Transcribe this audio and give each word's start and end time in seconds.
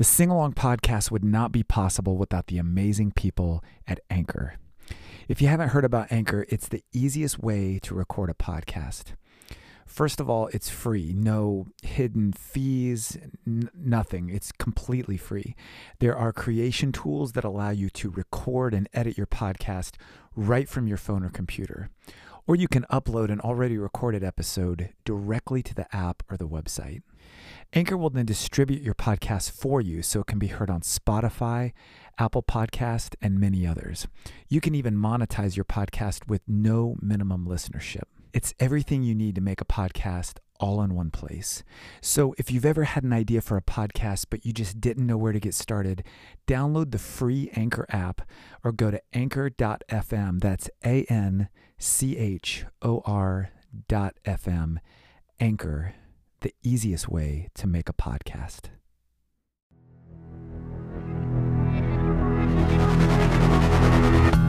The 0.00 0.04
Sing 0.04 0.30
Along 0.30 0.54
podcast 0.54 1.10
would 1.10 1.22
not 1.22 1.52
be 1.52 1.62
possible 1.62 2.16
without 2.16 2.46
the 2.46 2.56
amazing 2.56 3.10
people 3.10 3.62
at 3.86 4.00
Anchor. 4.08 4.54
If 5.28 5.42
you 5.42 5.48
haven't 5.48 5.68
heard 5.68 5.84
about 5.84 6.10
Anchor, 6.10 6.46
it's 6.48 6.68
the 6.68 6.82
easiest 6.90 7.38
way 7.38 7.78
to 7.80 7.94
record 7.94 8.30
a 8.30 8.32
podcast. 8.32 9.12
First 9.84 10.18
of 10.18 10.30
all, 10.30 10.46
it's 10.54 10.70
free, 10.70 11.12
no 11.14 11.66
hidden 11.82 12.32
fees, 12.32 13.18
n- 13.46 13.68
nothing. 13.74 14.30
It's 14.30 14.52
completely 14.52 15.18
free. 15.18 15.54
There 15.98 16.16
are 16.16 16.32
creation 16.32 16.92
tools 16.92 17.32
that 17.32 17.44
allow 17.44 17.68
you 17.68 17.90
to 17.90 18.08
record 18.08 18.72
and 18.72 18.88
edit 18.94 19.18
your 19.18 19.26
podcast 19.26 19.96
right 20.34 20.66
from 20.66 20.86
your 20.86 20.96
phone 20.96 21.22
or 21.22 21.28
computer. 21.28 21.90
Or 22.50 22.56
you 22.56 22.66
can 22.66 22.84
upload 22.90 23.30
an 23.30 23.38
already 23.40 23.78
recorded 23.78 24.24
episode 24.24 24.88
directly 25.04 25.62
to 25.62 25.72
the 25.72 25.86
app 25.94 26.24
or 26.28 26.36
the 26.36 26.48
website. 26.48 27.02
Anchor 27.72 27.96
will 27.96 28.10
then 28.10 28.26
distribute 28.26 28.82
your 28.82 28.96
podcast 28.96 29.52
for 29.52 29.80
you 29.80 30.02
so 30.02 30.22
it 30.22 30.26
can 30.26 30.40
be 30.40 30.48
heard 30.48 30.68
on 30.68 30.80
Spotify, 30.80 31.70
Apple 32.18 32.42
Podcast, 32.42 33.14
and 33.22 33.38
many 33.38 33.68
others. 33.68 34.08
You 34.48 34.60
can 34.60 34.74
even 34.74 34.96
monetize 34.96 35.54
your 35.54 35.64
podcast 35.64 36.26
with 36.26 36.42
no 36.48 36.96
minimum 37.00 37.46
listenership. 37.46 38.02
It's 38.32 38.52
everything 38.58 39.04
you 39.04 39.14
need 39.14 39.36
to 39.36 39.40
make 39.40 39.60
a 39.60 39.64
podcast 39.64 40.38
all 40.58 40.82
in 40.82 40.96
one 40.96 41.12
place. 41.12 41.62
So 42.00 42.34
if 42.36 42.50
you've 42.50 42.66
ever 42.66 42.82
had 42.82 43.04
an 43.04 43.12
idea 43.12 43.42
for 43.42 43.58
a 43.58 43.62
podcast 43.62 44.26
but 44.28 44.44
you 44.44 44.52
just 44.52 44.80
didn't 44.80 45.06
know 45.06 45.16
where 45.16 45.32
to 45.32 45.38
get 45.38 45.54
started, 45.54 46.02
download 46.48 46.90
the 46.90 46.98
free 46.98 47.48
Anchor 47.54 47.86
app 47.90 48.22
or 48.64 48.72
go 48.72 48.90
to 48.90 49.00
anchor.fm. 49.12 50.40
That's 50.40 50.68
A 50.84 51.04
N 51.04 51.48
C 51.82 52.18
H 52.18 52.66
O 52.82 53.02
R 53.06 53.50
dot 53.88 54.14
FM. 54.26 54.76
Anchor 55.40 55.94
the 56.42 56.52
easiest 56.62 57.08
way 57.08 57.48
to 57.54 57.66
make 57.66 57.88
a 57.88 57.94
podcast. 57.94 58.66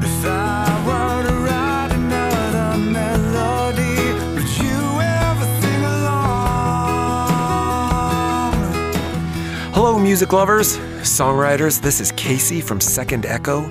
If 0.03 0.25
I 0.25 0.83
were 0.85 1.23
to 1.29 1.35
write 1.35 1.91
another 1.93 2.77
melody, 2.91 3.95
would 4.35 4.57
you 4.57 4.99
ever 5.01 5.45
sing 5.61 5.83
along? 5.85 6.53
Hello, 9.73 9.97
music 9.97 10.33
lovers, 10.33 10.77
songwriters. 10.99 11.81
This 11.81 12.01
is 12.01 12.11
Casey 12.11 12.59
from 12.59 12.81
Second 12.81 13.25
Echo, 13.25 13.69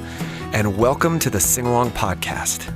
and 0.55 0.79
welcome 0.79 1.19
to 1.19 1.29
the 1.29 1.41
Sing 1.41 1.67
Along 1.67 1.91
Podcast. 1.91 2.75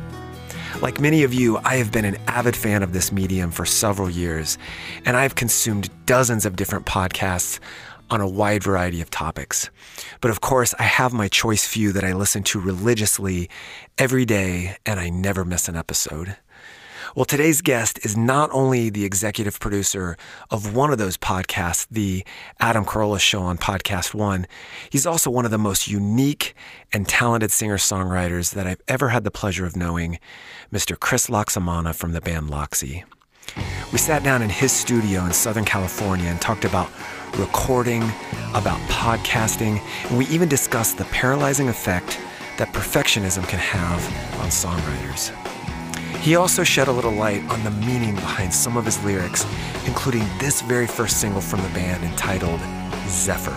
Like 0.83 1.00
many 1.00 1.22
of 1.22 1.33
you, 1.33 1.58
I 1.64 1.77
have 1.77 1.92
been 1.92 2.05
an 2.05 2.19
avid 2.27 2.56
fan 2.56 2.83
of 2.83 2.92
this 2.92 3.12
medium 3.12 3.50
for 3.50 3.64
several 3.64 4.11
years, 4.11 4.58
and 5.05 5.17
I've 5.17 5.34
consumed 5.34 5.89
dozens 6.05 6.44
of 6.44 6.56
different 6.56 6.84
podcasts 6.84 7.61
on 8.11 8.20
a 8.20 8.28
wide 8.28 8.62
variety 8.62 9.00
of 9.00 9.08
topics. 9.08 9.70
But 10.20 10.30
of 10.30 10.41
course, 10.41 10.75
I 10.78 10.83
have 10.83 11.12
my 11.12 11.28
choice 11.28 11.64
few 11.67 11.92
that 11.92 12.05
I 12.05 12.12
listen 12.12 12.42
to 12.45 12.61
religiously 12.61 13.48
every 13.98 14.25
day, 14.25 14.77
and 14.84 15.00
I 15.00 15.08
never 15.08 15.45
miss 15.45 15.69
an 15.69 15.77
episode. 15.77 16.36
Well, 17.17 17.25
today's 17.25 17.62
guest 17.62 18.05
is 18.05 18.17
not 18.17 18.51
only 18.53 18.91
the 18.91 19.05
executive 19.05 19.61
producer 19.61 20.17
of 20.51 20.75
one 20.75 20.91
of 20.91 20.98
those 20.98 21.17
podcasts, 21.17 21.87
the 21.89 22.25
Adam 22.59 22.84
Carolla 22.84 23.20
Show 23.20 23.43
on 23.43 23.57
Podcast 23.57 24.15
One, 24.15 24.48
he's 24.91 25.07
also 25.07 25.31
one 25.31 25.45
of 25.45 25.53
the 25.53 25.59
most 25.59 25.87
unique 25.87 26.57
and 26.92 27.07
talented 27.07 27.53
singer 27.53 27.79
songwriters 27.79 28.55
that 28.55 28.67
I've 28.67 28.81
ever 28.89 29.11
had 29.11 29.23
the 29.23 29.31
pleasure 29.31 29.65
of 29.65 29.77
knowing, 29.77 30.19
Mr. 30.73 30.98
Chris 30.98 31.29
Laxamana 31.29 31.95
from 31.95 32.15
the 32.15 32.20
band 32.20 32.48
Loxy. 32.48 33.05
We 33.92 33.98
sat 33.98 34.25
down 34.25 34.42
in 34.42 34.48
his 34.48 34.73
studio 34.73 35.25
in 35.25 35.33
Southern 35.33 35.65
California 35.65 36.27
and 36.27 36.41
talked 36.41 36.65
about 36.65 36.91
recording, 37.39 38.03
about 38.55 38.81
podcasting, 38.89 39.81
and 40.09 40.19
we 40.19 40.27
even 40.27 40.48
discussed 40.48 40.98
the 40.98 41.05
paralyzing 41.05 41.69
effect 41.69 42.19
that 42.59 42.73
perfectionism 42.73 43.47
can 43.47 43.61
have 43.61 44.05
on 44.41 44.48
songwriters. 44.48 45.31
He 46.25 46.36
also 46.36 46.64
shed 46.64 46.89
a 46.89 46.90
little 46.90 47.12
light 47.12 47.42
on 47.51 47.62
the 47.64 47.70
meaning 47.70 48.14
behind 48.14 48.55
some 48.55 48.79
of 48.79 48.86
his 48.86 48.98
lyrics, 49.05 49.45
including 49.85 50.27
this 50.39 50.62
very 50.62 50.86
first 50.86 51.20
single 51.20 51.42
from 51.42 51.61
the 51.61 51.68
band 51.68 52.02
entitled 52.02 52.61
Zephyr. 53.08 53.52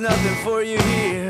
Nothing 0.00 0.34
for 0.44 0.62
you 0.62 0.78
here. 0.78 1.25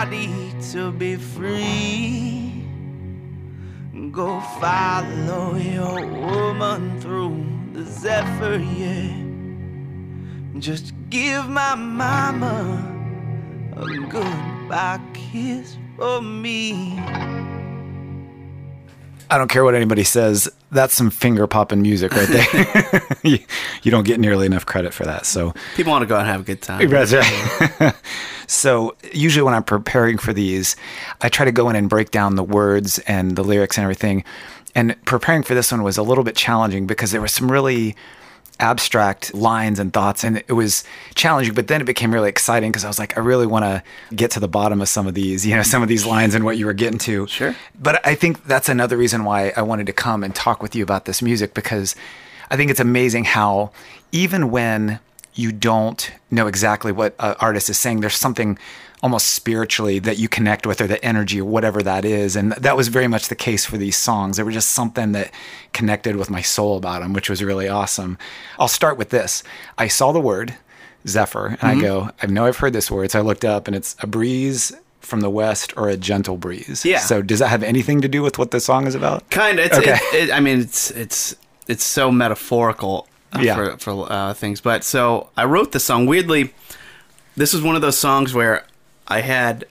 Body 0.00 0.54
to 0.72 0.90
be 0.92 1.14
free. 1.14 2.64
Go 4.10 4.40
follow 4.58 5.56
your 5.56 6.06
woman 6.06 6.98
through 7.02 7.44
the 7.74 7.84
zephyr, 7.84 8.56
yeah. 8.56 9.12
Just 10.58 10.94
give 11.10 11.46
my 11.50 11.74
mama 11.74 12.56
a 13.76 13.86
goodbye 14.08 15.00
kiss 15.12 15.76
for 15.98 16.22
me. 16.22 16.98
I 19.30 19.38
don't 19.38 19.48
care 19.48 19.64
what 19.64 19.76
anybody 19.76 20.02
says. 20.02 20.50
That's 20.72 20.92
some 20.92 21.10
finger 21.10 21.46
popping 21.46 21.82
music 21.82 22.12
right 22.12 22.28
there. 22.28 23.16
you, 23.22 23.38
you 23.82 23.90
don't 23.90 24.04
get 24.04 24.18
nearly 24.18 24.46
enough 24.46 24.66
credit 24.66 24.92
for 24.92 25.04
that. 25.04 25.24
So 25.24 25.54
People 25.76 25.92
want 25.92 26.02
to 26.02 26.06
go 26.06 26.16
out 26.16 26.22
and 26.22 26.28
have 26.28 26.40
a 26.40 26.44
good 26.44 26.62
time. 26.62 26.88
That's 26.88 27.12
right. 27.12 27.94
so 28.48 28.96
usually 29.12 29.44
when 29.44 29.54
I'm 29.54 29.62
preparing 29.62 30.18
for 30.18 30.32
these, 30.32 30.74
I 31.20 31.28
try 31.28 31.44
to 31.44 31.52
go 31.52 31.70
in 31.70 31.76
and 31.76 31.88
break 31.88 32.10
down 32.10 32.34
the 32.34 32.42
words 32.42 32.98
and 33.00 33.36
the 33.36 33.44
lyrics 33.44 33.78
and 33.78 33.84
everything. 33.84 34.24
And 34.74 34.96
preparing 35.04 35.44
for 35.44 35.54
this 35.54 35.70
one 35.70 35.82
was 35.82 35.96
a 35.96 36.02
little 36.02 36.24
bit 36.24 36.34
challenging 36.34 36.86
because 36.86 37.12
there 37.12 37.20
was 37.20 37.32
some 37.32 37.50
really 37.50 37.96
abstract 38.60 39.32
lines 39.34 39.78
and 39.78 39.92
thoughts 39.92 40.22
and 40.22 40.36
it 40.46 40.52
was 40.52 40.84
challenging 41.14 41.54
but 41.54 41.66
then 41.66 41.80
it 41.80 41.84
became 41.84 42.12
really 42.12 42.28
exciting 42.28 42.70
because 42.70 42.84
i 42.84 42.88
was 42.88 42.98
like 42.98 43.16
i 43.16 43.20
really 43.20 43.46
want 43.46 43.64
to 43.64 43.82
get 44.14 44.30
to 44.30 44.38
the 44.40 44.48
bottom 44.48 44.80
of 44.80 44.88
some 44.88 45.06
of 45.06 45.14
these 45.14 45.46
you 45.46 45.54
know 45.56 45.62
some 45.62 45.82
of 45.82 45.88
these 45.88 46.04
lines 46.06 46.34
and 46.34 46.44
what 46.44 46.58
you 46.58 46.66
were 46.66 46.72
getting 46.74 46.98
to 46.98 47.26
Sure. 47.26 47.54
but 47.80 48.04
i 48.06 48.14
think 48.14 48.44
that's 48.44 48.68
another 48.68 48.96
reason 48.96 49.24
why 49.24 49.52
i 49.56 49.62
wanted 49.62 49.86
to 49.86 49.92
come 49.92 50.22
and 50.22 50.34
talk 50.34 50.62
with 50.62 50.74
you 50.76 50.82
about 50.82 51.06
this 51.06 51.22
music 51.22 51.54
because 51.54 51.96
i 52.50 52.56
think 52.56 52.70
it's 52.70 52.80
amazing 52.80 53.24
how 53.24 53.70
even 54.12 54.50
when 54.50 55.00
you 55.34 55.52
don't 55.52 56.12
know 56.30 56.46
exactly 56.46 56.92
what 56.92 57.14
an 57.18 57.34
artist 57.40 57.70
is 57.70 57.78
saying 57.78 58.00
there's 58.00 58.16
something 58.16 58.58
almost 59.02 59.28
spiritually 59.28 59.98
that 59.98 60.18
you 60.18 60.28
connect 60.28 60.66
with 60.66 60.80
or 60.80 60.86
the 60.86 61.02
energy 61.04 61.40
or 61.40 61.44
whatever 61.46 61.82
that 61.82 62.04
is 62.04 62.36
and 62.36 62.52
that 62.52 62.76
was 62.76 62.88
very 62.88 63.08
much 63.08 63.28
the 63.28 63.34
case 63.34 63.64
for 63.64 63.78
these 63.78 63.96
songs 63.96 64.36
there 64.36 64.44
was 64.44 64.54
just 64.54 64.70
something 64.70 65.12
that 65.12 65.30
connected 65.72 66.16
with 66.16 66.28
my 66.28 66.42
soul 66.42 66.76
about 66.76 67.00
them 67.00 67.12
which 67.14 67.30
was 67.30 67.42
really 67.42 67.66
awesome 67.66 68.18
i'll 68.58 68.68
start 68.68 68.98
with 68.98 69.08
this 69.08 69.42
i 69.78 69.88
saw 69.88 70.12
the 70.12 70.20
word 70.20 70.54
zephyr 71.08 71.46
and 71.46 71.62
i 71.62 71.80
go 71.80 72.10
i 72.22 72.26
know 72.26 72.44
i've 72.44 72.58
heard 72.58 72.74
this 72.74 72.90
word 72.90 73.10
so 73.10 73.18
i 73.18 73.22
looked 73.22 73.44
up 73.44 73.66
and 73.66 73.74
it's 73.74 73.96
a 74.00 74.06
breeze 74.06 74.70
from 75.00 75.22
the 75.22 75.30
west 75.30 75.72
or 75.78 75.88
a 75.88 75.96
gentle 75.96 76.36
breeze 76.36 76.84
Yeah. 76.84 76.98
so 76.98 77.22
does 77.22 77.38
that 77.38 77.48
have 77.48 77.62
anything 77.62 78.02
to 78.02 78.08
do 78.08 78.20
with 78.20 78.36
what 78.38 78.50
the 78.50 78.60
song 78.60 78.86
is 78.86 78.94
about 78.94 79.28
Kind 79.30 79.58
of. 79.58 79.64
It's, 79.66 79.78
Okay. 79.78 79.94
it, 80.12 80.28
it, 80.28 80.30
I 80.32 80.40
mean, 80.40 80.60
it's 80.60 80.90
it's 80.90 81.34
it's 81.66 81.84
so 81.84 82.12
metaphorical 82.12 83.08
uh, 83.32 83.38
Yeah. 83.40 83.54
for 83.54 83.76
for 83.78 84.12
uh, 84.12 84.34
things. 84.34 84.60
But 84.60 84.84
so 84.84 85.30
I 85.38 85.44
wrote 85.46 85.72
the 85.72 85.80
song. 85.80 86.04
Weirdly, 86.06 86.52
this 87.36 87.52
was 87.54 87.62
one 87.62 87.76
of 87.76 87.80
those 87.82 87.96
songs 87.96 88.34
where 88.34 88.64
I 89.10 89.20
had 89.20 89.64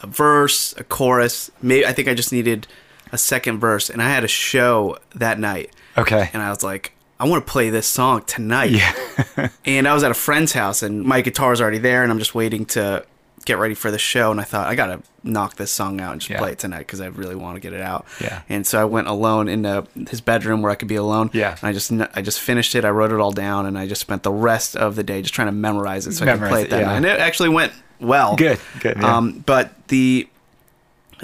a 0.00 0.06
verse, 0.06 0.74
a 0.76 0.84
chorus. 0.84 1.50
Maybe 1.62 1.86
I 1.86 1.92
think 1.92 2.08
I 2.08 2.14
just 2.14 2.32
needed 2.32 2.66
a 3.12 3.18
second 3.18 3.58
verse, 3.60 3.88
and 3.90 4.02
I 4.02 4.08
had 4.10 4.24
a 4.24 4.28
show 4.28 4.98
that 5.14 5.38
night. 5.38 5.70
okay 5.96 6.28
And 6.32 6.42
I 6.42 6.50
was 6.50 6.62
like, 6.62 6.92
I 7.18 7.26
want 7.26 7.46
to 7.46 7.50
play 7.50 7.70
this 7.70 7.86
song 7.86 8.22
tonight. 8.26 8.70
yeah 8.72 9.48
And 9.64 9.88
I 9.88 9.94
was 9.94 10.02
at 10.04 10.10
a 10.10 10.14
friend's 10.14 10.52
house, 10.52 10.82
and 10.82 11.02
my 11.04 11.20
guitar's 11.22 11.60
already 11.60 11.78
there, 11.78 12.02
and 12.02 12.12
I'm 12.12 12.18
just 12.18 12.34
waiting 12.34 12.66
to 12.66 13.04
get 13.46 13.58
ready 13.58 13.74
for 13.74 13.92
the 13.92 13.98
show. 13.98 14.32
And 14.32 14.40
I 14.40 14.44
thought, 14.44 14.66
I 14.66 14.74
gotta 14.74 15.00
knock 15.22 15.54
this 15.54 15.70
song 15.70 16.00
out 16.00 16.12
and 16.12 16.20
just 16.20 16.30
Yeah. 16.30 16.38
play 16.38 16.50
it 16.52 16.58
tonight 16.58 16.80
because 16.80 17.00
I 17.00 17.06
really 17.06 17.36
want 17.36 17.54
to 17.56 17.60
get 17.60 17.72
it 17.72 17.80
out. 17.80 18.04
Yeah. 18.20 18.42
And 18.48 18.66
so 18.66 18.80
I 18.80 18.84
went 18.84 19.06
alone 19.06 19.46
into 19.48 19.86
his 20.10 20.20
bedroom 20.20 20.62
where 20.62 20.72
I 20.72 20.74
could 20.74 20.88
be 20.88 20.96
alone. 20.96 21.30
Yeah. 21.32 21.52
And 21.60 21.68
I 21.68 21.72
just 21.72 21.92
I 21.92 22.22
just 22.22 22.40
finished 22.40 22.74
it. 22.74 22.84
I 22.84 22.90
wrote 22.90 23.12
it 23.12 23.20
all 23.20 23.30
down, 23.32 23.66
and 23.66 23.78
I 23.78 23.86
just 23.86 24.00
spent 24.00 24.24
the 24.24 24.32
rest 24.32 24.76
of 24.76 24.96
the 24.96 25.04
day 25.04 25.22
just 25.22 25.32
trying 25.32 25.46
to 25.48 25.52
memorize 25.52 26.06
it 26.08 26.12
so 26.14 26.24
I 26.26 26.32
could 26.36 26.48
play 26.48 26.62
it, 26.62 26.64
it 26.64 26.70
that 26.70 26.80
yeah. 26.80 26.86
night. 26.86 26.96
And 26.96 27.06
it 27.06 27.20
actually 27.20 27.50
went 27.50 27.72
well. 28.00 28.36
Good, 28.36 28.58
good, 28.80 28.96
yeah. 28.98 29.16
Um, 29.16 29.42
but 29.46 29.72
the 29.88 30.28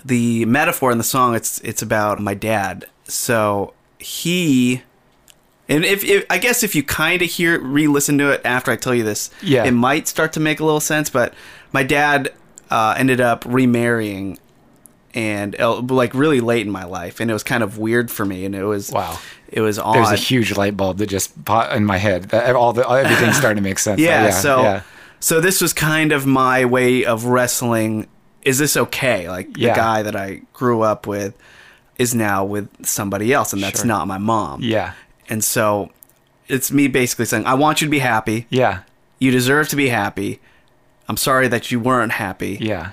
the 0.05 0.45
metaphor 0.47 0.91
in 0.91 0.99
the 0.99 1.05
song 1.05 1.35
it's 1.35 1.61
it's 1.61 1.83
about 1.83 2.21
my 2.21 2.35
dad. 2.35 2.87
So 3.05 3.75
he 3.99 4.83
and 5.69 5.85
if, 5.85 6.05
if 6.05 6.25
I 6.31 6.39
guess 6.39 6.63
if 6.63 6.75
you 6.75 6.83
kind 6.83 7.23
of 7.23 7.31
hear 7.31 7.59
re-listen 7.61 8.19
to 8.19 8.31
it 8.31 8.41
after 8.45 8.71
I 8.71 8.77
tell 8.77 8.95
you 8.95 9.05
this, 9.05 9.31
Yeah. 9.43 9.65
it 9.65 9.71
might 9.73 10.09
start 10.09 10.33
to 10.35 10.41
make 10.41 10.61
a 10.61 10.65
little 10.65 10.81
sense. 10.81 11.09
But 11.11 11.35
my 11.73 11.83
dad 11.83 12.33
uh, 12.71 12.95
ended 12.99 13.21
up 13.21 13.45
remarrying, 13.47 14.39
and 15.15 15.55
like 15.91 16.15
really 16.15 16.41
late 16.41 16.67
in 16.67 16.73
my 16.73 16.85
life, 16.85 17.21
and 17.21 17.31
it 17.31 17.35
was 17.35 17.43
kind 17.43 17.63
of 17.63 17.79
weird 17.79 18.11
for 18.11 18.25
me, 18.25 18.45
and 18.45 18.55
it 18.55 18.65
was 18.65 18.91
Wow. 18.91 19.19
it 19.49 19.61
was 19.61 19.79
odd. 19.79 19.95
there's 19.95 20.11
a 20.11 20.17
huge 20.17 20.57
light 20.57 20.77
bulb 20.77 20.99
that 20.99 21.09
just 21.09 21.45
popped 21.45 21.75
in 21.75 21.85
my 21.85 21.99
head 21.99 22.33
all 22.35 22.73
the 22.73 22.89
everything 22.89 23.33
starting 23.35 23.63
to 23.63 23.69
make 23.69 23.79
sense 23.79 24.01
yeah, 24.09 24.31
so 24.31 24.63
yeah. 24.63 24.83
So 25.23 25.41
this 25.41 25.61
was 25.61 25.73
kind 25.73 26.11
of 26.11 26.27
my 26.27 26.65
way 26.65 27.05
of 27.05 27.25
wrestling. 27.27 28.09
Is 28.43 28.59
this 28.59 28.77
okay? 28.77 29.29
Like 29.29 29.57
Yeah. 29.57 29.71
the 29.73 29.77
guy 29.77 30.03
that 30.03 30.17
I 30.17 30.43
grew 30.53 30.83
up 30.83 31.07
with 31.07 31.33
is 31.97 32.13
now 32.15 32.45
with 32.45 32.67
somebody 32.85 33.33
else, 33.33 33.53
and 33.53 33.63
that's 33.63 33.81
Sure. 33.81 33.87
not 33.87 34.09
my 34.09 34.19
mom. 34.19 34.61
yeah 34.63 34.93
And 35.29 35.45
so 35.45 35.91
it's 36.49 36.73
me 36.73 36.89
basically 36.89 37.27
saying, 37.27 37.47
I 37.47 37.55
want 37.55 37.81
you 37.81 37.87
to 37.87 37.91
be 37.91 38.01
happy. 38.01 38.47
yeah 38.51 38.81
You 39.21 39.31
deserve 39.31 39.69
to 39.69 39.77
be 39.77 39.89
happy. 39.91 40.41
I'm 41.09 41.17
sorry 41.17 41.47
that 41.49 41.71
you 41.71 41.79
weren't 41.79 42.13
happy. 42.13 42.59
yeah 42.61 42.91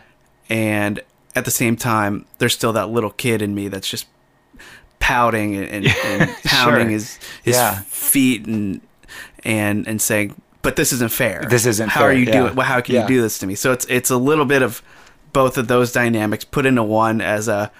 And 0.49 1.01
at 1.35 1.45
the 1.45 1.51
same 1.51 1.75
time, 1.75 2.25
there's 2.37 2.53
still 2.53 2.73
that 2.73 2.89
little 2.89 3.11
kid 3.11 3.41
in 3.41 3.55
me 3.55 3.67
that's 3.69 3.89
just 3.89 4.05
pouting 4.99 5.55
and, 5.55 5.65
and, 5.67 5.87
and 6.05 6.35
pounding 6.43 6.87
Sure. 6.87 6.89
his 6.89 7.19
his 7.43 7.55
Yeah. 7.55 7.81
feet 7.87 8.45
and 8.45 8.81
and 9.43 9.87
and 9.87 10.01
saying, 10.01 10.39
"But 10.61 10.75
this 10.75 10.91
isn't 10.93 11.11
fair. 11.11 11.45
This 11.49 11.65
isn't 11.65 11.89
how 11.89 12.01
fair, 12.01 12.09
are 12.09 12.13
you 12.13 12.25
yeah. 12.25 12.31
doing? 12.41 12.55
Well, 12.55 12.65
how 12.67 12.81
can 12.81 12.95
Yeah. 12.95 13.01
you 13.03 13.07
do 13.07 13.21
this 13.21 13.37
to 13.39 13.47
me?" 13.47 13.55
So 13.55 13.71
it's 13.71 13.85
it's 13.85 14.09
a 14.09 14.17
little 14.17 14.45
bit 14.45 14.61
of 14.61 14.81
both 15.31 15.57
of 15.57 15.67
those 15.67 15.91
dynamics 15.91 16.43
put 16.43 16.65
into 16.65 16.83
one 16.83 17.21
as 17.21 17.47
a 17.47 17.71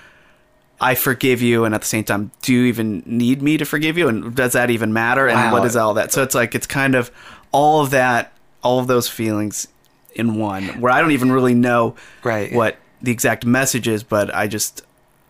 I 0.82 0.96
forgive 0.96 1.42
you, 1.42 1.66
and 1.66 1.76
at 1.76 1.82
the 1.82 1.88
same 1.88 2.06
time, 2.06 2.32
do 2.42 2.54
you 2.54 2.64
even 2.64 3.04
need 3.06 3.42
me 3.42 3.58
to 3.58 3.66
forgive 3.66 3.98
you? 3.98 4.08
And 4.08 4.34
does 4.34 4.54
that 4.54 4.70
even 4.70 4.94
matter? 4.94 5.28
And 5.28 5.38
Wow. 5.38 5.52
what 5.52 5.66
is 5.66 5.76
all 5.76 5.94
that? 5.96 6.14
So 6.14 6.24
it's 6.24 6.34
like 6.34 6.56
it's 6.56 6.68
kind 6.68 6.96
of 6.96 7.12
all 7.52 7.82
of 7.82 7.90
that, 7.90 8.32
all 8.64 8.80
of 8.80 8.88
those 8.88 9.10
feelings 9.10 9.68
in 10.16 10.36
one, 10.36 10.64
where 10.80 10.92
I 10.94 11.02
don't 11.02 11.12
even 11.12 11.32
really 11.34 11.54
know 11.54 11.96
Right. 12.24 12.54
what 12.54 12.78
the 13.02 13.12
exact 13.12 13.46
message 13.46 13.88
is, 13.90 14.04
but 14.04 14.34
I 14.34 14.48
just 14.48 14.84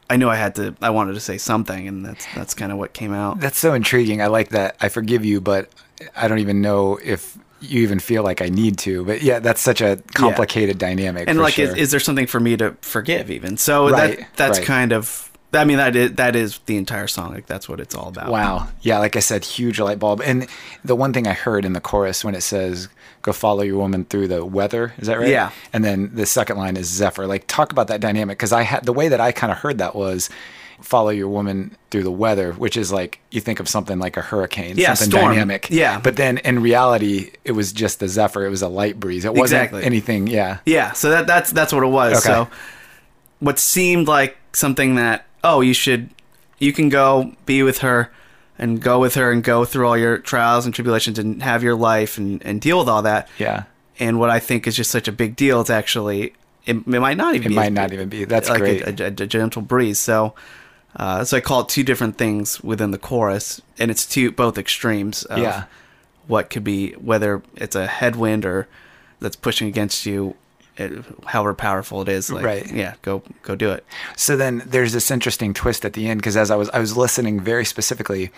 I 0.08 0.18
knew 0.18 0.30
I 0.30 0.36
had 0.36 0.54
to 0.56 0.76
I 0.84 0.92
wanted 0.92 1.14
to 1.14 1.20
say 1.20 1.40
something, 1.40 1.88
and 1.88 2.06
that's 2.06 2.28
that's 2.36 2.54
kind 2.54 2.72
of 2.72 2.78
what 2.78 2.94
came 2.94 3.14
out. 3.14 3.40
That's 3.40 3.58
so 3.58 3.74
intriguing. 3.74 4.22
I 4.22 4.28
like 4.28 4.50
that. 4.50 4.76
I 4.80 4.90
forgive 4.90 5.26
you, 5.26 5.42
but 5.42 5.70
I 6.16 6.28
don't 6.28 6.40
even 6.40 6.62
know 6.62 7.00
if 7.04 7.38
you 7.62 7.82
even 7.82 8.00
feel 8.00 8.24
like 8.24 8.42
I 8.42 8.48
need 8.48 8.78
to. 8.80 9.04
But 9.06 9.22
yeah, 9.22 9.40
that's 9.40 9.62
such 9.62 9.82
a 9.82 10.02
complicated 10.14 10.78
dynamic. 10.78 11.28
and 11.28 11.38
for 11.38 11.44
like, 11.44 11.56
sure. 11.56 11.66
is, 11.66 11.76
is 11.76 11.92
there 11.92 12.00
something 12.00 12.28
for 12.28 12.40
me 12.40 12.58
to 12.58 12.76
forgive? 12.82 13.30
Even 13.30 13.58
so, 13.58 13.90
Right, 13.90 14.20
that 14.20 14.28
that's 14.36 14.60
right. 14.60 14.68
kind 14.68 14.94
of. 14.94 15.26
I 15.52 15.66
mean, 15.66 15.78
that 15.78 15.96
is 15.96 16.12
that 16.14 16.36
is 16.36 16.60
the 16.68 16.78
entire 16.78 17.08
song. 17.08 17.34
Like 17.34 17.48
that's 17.48 17.68
what 17.68 17.80
it's 17.80 17.96
all 17.96 18.10
about. 18.10 18.30
Wow. 18.30 18.68
Yeah, 18.82 19.00
like 19.00 19.16
I 19.16 19.20
said, 19.20 19.44
huge 19.44 19.80
light 19.80 19.98
bulb. 19.98 20.22
And 20.22 20.48
the 20.86 20.96
one 20.96 21.12
thing 21.12 21.26
I 21.26 21.34
heard 21.34 21.66
in 21.66 21.74
the 21.74 21.82
chorus 21.82 22.24
when 22.24 22.36
it 22.36 22.42
says, 22.42 22.88
go 23.24 23.34
follow 23.34 23.64
your 23.64 23.78
woman 23.78 24.06
through 24.06 24.28
the 24.28 24.46
weather, 24.46 24.94
is 25.00 25.08
that 25.08 25.18
right? 25.18 25.28
Yeah. 25.30 25.50
And 25.74 25.84
then 25.84 26.12
the 26.14 26.28
second 26.28 26.58
line 26.58 26.78
is 26.78 26.88
Zephyr. 26.88 27.26
Like, 27.26 27.48
talk 27.48 27.72
about 27.72 27.88
that 27.88 28.00
dynamic. 28.00 28.38
Because 28.38 28.54
I 28.54 28.62
had 28.62 28.86
the 28.86 28.94
way 28.94 29.08
that 29.08 29.20
I 29.20 29.32
kind 29.32 29.52
of 29.52 29.58
heard 29.58 29.80
that 29.80 29.96
was, 29.96 30.30
follow 30.82 31.10
your 31.10 31.28
woman 31.28 31.76
through 31.92 32.04
the 32.04 32.12
weather, 32.12 32.54
which 32.54 32.78
is 32.78 32.92
like, 32.92 33.20
you 33.32 33.42
think 33.42 33.60
of 33.60 33.68
something 33.68 34.00
like 34.00 34.18
a 34.18 34.22
hurricane, 34.22 34.78
Yeah, 34.78 34.94
something 34.94 35.20
storm. 35.20 35.32
dynamic. 35.34 35.70
Yeah. 35.70 36.00
But 36.00 36.16
then 36.16 36.38
in 36.40 36.62
reality, 36.62 37.32
it 37.46 37.52
was 37.54 37.72
just 37.74 38.00
the 38.00 38.08
Zephyr. 38.08 38.46
It 38.46 38.50
was 38.50 38.62
a 38.62 38.68
light 38.68 39.00
breeze. 39.00 39.26
It 39.26 39.34
wasn't 39.34 39.64
Exactly. 39.64 39.84
anything. 39.84 40.28
Yeah. 40.28 40.60
Yeah, 40.66 40.92
so 40.94 41.10
that 41.10 41.28
that's 41.28 41.52
that's 41.52 41.72
what 41.74 41.84
it 41.84 41.88
was. 41.88 42.14
Okay. 42.26 42.34
So 42.34 42.48
what 43.40 43.60
seemed 43.60 44.08
like 44.08 44.38
something 44.54 44.96
that 44.96 45.26
oh, 45.44 45.62
you 45.62 45.74
should 45.74 46.10
you 46.58 46.74
can 46.74 46.90
go 46.90 47.34
be 47.46 47.64
with 47.64 47.80
her 47.80 48.12
and 48.58 48.82
go 48.82 49.00
with 49.00 49.16
her 49.16 49.32
and 49.32 49.44
go 49.44 49.64
through 49.64 49.88
all 49.88 49.98
your 49.98 50.18
trials 50.18 50.66
and 50.66 50.76
tribulations 50.76 51.18
and 51.18 51.42
have 51.42 51.64
your 51.64 51.76
life 51.76 52.18
and, 52.18 52.46
and 52.46 52.60
deal 52.60 52.78
with 52.80 52.90
all 52.90 53.02
that. 53.04 53.30
Yeah. 53.38 53.64
And 54.00 54.20
what 54.20 54.30
I 54.30 54.40
think 54.40 54.68
is 54.68 54.76
just 54.76 54.92
such 54.92 55.08
a 55.08 55.12
big 55.14 55.36
deal, 55.38 55.62
it's 55.62 55.70
actually 55.70 56.34
it, 56.66 56.76
it 56.76 56.86
might 56.88 57.16
not 57.18 57.36
even 57.36 57.48
It 57.48 57.50
be 57.50 57.56
might 57.56 57.72
not 57.74 57.94
even 57.94 58.10
be. 58.10 58.26
That's 58.26 58.50
like 58.50 58.60
great. 58.60 58.82
A, 59.00 59.06
a, 59.06 59.08
a 59.08 59.12
gentle 59.28 59.62
breeze. 59.62 59.98
So 60.00 60.36
uh, 60.96 61.24
so 61.24 61.38
I 61.38 61.42
call 61.42 61.62
it 61.62 61.70
two 61.70 61.84
different 61.84 62.18
things 62.18 62.62
within 62.62 62.92
the 62.92 62.98
chorus, 62.98 63.62
and 63.78 63.92
it's 63.92 64.06
two 64.06 64.32
both 64.32 64.58
extremes. 64.58 65.24
Of 65.24 65.40
Yeah. 65.40 65.66
What 66.28 66.50
could 66.50 66.64
be 66.64 66.92
whether 66.94 67.42
it's 67.56 67.76
a 67.76 67.88
headwind 67.88 68.46
or 68.46 68.68
that's 69.20 69.36
pushing 69.36 69.68
against 69.68 70.06
you, 70.06 70.36
it, 70.78 71.04
however 71.26 71.54
powerful 71.54 72.02
it 72.02 72.10
is. 72.10 72.32
Like, 72.32 72.46
Right. 72.46 72.72
Yeah. 72.72 72.96
Go 73.02 73.24
go 73.44 73.56
do 73.56 73.72
it. 73.72 73.86
So 74.16 74.38
then 74.38 74.64
there's 74.66 74.94
this 74.94 75.12
interesting 75.12 75.54
twist 75.54 75.86
at 75.86 75.94
the 75.94 76.08
end 76.08 76.20
because 76.20 76.38
as 76.38 76.52
I 76.52 76.56
was 76.56 76.70
I 76.70 76.80
was 76.80 76.96
listening 76.96 77.40
very 77.40 77.66
specifically, 77.66 78.32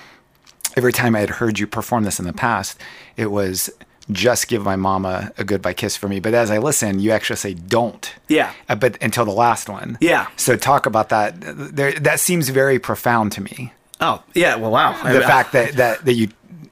every 0.76 0.94
time 0.94 1.16
I 1.16 1.20
had 1.20 1.30
heard 1.32 1.60
you 1.60 1.68
perform 1.68 2.04
this 2.04 2.20
in 2.20 2.26
the 2.26 2.34
past, 2.34 2.80
it 3.18 3.32
was 3.32 3.70
just 4.10 4.48
give 4.48 4.64
my 4.64 4.76
mama 4.76 5.32
a 5.38 5.44
goodbye 5.44 5.74
kiss 5.74 5.96
for 5.96 6.08
me. 6.08 6.20
But 6.20 6.34
as 6.34 6.50
I 6.52 6.58
listen, 6.58 7.00
you 7.00 7.12
actually 7.12 7.36
say 7.38 7.54
don't. 7.54 8.14
Yeah. 8.28 8.52
Uh, 8.68 8.76
but 8.76 8.98
until 9.02 9.26
the 9.26 9.32
last 9.32 9.70
one. 9.70 9.98
Yeah. 10.02 10.28
So 10.38 10.58
talk 10.58 10.86
about 10.86 11.10
that. 11.10 11.36
There, 11.40 11.92
that 11.94 12.20
seems 12.20 12.50
very 12.50 12.80
profound 12.80 13.32
to 13.34 13.42
me. 13.42 13.74
Oh 14.00 14.24
yeah. 14.34 14.56
Well, 14.56 14.72
wow. 14.72 14.92
The 15.04 15.24
I- 15.24 15.28
fact 15.28 15.52
that 15.54 15.74
that 15.74 16.06
that 16.06 16.14
you 16.14 16.28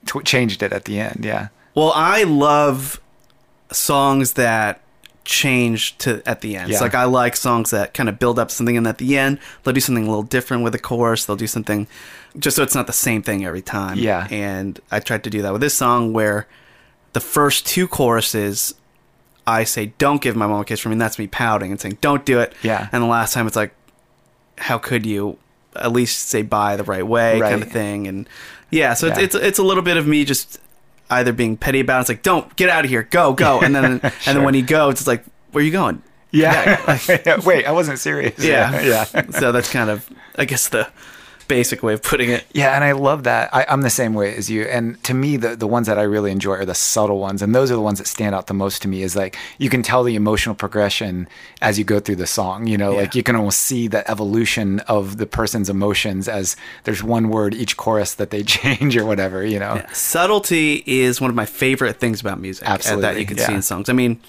t- 0.05 0.21
changed 0.25 0.63
it 0.63 0.73
at 0.73 0.85
the 0.85 0.99
end. 0.99 1.23
Yeah. 1.23 1.49
Well, 1.75 1.91
I 1.95 2.23
love 2.23 2.99
songs 3.71 4.33
that 4.33 4.81
change 5.25 5.95
to 5.99 6.23
at 6.25 6.41
the 6.41 6.55
end. 6.57 6.71
Yeah. 6.71 6.79
So, 6.79 6.85
like 6.85 6.95
I 6.95 7.03
like 7.03 7.35
songs 7.35 7.69
that 7.69 7.93
kind 7.93 8.09
of 8.09 8.17
build 8.17 8.39
up 8.39 8.49
something 8.49 8.75
and 8.75 8.87
at 8.87 8.97
the 8.97 9.15
end 9.17 9.37
they'll 9.63 9.73
do 9.75 9.79
something 9.79 10.05
a 10.05 10.07
little 10.09 10.23
different 10.23 10.63
with 10.63 10.73
the 10.73 10.79
chorus. 10.79 11.25
They'll 11.25 11.35
do 11.35 11.45
something 11.47 11.87
just 12.37 12.55
so 12.57 12.63
it's 12.63 12.75
not 12.75 12.87
the 12.87 12.93
same 12.93 13.21
thing 13.21 13.45
every 13.45 13.61
time. 13.61 13.97
Yeah. 13.99 14.27
And 14.31 14.79
I 14.91 14.99
tried 14.99 15.23
to 15.25 15.29
do 15.29 15.41
that 15.43 15.51
with 15.51 15.61
this 15.61 15.75
song 15.75 16.13
where 16.13 16.47
the 17.13 17.19
first 17.19 17.65
two 17.67 17.87
choruses 17.87 18.73
I 19.47 19.63
say 19.63 19.87
don't 19.97 20.21
give 20.21 20.35
my 20.35 20.45
mom 20.47 20.61
a 20.61 20.65
kiss 20.65 20.79
for 20.79 20.89
me 20.89 20.93
and 20.93 21.01
that's 21.01 21.17
me 21.17 21.27
pouting 21.27 21.71
and 21.71 21.79
saying 21.79 21.97
don't 22.01 22.23
do 22.25 22.39
it. 22.39 22.53
Yeah. 22.61 22.87
And 22.91 23.01
the 23.03 23.07
last 23.07 23.33
time 23.33 23.47
it's 23.47 23.55
like 23.55 23.73
how 24.57 24.77
could 24.77 25.05
you 25.05 25.37
at 25.75 25.91
least 25.91 26.27
say 26.29 26.41
bye 26.41 26.75
the 26.75 26.83
right 26.83 27.05
way 27.07 27.39
kind 27.39 27.61
of 27.63 27.71
thing 27.71 28.07
and 28.07 28.27
yeah 28.71 28.93
so 28.93 29.07
Yeah. 29.07 29.19
It's, 29.19 29.35
it's 29.35 29.45
it's 29.45 29.59
a 29.59 29.63
little 29.63 29.83
bit 29.83 29.97
of 29.97 30.05
me 30.07 30.25
just 30.25 30.59
either 31.09 31.31
being 31.33 31.57
petty 31.57 31.79
about 31.79 31.97
it 31.97 32.01
it's 32.01 32.09
like 32.09 32.21
don't 32.23 32.53
get 32.55 32.69
out 32.69 32.83
of 32.85 32.91
here 32.91 33.03
go 33.03 33.33
go 33.33 33.59
and 33.61 33.73
then 33.75 33.85
and 34.03 34.37
then 34.37 34.43
when 34.43 34.53
he 34.53 34.61
goes 34.61 34.93
it's 34.95 35.07
like 35.07 35.23
where 35.51 35.61
are 35.63 35.65
you 35.65 35.71
going 35.71 36.01
Yeah. 36.31 36.99
Wait, 37.45 37.65
I 37.65 37.71
wasn't 37.71 37.97
serious. 37.99 38.37
yeah 38.43 38.81
yeah. 39.13 39.29
so 39.31 39.51
that's 39.51 39.71
kind 39.71 39.89
of 39.89 40.07
i 40.35 40.45
guess 40.45 40.67
the 40.69 40.87
basic 41.49 41.83
way 41.83 41.93
of 41.93 42.01
putting 42.01 42.29
it 42.29 42.45
Yeah, 42.53 42.73
and 42.75 42.83
I 42.85 42.93
love 42.93 43.23
that. 43.25 43.53
I, 43.53 43.65
I'm 43.67 43.81
the 43.81 43.89
same 43.89 44.13
way 44.13 44.33
as 44.35 44.49
you. 44.49 44.63
And 44.63 45.03
to 45.03 45.13
me, 45.13 45.35
the, 45.35 45.57
the 45.57 45.67
ones 45.67 45.87
that 45.87 45.99
I 45.99 46.03
really 46.03 46.31
enjoy 46.31 46.53
are 46.53 46.65
the 46.65 46.73
subtle 46.73 47.19
ones. 47.19 47.41
And 47.41 47.53
those 47.53 47.69
are 47.71 47.75
the 47.75 47.81
ones 47.81 47.99
that 47.99 48.07
stand 48.07 48.33
out 48.33 48.47
the 48.47 48.53
most 48.53 48.81
to 48.83 48.87
me 48.87 49.01
is 49.01 49.17
like 49.17 49.37
you 49.57 49.69
can 49.69 49.83
tell 49.83 50.03
the 50.03 50.15
emotional 50.15 50.55
progression 50.55 51.27
as 51.61 51.77
you 51.77 51.83
go 51.83 51.99
through 51.99 52.15
the 52.15 52.27
song. 52.27 52.67
You 52.67 52.77
know, 52.77 52.93
like 52.93 53.15
you 53.15 53.23
can 53.23 53.35
almost 53.35 53.59
see 53.59 53.89
the 53.89 54.09
evolution 54.09 54.79
of 54.81 55.17
the 55.17 55.25
person's 55.25 55.69
emotions 55.69 56.29
as 56.29 56.55
there's 56.85 57.03
one 57.03 57.27
word 57.29 57.53
each 57.53 57.75
chorus 57.75 58.13
that 58.13 58.29
they 58.29 58.43
change 58.57 58.95
or 58.95 59.05
whatever, 59.05 59.45
you 59.45 59.59
know? 59.59 59.83
subtlety 59.93 60.83
is 60.85 61.19
one 61.19 61.29
of 61.29 61.35
my 61.35 61.45
favorite 61.45 61.99
things 61.99 62.21
about 62.21 62.39
music 62.39 62.67
uh, 62.67 62.77
that 62.97 63.19
you 63.19 63.25
can 63.25 63.37
yeah. 63.37 63.47
see 63.47 63.53
in 63.53 63.61
songs 63.61 63.89
i 63.89 63.93
mean 63.93 64.19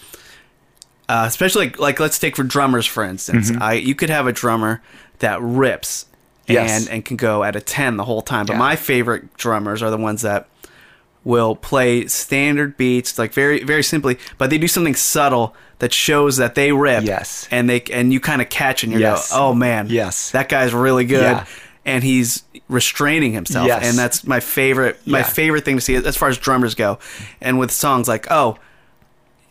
uh, 1.09 1.25
especially 1.27 1.67
like, 1.67 1.79
like 1.79 2.01
let's 2.01 2.19
take 2.19 2.37
for 2.37 2.43
drummers 2.43 2.87
for 2.87 3.05
instance 3.05 3.51
Mm-hmm. 3.51 3.63
i 3.63 3.73
you 3.75 3.95
could 3.95 4.11
have 4.11 4.27
a 4.27 4.33
drummer 4.33 4.83
that 5.19 5.41
rips 5.41 6.07
Yes. 6.53 6.81
and 6.83 6.89
and 6.95 7.05
can 7.05 7.17
go 7.17 7.43
at 7.45 7.57
a 7.57 7.61
10 7.61 7.97
the 7.97 8.05
whole 8.05 8.23
time 8.23 8.47
but 8.47 8.55
Yeah. 8.55 8.59
my 8.59 8.77
favorite 8.77 9.35
drummers 9.37 9.83
are 9.83 9.91
the 9.91 9.97
ones 9.97 10.23
that 10.23 10.49
will 11.23 11.55
play 11.55 12.07
standard 12.07 12.77
beats 12.79 13.19
like 13.19 13.35
very 13.35 13.63
very 13.63 13.83
simply 13.83 14.19
but 14.39 14.49
they 14.51 14.57
do 14.59 14.67
something 14.69 14.95
subtle 14.95 15.55
that 15.81 15.93
shows 15.93 16.39
that 16.39 16.55
they 16.55 16.73
rip 16.73 17.05
Yes. 17.05 17.47
and 17.51 17.69
they 17.69 17.83
and 17.93 18.13
you 18.13 18.21
kind 18.21 18.41
of 18.41 18.49
catch 18.49 18.83
and 18.85 18.93
you 18.93 18.99
Yes. 18.99 19.31
go 19.31 19.49
oh 19.51 19.55
man 19.55 19.87
Yes. 19.91 20.31
that 20.31 20.49
guy's 20.49 20.73
really 20.73 21.05
good 21.05 21.23
Yeah. 21.23 21.45
and 21.85 22.03
he's 22.03 22.43
restraining 22.69 23.33
himself 23.33 23.67
Yes. 23.67 23.87
and 23.87 23.99
that's 23.99 24.27
my 24.27 24.41
favorite 24.41 24.99
my 25.07 25.19
Yeah. 25.19 25.25
favorite 25.25 25.65
thing 25.65 25.77
to 25.77 25.83
see 25.83 25.95
as 25.97 26.17
far 26.17 26.29
as 26.31 26.39
drummers 26.39 26.75
go 26.75 26.99
and 27.41 27.59
with 27.59 27.71
songs 27.71 28.09
like 28.09 28.27
oh 28.31 28.57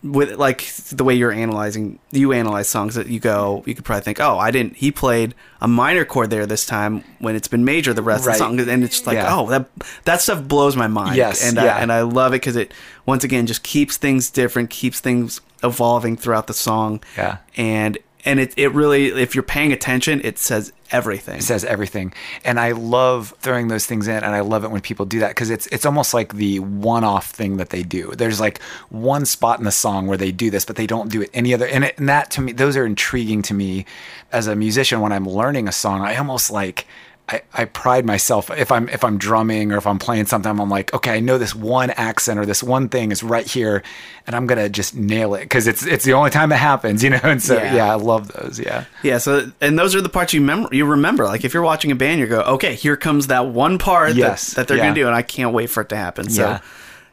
with 0.01 0.38
like 0.38 0.74
the 0.91 1.03
way 1.03 1.13
you're 1.13 1.32
analyzing 1.32 2.00
you 2.12 2.32
analyze 2.32 2.70
songs 2.70 2.96
that 2.96 3.08
you 3.08 3.20
go 3.20 3.62
you 3.65 3.75
could 3.75 3.84
probably 3.84 4.01
think 4.01 4.20
oh 4.22 4.38
i 4.39 4.50
didn't 4.50 4.75
he 4.77 4.91
played 4.91 5.36
a 5.60 5.68
minor 5.68 6.06
chord 6.06 6.29
there 6.29 6.46
this 6.46 6.65
time 6.65 7.03
when 7.20 7.36
it's 7.36 7.50
been 7.50 7.65
major 7.65 7.94
the 7.94 8.01
rest 8.01 8.25
Right. 8.25 8.34
of 8.34 8.39
the 8.56 8.63
song 8.63 8.70
and 8.70 8.84
it's 8.84 9.06
like 9.06 9.15
Yeah. 9.15 9.36
oh 9.38 9.48
that 9.50 9.70
that 10.06 10.22
stuff 10.22 10.48
blows 10.48 10.75
my 10.77 10.88
mind 10.88 11.18
Yes, 11.18 11.46
and 11.46 11.58
yeah. 11.58 11.75
I, 11.75 11.79
and 11.82 11.91
i 11.91 12.01
love 12.01 12.32
it 12.34 12.38
because 12.38 12.56
it 12.56 12.74
once 13.06 13.25
again 13.25 13.46
just 13.46 13.62
keeps 13.63 13.98
things 13.98 14.29
different 14.29 14.70
keeps 14.70 15.01
things 15.01 15.41
evolving 15.63 16.15
throughout 16.15 16.48
the 16.48 16.53
song 16.53 17.01
Yeah. 17.18 17.38
and 17.58 17.98
and 18.29 18.39
it, 18.39 18.53
it 18.57 18.69
really 18.74 19.07
if 19.07 19.36
you're 19.36 19.43
paying 19.43 19.74
attention 19.74 20.21
it 20.24 20.38
says 20.38 20.71
everything 20.91 21.38
It 21.38 21.43
says 21.43 21.63
everything. 21.65 22.13
And 22.43 22.59
I 22.59 22.71
love 22.71 23.33
throwing 23.39 23.67
those 23.67 23.86
things 23.86 24.07
in 24.07 24.24
and 24.24 24.36
I 24.36 24.39
love 24.39 24.63
it 24.63 24.71
when 24.71 24.81
people 24.81 25.05
do 25.05 25.19
that 25.19 25.29
because 25.29 25.50
it's 25.50 25.67
it's 25.67 25.86
almost 25.86 26.13
like 26.13 26.33
the 26.33 26.59
one-off 26.59 27.29
thing 27.31 27.57
that 27.57 27.69
they 27.69 27.83
do. 27.83 28.12
There's 28.15 28.39
like 28.39 28.62
one 28.89 29.25
spot 29.25 29.59
in 29.59 29.65
the 29.65 29.71
song 29.71 30.07
where 30.07 30.17
they 30.17 30.31
do 30.31 30.50
this 30.50 30.65
but 30.65 30.75
they 30.75 30.88
don't 30.88 31.12
do 31.12 31.21
it 31.21 31.29
any 31.33 31.53
other 31.53 31.67
and, 31.67 31.83
it, 31.83 31.95
and 31.98 32.09
that 32.09 32.31
to 32.31 32.41
me 32.41 32.51
those 32.51 32.75
are 32.77 32.86
intriguing 32.86 33.41
to 33.43 33.53
me 33.53 33.86
as 34.31 34.48
a 34.48 34.55
musician 34.55 35.01
when 35.01 35.12
I'm 35.12 35.27
learning 35.27 35.67
a 35.67 35.71
song. 35.71 36.01
I 36.01 36.15
almost 36.15 36.51
like 36.51 36.88
I, 37.31 37.41
I 37.53 37.65
pride 37.65 38.05
myself 38.07 38.50
if 38.50 38.71
I'm 38.71 38.89
if 38.89 39.03
I'm 39.03 39.19
drumming 39.19 39.71
or 39.71 39.77
if 39.77 39.86
I'm 39.86 40.00
playing 40.00 40.25
something 40.25 40.50
I'm 40.59 40.69
like 40.69 40.91
okay 40.95 41.12
I 41.12 41.19
know 41.19 41.38
this 41.38 41.53
one 41.53 41.91
accent 41.91 42.39
or 42.39 42.45
this 42.45 42.63
one 42.63 42.89
thing 42.89 43.12
is 43.12 43.21
right 43.21 43.45
here 43.45 43.83
and 44.25 44.36
I'm 44.36 44.48
gonna 44.48 44.67
just 44.67 44.95
nail 44.95 45.36
it 45.36 45.41
because 45.41 45.67
it's 45.67 45.86
it's 45.86 46.03
the 46.05 46.13
only 46.13 46.31
time 46.31 46.51
it 46.51 46.55
happens 46.57 47.03
you 47.05 47.12
know 47.12 47.19
and 47.21 47.41
so 47.41 47.55
Yeah. 47.55 47.75
yeah, 47.75 47.91
I 47.91 47.95
love 47.95 48.29
those 48.33 48.59
yeah 48.59 48.86
Yeah, 49.03 49.19
so 49.19 49.51
and 49.62 49.77
those 49.77 49.93
are 49.95 50.01
the 50.01 50.09
parts 50.09 50.33
you 50.33 50.39
remember. 50.41 50.69
You 50.71 50.86
remember, 50.86 51.25
like 51.25 51.45
if 51.45 51.53
you're 51.53 51.62
watching 51.63 51.91
a 51.91 51.95
band, 51.95 52.19
you 52.19 52.25
go, 52.27 52.41
"Okay, 52.41 52.74
here 52.75 52.98
comes 52.98 53.27
that 53.27 53.45
one 53.48 53.77
part 53.77 54.15
Yes, 54.15 54.48
that, 54.48 54.55
that 54.55 54.67
they're 54.67 54.77
yeah. 54.77 54.83
gonna 54.86 54.95
do," 54.95 55.05
and 55.07 55.15
I 55.15 55.21
can't 55.21 55.53
wait 55.53 55.69
for 55.69 55.81
it 55.81 55.89
to 55.89 55.95
happen. 55.98 56.29
So, 56.29 56.41
Yeah. 56.41 56.59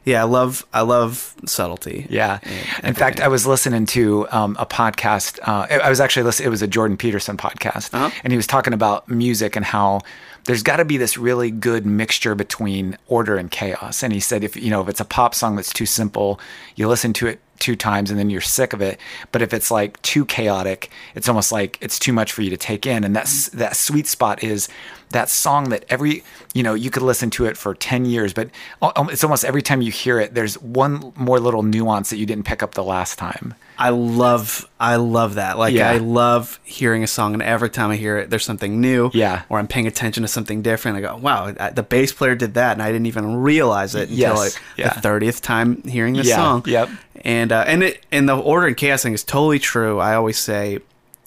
Yeah, 0.07 0.21
I 0.21 0.25
love, 0.25 0.65
I 0.73 0.81
love 0.81 1.35
subtlety. 1.45 2.07
Yeah. 2.09 2.39
In 2.83 2.93
fact. 2.93 3.19
I 3.19 3.27
was 3.27 3.45
listening 3.45 3.85
to 3.87 4.27
um, 4.31 4.55
a 4.57 4.65
podcast. 4.65 5.39
Uh, 5.45 5.67
I 5.83 5.89
was 5.89 5.99
actually 5.99 6.23
listening. 6.23 6.47
It 6.47 6.49
was 6.49 6.61
a 6.61 6.67
Jordan 6.67 6.95
Peterson 6.97 7.35
podcast, 7.35 7.93
Uh-huh. 7.93 8.09
and 8.23 8.31
he 8.31 8.37
was 8.37 8.47
talking 8.47 8.73
about 8.73 9.09
music 9.09 9.55
and 9.57 9.65
how 9.65 9.99
there's 10.45 10.63
got 10.63 10.77
to 10.77 10.85
be 10.85 10.95
this 10.97 11.17
really 11.17 11.51
good 11.51 11.85
mixture 11.85 12.33
between 12.35 12.97
order 13.07 13.35
and 13.35 13.51
chaos. 13.51 14.01
And 14.01 14.13
he 14.13 14.21
said, 14.21 14.43
if 14.45 14.55
you 14.55 14.69
know, 14.69 14.81
if 14.81 14.87
it's 14.87 15.01
a 15.01 15.05
pop 15.05 15.35
song 15.35 15.57
that's 15.57 15.73
too 15.73 15.85
simple, 15.85 16.39
you 16.77 16.87
listen 16.87 17.11
to 17.13 17.27
it 17.27 17.41
two 17.59 17.75
times 17.75 18.09
and 18.09 18.19
then 18.19 18.29
you're 18.29 18.41
sick 18.41 18.73
of 18.73 18.81
it. 18.81 18.99
But 19.31 19.41
if 19.41 19.53
it's 19.53 19.71
like 19.71 20.01
too 20.01 20.25
chaotic, 20.25 20.89
it's 21.15 21.27
almost 21.27 21.51
like 21.51 21.77
it's 21.81 21.99
too 21.99 22.13
much 22.13 22.31
for 22.31 22.41
you 22.41 22.49
to 22.49 22.57
take 22.57 22.85
in. 22.85 23.03
And 23.03 23.15
that's 23.15 23.49
mm-hmm. 23.49 23.59
that 23.59 23.75
sweet 23.75 24.07
spot 24.07 24.43
is 24.43 24.67
that 25.09 25.29
song 25.29 25.69
that 25.69 25.85
every 25.89 26.23
you 26.53 26.63
know 26.63 26.73
you 26.73 26.89
could 26.89 27.03
listen 27.03 27.29
to 27.29 27.45
it 27.45 27.55
for 27.55 27.73
10 27.73 28.03
years 28.03 28.33
but 28.33 28.49
it's 28.81 29.23
almost 29.23 29.45
every 29.45 29.61
time 29.61 29.81
you 29.81 29.89
hear 29.89 30.19
it 30.19 30.33
there's 30.33 30.61
one 30.61 31.13
more 31.15 31.39
little 31.39 31.63
nuance 31.63 32.09
that 32.09 32.17
you 32.17 32.25
didn't 32.25 32.43
pick 32.43 32.61
up 32.61 32.73
the 32.73 32.83
last 32.83 33.17
time 33.17 33.55
I 33.79 33.89
love, 33.89 34.67
I 34.79 34.95
love 34.95 35.35
that. 35.35 35.57
Like 35.57 35.73
Yeah. 35.73 35.89
I 35.89 35.97
love 35.97 36.59
hearing 36.63 37.03
a 37.03 37.07
song, 37.07 37.33
and 37.33 37.43
every 37.43 37.69
time 37.69 37.91
I 37.91 37.95
hear 37.95 38.17
it, 38.17 38.29
there's 38.29 38.45
something 38.45 38.81
new. 38.81 39.11
Yeah. 39.13 39.43
or 39.49 39.59
I'm 39.59 39.67
paying 39.67 39.87
attention 39.87 40.23
to 40.23 40.27
something 40.27 40.61
different. 40.61 40.97
I 40.97 41.01
go, 41.01 41.15
"Wow, 41.15 41.53
I- 41.59 41.69
the 41.69 41.83
bass 41.83 42.11
player 42.11 42.35
did 42.35 42.55
that," 42.55 42.73
and 42.73 42.81
I 42.81 42.91
didn't 42.91 43.05
even 43.07 43.35
realize 43.37 43.95
it 43.95 44.09
until 44.09 44.17
Yes. 44.17 44.37
like 44.37 44.61
Yeah. 44.75 44.93
the 44.93 45.01
thirtieth 45.01 45.41
time 45.41 45.81
hearing 45.83 46.15
the 46.15 46.23
Yeah. 46.23 46.35
song. 46.35 46.63
Yep. 46.65 46.89
And 47.23 47.51
uh, 47.51 47.63
and 47.67 47.83
it 47.83 48.05
and 48.11 48.27
the 48.27 48.37
order 48.37 48.67
and 48.67 48.77
chaos 48.77 49.03
thing 49.03 49.13
is 49.13 49.23
totally 49.23 49.59
true. 49.59 49.99
I 49.99 50.15
always 50.15 50.37
say, 50.37 50.79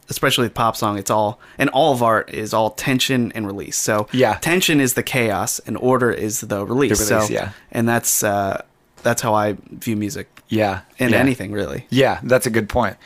especially 0.08 0.44
with 0.44 0.54
pop 0.54 0.76
song, 0.76 0.98
it's 0.98 1.10
all 1.10 1.40
and 1.58 1.70
all 1.70 1.92
of 1.92 2.02
art 2.02 2.30
is 2.30 2.52
all 2.54 2.70
tension 2.70 3.32
and 3.32 3.46
release. 3.46 3.76
So 3.76 4.08
Yeah. 4.12 4.34
tension 4.34 4.80
is 4.80 4.94
the 4.94 5.02
chaos, 5.02 5.58
and 5.60 5.76
order 5.76 6.10
is 6.10 6.40
the 6.40 6.64
release. 6.64 6.98
The 6.98 7.14
release, 7.14 7.28
so 7.28 7.32
yeah. 7.32 7.52
and 7.72 7.88
that's 7.88 8.22
uh, 8.22 8.62
that's 9.02 9.22
how 9.22 9.34
I 9.34 9.56
view 9.70 9.96
music 9.96 10.28
yeah 10.50 10.80
and 10.98 11.12
yeah. 11.12 11.18
anything 11.18 11.52
really. 11.52 11.86
Yeah, 11.90 12.20
that's 12.24 12.44
a 12.44 12.50
good 12.50 12.68
point. 12.68 12.96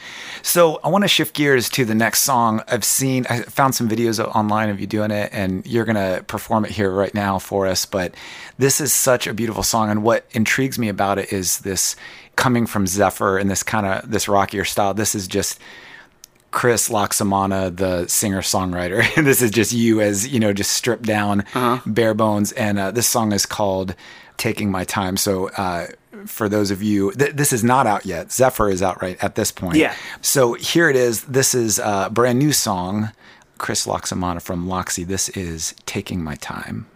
So 0.43 0.81
I 0.83 0.89
want 0.89 1.05
to 1.05 1.09
shift 1.09 1.37
gears 1.37 1.69
to 1.71 1.85
the 1.85 1.95
next 1.95 2.23
song. 2.23 2.63
I've 2.67 2.85
seen, 2.85 3.27
I 3.29 3.43
found 3.43 3.75
some 3.75 3.89
videos 3.89 4.19
online 4.19 4.71
of 4.71 4.81
you 4.81 4.87
doing 4.87 5.11
it, 5.11 5.31
and 5.33 5.65
you're 5.67 5.85
going 5.85 5.97
to 5.97 6.25
perform 6.25 6.65
it 6.65 6.71
here 6.73 6.91
right 6.91 7.15
now 7.15 7.39
for 7.39 7.67
us. 7.67 7.87
But 7.87 8.15
this 8.59 8.81
is 8.81 8.93
such 8.93 9.27
a 9.27 9.35
beautiful 9.35 9.63
song, 9.63 9.91
and 9.91 10.03
what 10.03 10.27
intrigues 10.33 10.79
me 10.79 10.89
about 10.89 11.19
it 11.19 11.33
is 11.33 11.59
this 11.61 11.97
coming 12.37 12.67
from 12.67 12.87
Zephyr 12.87 13.39
and 13.39 13.51
this 13.51 13.63
kind 13.63 13.87
of 13.87 14.11
this 14.11 14.29
rockier 14.29 14.65
style. 14.65 14.95
This 14.95 15.15
is 15.15 15.29
just 15.29 15.61
Chris 16.51 16.89
Laxamana, 16.89 17.77
the 17.77 18.07
singer 18.07 18.41
songwriter. 18.41 19.03
this 19.25 19.43
is 19.43 19.51
just 19.51 19.73
you 19.73 20.01
as 20.01 20.27
you 20.29 20.39
know, 20.39 20.53
just 20.53 20.73
stripped 20.73 21.05
down, 21.05 21.45
bare 21.85 22.15
bones. 22.15 22.53
And 22.53 22.79
uh, 22.79 22.91
this 22.91 23.07
song 23.07 23.33
is 23.33 23.47
called 23.47 23.95
"Taking 24.37 24.71
My 24.71 24.85
Time." 24.85 25.17
So. 25.17 25.49
Uh, 25.51 25.89
for 26.27 26.49
those 26.49 26.71
of 26.71 26.83
you, 26.83 27.13
th- 27.13 27.33
this 27.33 27.53
is 27.53 27.63
not 27.63 27.87
out 27.87 28.07
yet. 28.07 28.33
Zephyr 28.33 28.71
is 28.71 28.81
out 28.83 29.03
right 29.03 29.23
at 29.23 29.35
this 29.35 29.53
point. 29.53 29.77
Yeah. 29.77 29.95
So 30.23 30.55
here 30.55 30.89
it 30.89 30.97
is. 30.97 31.25
This 31.25 31.55
is 31.55 31.79
a 31.79 32.09
brand 32.11 32.39
new 32.39 32.53
song. 32.53 33.11
Chris 33.59 33.87
Laxamana 33.87 34.41
from 34.41 34.67
Loxy. 34.67 35.07
This 35.07 35.29
is 35.31 35.75
"Taking 35.85 36.25
My 36.25 36.37
Time." 36.37 36.87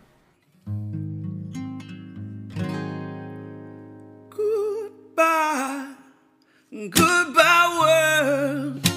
Goodbye 6.70 7.78
world. 7.80 8.90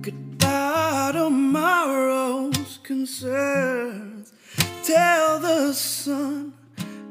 Goodbye 0.00 1.10
tomorrow's 1.12 2.78
concerns. 2.82 4.32
Tell 4.82 5.38
the 5.40 5.74
sun 5.74 6.54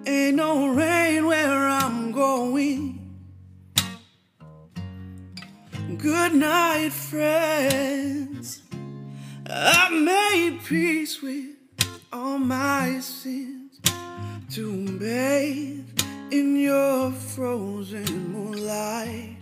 ain't 0.08 0.38
no 0.38 0.70
rain 0.70 1.28
where 1.28 1.68
I'm 1.68 2.12
going. 2.12 3.00
Good 5.98 6.34
night, 6.34 6.92
friends. 6.92 8.64
I've 9.48 9.92
made 9.92 10.62
peace 10.66 11.22
with 11.22 11.56
all 12.12 12.40
my 12.40 13.00
sins 13.02 13.80
to 14.54 14.98
bathe 14.98 15.85
in 16.32 16.56
your 16.58 17.12
frozen 17.12 18.32
moonlight. 18.32 19.38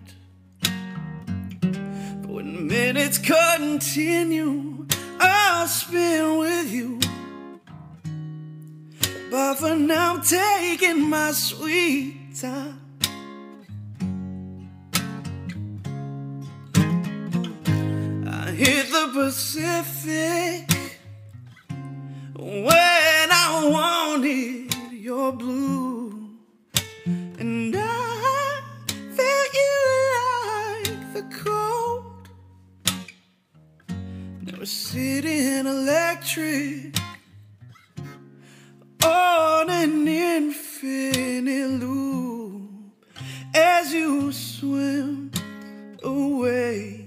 But 2.22 2.30
when 2.30 2.68
minutes 2.68 3.18
continue, 3.18 4.86
I'll 5.20 5.68
spend 5.68 6.40
with 6.40 6.72
you. 6.72 7.00
But 9.32 9.56
for 9.56 9.76
now, 9.76 10.16
I'm 10.16 10.22
taking 10.22 11.10
my 11.10 11.32
sweet 11.32 12.36
time. 12.40 12.80
I 18.28 18.52
hit 18.52 18.92
the 18.92 19.10
Pacific 19.14 20.70
when 22.38 23.30
I 23.32 23.70
wanted 23.72 24.74
your 24.94 25.32
blue, 25.32 26.03
Sitting 34.66 35.68
electric 35.68 36.96
on 39.04 39.70
an 39.70 40.08
infinite 40.08 41.82
loop 41.82 42.70
as 43.54 43.94
you 43.94 44.32
swim 44.32 45.32
away 46.02 47.06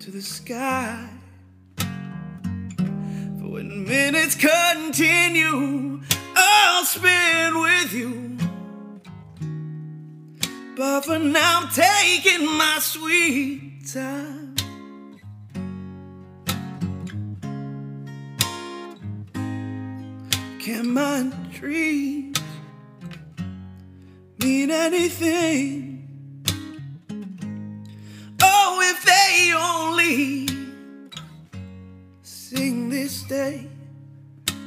to 0.00 0.10
the 0.10 0.22
sky. 0.22 1.06
For 1.76 3.48
when 3.50 3.84
minutes 3.84 4.34
continue, 4.34 6.00
I'll 6.34 6.84
spend 6.86 7.60
with 7.60 7.92
you. 7.92 8.38
But 10.74 11.02
for 11.02 11.18
now, 11.18 11.64
I'm 11.64 11.68
taking 11.68 12.46
my 12.46 12.78
sweet 12.80 13.86
time. 13.92 14.47
Can 20.78 20.94
my 20.94 21.28
dreams 21.52 22.38
mean 24.38 24.70
anything? 24.70 26.06
Oh, 28.40 28.78
if 28.80 29.04
they 29.04 29.52
only 29.56 30.46
sing 32.22 32.90
this 32.90 33.24
day, 33.24 33.66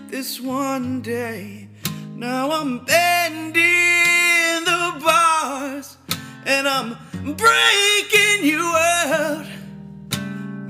this 0.09 0.41
one 0.41 1.01
day. 1.01 1.69
Now 2.17 2.51
I'm 2.51 2.83
bending 2.83 4.65
the 4.65 5.01
bars 5.01 5.95
and 6.45 6.67
I'm 6.67 6.97
breaking 7.23 8.43
you 8.43 8.59
out. 8.59 9.60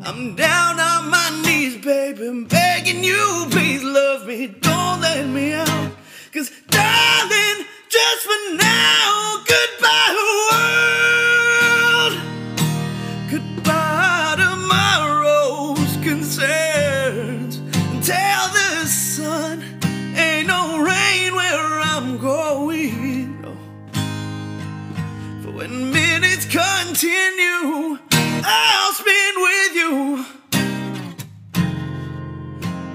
I'm 0.03 0.35
down 0.35 0.79
on 0.79 1.11
my 1.11 1.41
knees, 1.45 1.77
baby, 1.77 2.45
begging 2.49 3.03
you, 3.03 3.45
please 3.51 3.83
love 3.83 4.25
me, 4.25 4.47
don't 4.47 4.99
let 4.99 5.27
me 5.27 5.53
out. 5.53 5.91
Cause, 6.33 6.49
darling, 6.69 7.65
just 7.87 8.23
for 8.25 8.55
now, 8.55 9.43
goodbye, 9.45 10.15
world. 12.09 12.13
Goodbye, 13.29 14.37
tomorrow's 14.39 15.97
concerns. 15.97 17.61
Tell 18.03 18.47
the 18.49 18.87
sun, 18.87 19.63
ain't 20.15 20.47
no 20.47 20.79
rain 20.83 21.35
where 21.35 21.79
I'm 21.79 22.17
going. 22.17 23.45
Oh. 23.45 23.55
For 25.43 25.51
when 25.51 25.91
minutes 25.91 26.45
continue, 26.45 27.99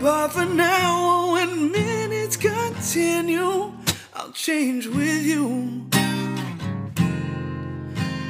But 0.01 0.29
for 0.29 0.45
now, 0.45 1.33
when 1.33 1.73
minutes 1.73 2.37
continue, 2.37 3.73
I'll 4.15 4.33
change 4.33 4.87
with 4.87 5.23
you. 5.23 5.87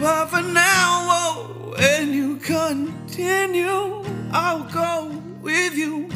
But 0.00 0.26
for 0.26 0.42
now, 0.42 1.06
oh, 1.10 1.74
when 1.76 2.12
you 2.12 2.36
continue, 2.36 4.04
I'll 4.30 4.62
go 4.72 5.08
with 5.42 5.74
you. 5.74 6.08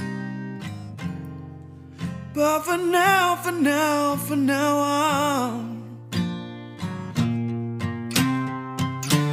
But 2.33 2.61
for 2.61 2.77
now, 2.77 3.35
for 3.37 3.53
now, 3.53 4.17
for 4.17 4.37
now, 4.37 4.79
I'm 4.79 5.97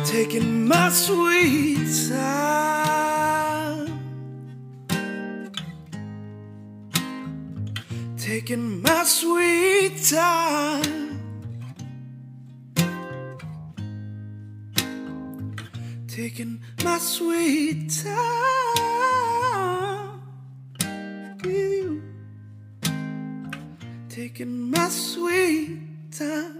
taking 0.03 0.67
my 0.67 0.89
sweet 0.89 2.09
time. 2.09 2.86
Taking 8.47 8.81
my 8.81 9.03
sweet 9.03 10.03
time. 10.05 11.19
Taking 16.07 16.61
my 16.81 16.97
sweet 16.97 17.89
time 18.05 18.21
with 20.79 21.45
you. 21.45 22.01
Taking 24.07 24.71
my 24.71 24.87
sweet 24.87 26.09
time. 26.13 26.56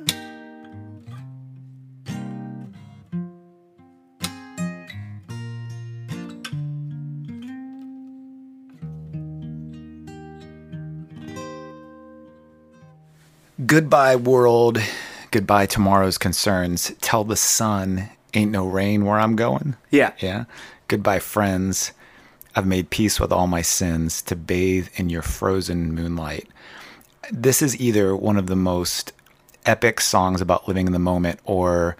Goodbye, 13.67 14.15
world. 14.15 14.79
Goodbye, 15.31 15.65
tomorrow's 15.65 16.17
concerns. 16.17 16.93
Tell 17.01 17.25
the 17.25 17.35
sun, 17.35 18.09
ain't 18.33 18.51
no 18.51 18.65
rain 18.65 19.03
where 19.03 19.19
I'm 19.19 19.35
going. 19.35 19.75
Yeah. 19.91 20.13
Yeah. 20.19 20.45
Goodbye, 20.87 21.19
friends. 21.19 21.91
I've 22.55 22.65
made 22.65 22.89
peace 22.91 23.19
with 23.19 23.33
all 23.33 23.45
my 23.45 23.61
sins 23.61 24.21
to 24.23 24.37
bathe 24.37 24.87
in 24.95 25.09
your 25.09 25.21
frozen 25.21 25.93
moonlight. 25.93 26.47
This 27.29 27.61
is 27.61 27.77
either 27.79 28.15
one 28.15 28.37
of 28.37 28.47
the 28.47 28.55
most 28.55 29.11
epic 29.65 29.99
songs 29.99 30.39
about 30.39 30.65
living 30.69 30.87
in 30.87 30.93
the 30.93 30.99
moment 30.99 31.41
or 31.43 31.97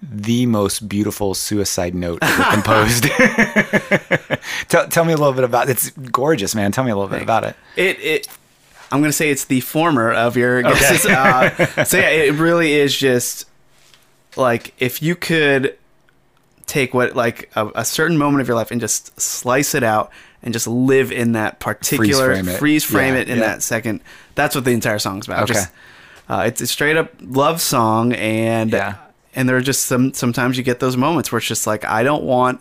the 0.00 0.46
most 0.46 0.88
beautiful 0.88 1.34
suicide 1.34 1.94
note 1.94 2.20
ever 2.22 2.44
composed. 2.50 3.04
tell, 4.68 4.88
tell 4.88 5.04
me 5.04 5.12
a 5.12 5.18
little 5.18 5.34
bit 5.34 5.44
about 5.44 5.68
it. 5.68 5.72
It's 5.72 5.90
gorgeous, 5.90 6.54
man. 6.54 6.72
Tell 6.72 6.84
me 6.84 6.90
a 6.90 6.96
little 6.96 7.10
bit 7.10 7.22
about 7.22 7.44
it. 7.44 7.56
It 7.76 8.00
it 8.00 8.28
I'm 8.92 9.00
gonna 9.00 9.12
say 9.12 9.30
it's 9.30 9.44
the 9.46 9.60
former 9.60 10.12
of 10.12 10.36
your 10.36 10.62
guesses. 10.62 11.04
Uh, 11.10 11.84
so 11.84 11.98
yeah, 11.98 12.08
it 12.10 12.34
really 12.34 12.72
is 12.72 12.96
just 12.96 13.46
like 14.36 14.74
if 14.78 15.02
you 15.02 15.14
could 15.16 15.76
take 16.66 16.94
what 16.94 17.14
like 17.14 17.50
a, 17.56 17.68
a 17.76 17.84
certain 17.84 18.16
moment 18.18 18.40
of 18.40 18.48
your 18.48 18.56
life 18.56 18.70
and 18.70 18.80
just 18.80 19.18
slice 19.20 19.74
it 19.74 19.82
out 19.82 20.10
and 20.42 20.52
just 20.52 20.66
live 20.66 21.12
in 21.12 21.32
that 21.32 21.58
particular 21.60 22.32
frame 22.34 22.48
it. 22.48 22.58
freeze 22.58 22.84
frame 22.84 23.14
Yeah, 23.14 23.20
it 23.20 23.28
in 23.28 23.38
yeah. 23.38 23.44
that 23.46 23.62
second. 23.62 24.00
That's 24.34 24.54
what 24.54 24.64
the 24.64 24.72
entire 24.72 24.98
song's 24.98 25.26
about. 25.26 25.44
Okay. 25.44 25.54
Just, 25.54 25.70
uh, 26.28 26.44
it's 26.46 26.60
a 26.60 26.66
straight 26.66 26.96
up 26.96 27.12
love 27.20 27.60
song 27.60 28.12
and 28.14 28.72
Yeah. 28.72 28.96
and 29.34 29.48
there 29.48 29.56
are 29.56 29.60
just 29.62 29.86
some 29.86 30.14
sometimes 30.14 30.56
you 30.56 30.62
get 30.64 30.80
those 30.80 30.96
moments 30.96 31.30
where 31.32 31.38
it's 31.38 31.46
just 31.46 31.66
like 31.66 31.84
I 31.84 32.02
don't 32.02 32.24
want 32.24 32.60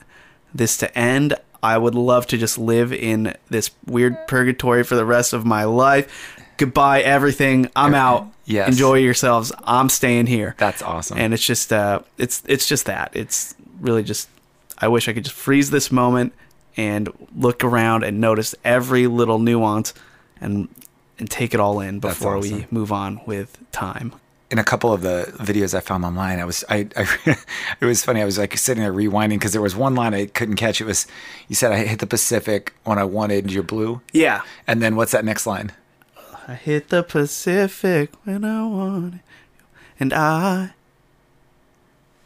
this 0.53 0.77
to 0.77 0.97
end. 0.97 1.35
I 1.63 1.77
would 1.77 1.95
love 1.95 2.27
to 2.27 2.37
just 2.37 2.57
live 2.57 2.91
in 2.91 3.35
this 3.49 3.71
weird 3.85 4.27
purgatory 4.27 4.83
for 4.83 4.95
the 4.95 5.05
rest 5.05 5.31
of 5.31 5.45
my 5.45 5.63
life. 5.63 6.37
Goodbye 6.57 7.01
everything. 7.01 7.69
I'm 7.75 7.95
out. 7.95 8.27
Yes. 8.45 8.67
Enjoy 8.67 8.95
yourselves. 8.95 9.53
I'm 9.63 9.87
staying 9.87 10.27
here. 10.27 10.55
That's 10.57 10.81
awesome. 10.81 11.17
And 11.17 11.33
it's 11.33 11.43
just 11.43 11.71
uh 11.71 12.01
it's 12.17 12.43
it's 12.47 12.67
just 12.67 12.85
that. 12.85 13.11
It's 13.15 13.55
really 13.79 14.03
just 14.03 14.29
I 14.77 14.89
wish 14.89 15.07
I 15.07 15.13
could 15.13 15.23
just 15.23 15.35
freeze 15.35 15.71
this 15.71 15.91
moment 15.91 16.33
and 16.75 17.09
look 17.35 17.63
around 17.63 18.03
and 18.03 18.19
notice 18.19 18.53
every 18.65 19.07
little 19.07 19.39
nuance 19.39 19.93
and 20.41 20.67
and 21.17 21.31
take 21.31 21.53
it 21.53 21.59
all 21.61 21.79
in 21.79 21.99
before 21.99 22.39
we 22.39 22.67
move 22.71 22.91
on 22.91 23.21
with 23.25 23.57
time. 23.71 24.13
In 24.53 24.59
a 24.59 24.63
couple 24.63 24.93
of 24.93 25.01
the 25.01 25.33
videos 25.39 25.73
I 25.73 25.79
found 25.79 26.05
online, 26.05 26.39
I 26.39 26.45
was 26.45 26.63
I, 26.69 26.87
I 26.95 27.07
it 27.81 27.85
was 27.85 28.05
funny. 28.05 28.21
I 28.21 28.25
was 28.25 28.37
like 28.37 28.55
sitting 28.57 28.83
there 28.83 28.93
rewinding 28.93 29.39
because 29.39 29.51
there 29.51 29.61
was 29.63 29.75
one 29.75 29.95
line 29.95 30.13
I 30.13 30.27
couldn't 30.27 30.55
catch. 30.57 30.79
It 30.79 30.85
was 30.85 31.07
you 31.47 31.55
said 31.55 31.71
I 31.71 31.83
hit 31.85 31.99
the 31.99 32.07
Pacific 32.07 32.71
when 32.83 32.97
I 32.99 33.03
wanted 33.03 33.51
your 33.51 33.63
blue, 33.63 34.01
Yeah. 34.11 34.41
and 34.67 34.81
then 34.81 34.95
what's 34.95 35.11
that 35.11 35.25
next 35.25 35.47
line? 35.47 35.71
I 36.47 36.53
hit 36.53 36.89
the 36.89 37.01
Pacific 37.03 38.11
when 38.25 38.45
I 38.45 38.63
want 38.67 39.15
it, 39.15 39.19
and 39.99 40.13
I. 40.13 40.73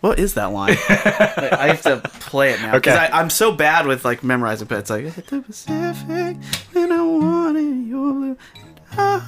What 0.02 0.20
is 0.20 0.36
that 0.36 0.52
line? 0.52 0.76
Like, 0.90 1.54
I 1.54 1.68
have 1.68 1.82
to 1.84 1.98
play 2.20 2.52
it 2.52 2.62
now 2.62 2.74
because 2.74 2.96
Okay. 2.98 3.10
I'm 3.12 3.30
so 3.32 3.52
bad 3.52 3.88
with 3.88 4.06
like 4.06 4.24
memorizing. 4.24 4.68
But 4.68 4.80
it's 4.80 4.90
like 4.90 5.06
I 5.06 5.10
hit 5.10 5.28
the 5.28 5.42
Pacific 5.42 6.38
when 6.74 6.92
I 6.92 7.02
wanted 7.02 7.88
your 7.88 8.14
blue, 8.14 8.38
and 8.62 8.80
I 8.92 9.20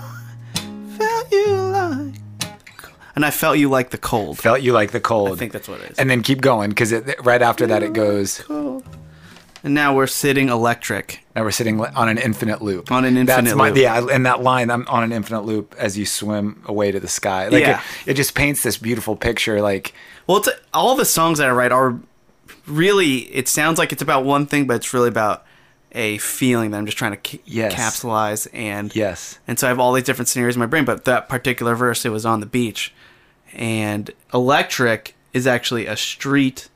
felt 0.98 1.32
you 1.32 1.48
like, 1.56 2.14
and 3.20 3.26
I 3.26 3.32
felt 3.32 3.58
you 3.58 3.68
like 3.70 3.90
the 3.90 3.98
cold. 3.98 4.40
Felt 4.40 4.62
you 4.62 4.72
like 4.72 4.92
the 4.92 5.02
cold. 5.02 5.34
I 5.34 5.36
think 5.36 5.52
that's 5.52 5.68
what 5.68 5.82
it 5.82 5.92
is. 5.92 6.00
and 6.00 6.10
then 6.10 6.24
keep 6.24 6.40
going 6.40 6.70
because 6.70 6.94
right 7.24 7.42
after 7.42 7.68
that 7.68 7.84
it 7.84 7.92
goes. 7.92 8.40
cold. 8.48 8.86
and 9.62 9.74
now 9.74 9.94
we're 9.94 10.08
sitting 10.08 10.48
electric. 10.48 11.20
Now 11.36 11.44
we're 11.44 11.52
sitting 11.52 11.82
on 11.84 12.08
an 12.08 12.18
infinite 12.18 12.62
loop. 12.62 12.90
On 12.94 13.04
an 13.04 13.16
That's 13.26 13.40
infinite 13.40 13.58
my, 13.58 13.68
loop. 13.70 13.78
Yeah, 13.78 14.08
and 14.10 14.26
that 14.26 14.42
line, 14.42 14.72
I'm 14.72 14.88
on 14.88 15.04
an 15.04 15.12
infinite 15.12 15.42
loop 15.42 15.76
as 15.78 15.98
you 15.98 16.06
swim 16.06 16.64
away 16.66 16.92
to 16.92 17.00
the 17.02 17.10
sky. 17.10 17.50
Like 17.50 17.62
Yeah. 17.64 17.82
it, 18.06 18.12
it 18.12 18.14
just 18.14 18.36
paints 18.36 18.64
this 18.64 18.78
beautiful 18.78 19.18
picture. 19.18 19.62
Like 19.62 19.94
Well, 20.26 20.38
it's 20.38 20.50
all 20.74 20.96
the 20.96 21.04
songs 21.06 21.40
that 21.40 21.50
I 21.50 21.52
write 21.52 21.74
are 21.74 22.00
really. 22.68 23.18
It 23.36 23.48
sounds 23.50 23.78
like 23.78 23.92
it's 23.92 24.02
about 24.02 24.24
one 24.24 24.46
thing, 24.46 24.66
but 24.66 24.78
it's 24.78 24.94
really 24.94 25.10
about 25.10 25.46
a 25.92 26.20
feeling 26.20 26.70
that 26.72 26.78
I'm 26.78 26.86
just 26.86 26.98
trying 27.00 27.12
to 27.12 27.18
ca- 27.18 27.42
Yes. 27.46 27.74
capsulize 27.74 28.48
and 28.54 28.96
yes, 28.96 29.40
And 29.48 29.58
so 29.58 29.66
I 29.66 29.70
have 29.70 29.80
all 29.80 29.92
these 29.94 30.04
different 30.04 30.28
scenarios 30.30 30.56
in 30.56 30.60
my 30.60 30.68
brain, 30.68 30.86
but 30.86 31.06
that 31.06 31.28
particular 31.28 31.74
verse, 31.76 32.06
it 32.06 32.10
was 32.10 32.26
on 32.28 32.42
the 32.42 32.46
beach. 32.46 32.94
And 33.54 34.12
Electric 34.34 35.16
is 35.34 35.46
actually 35.48 35.86
a 35.86 35.96
street 35.98 36.70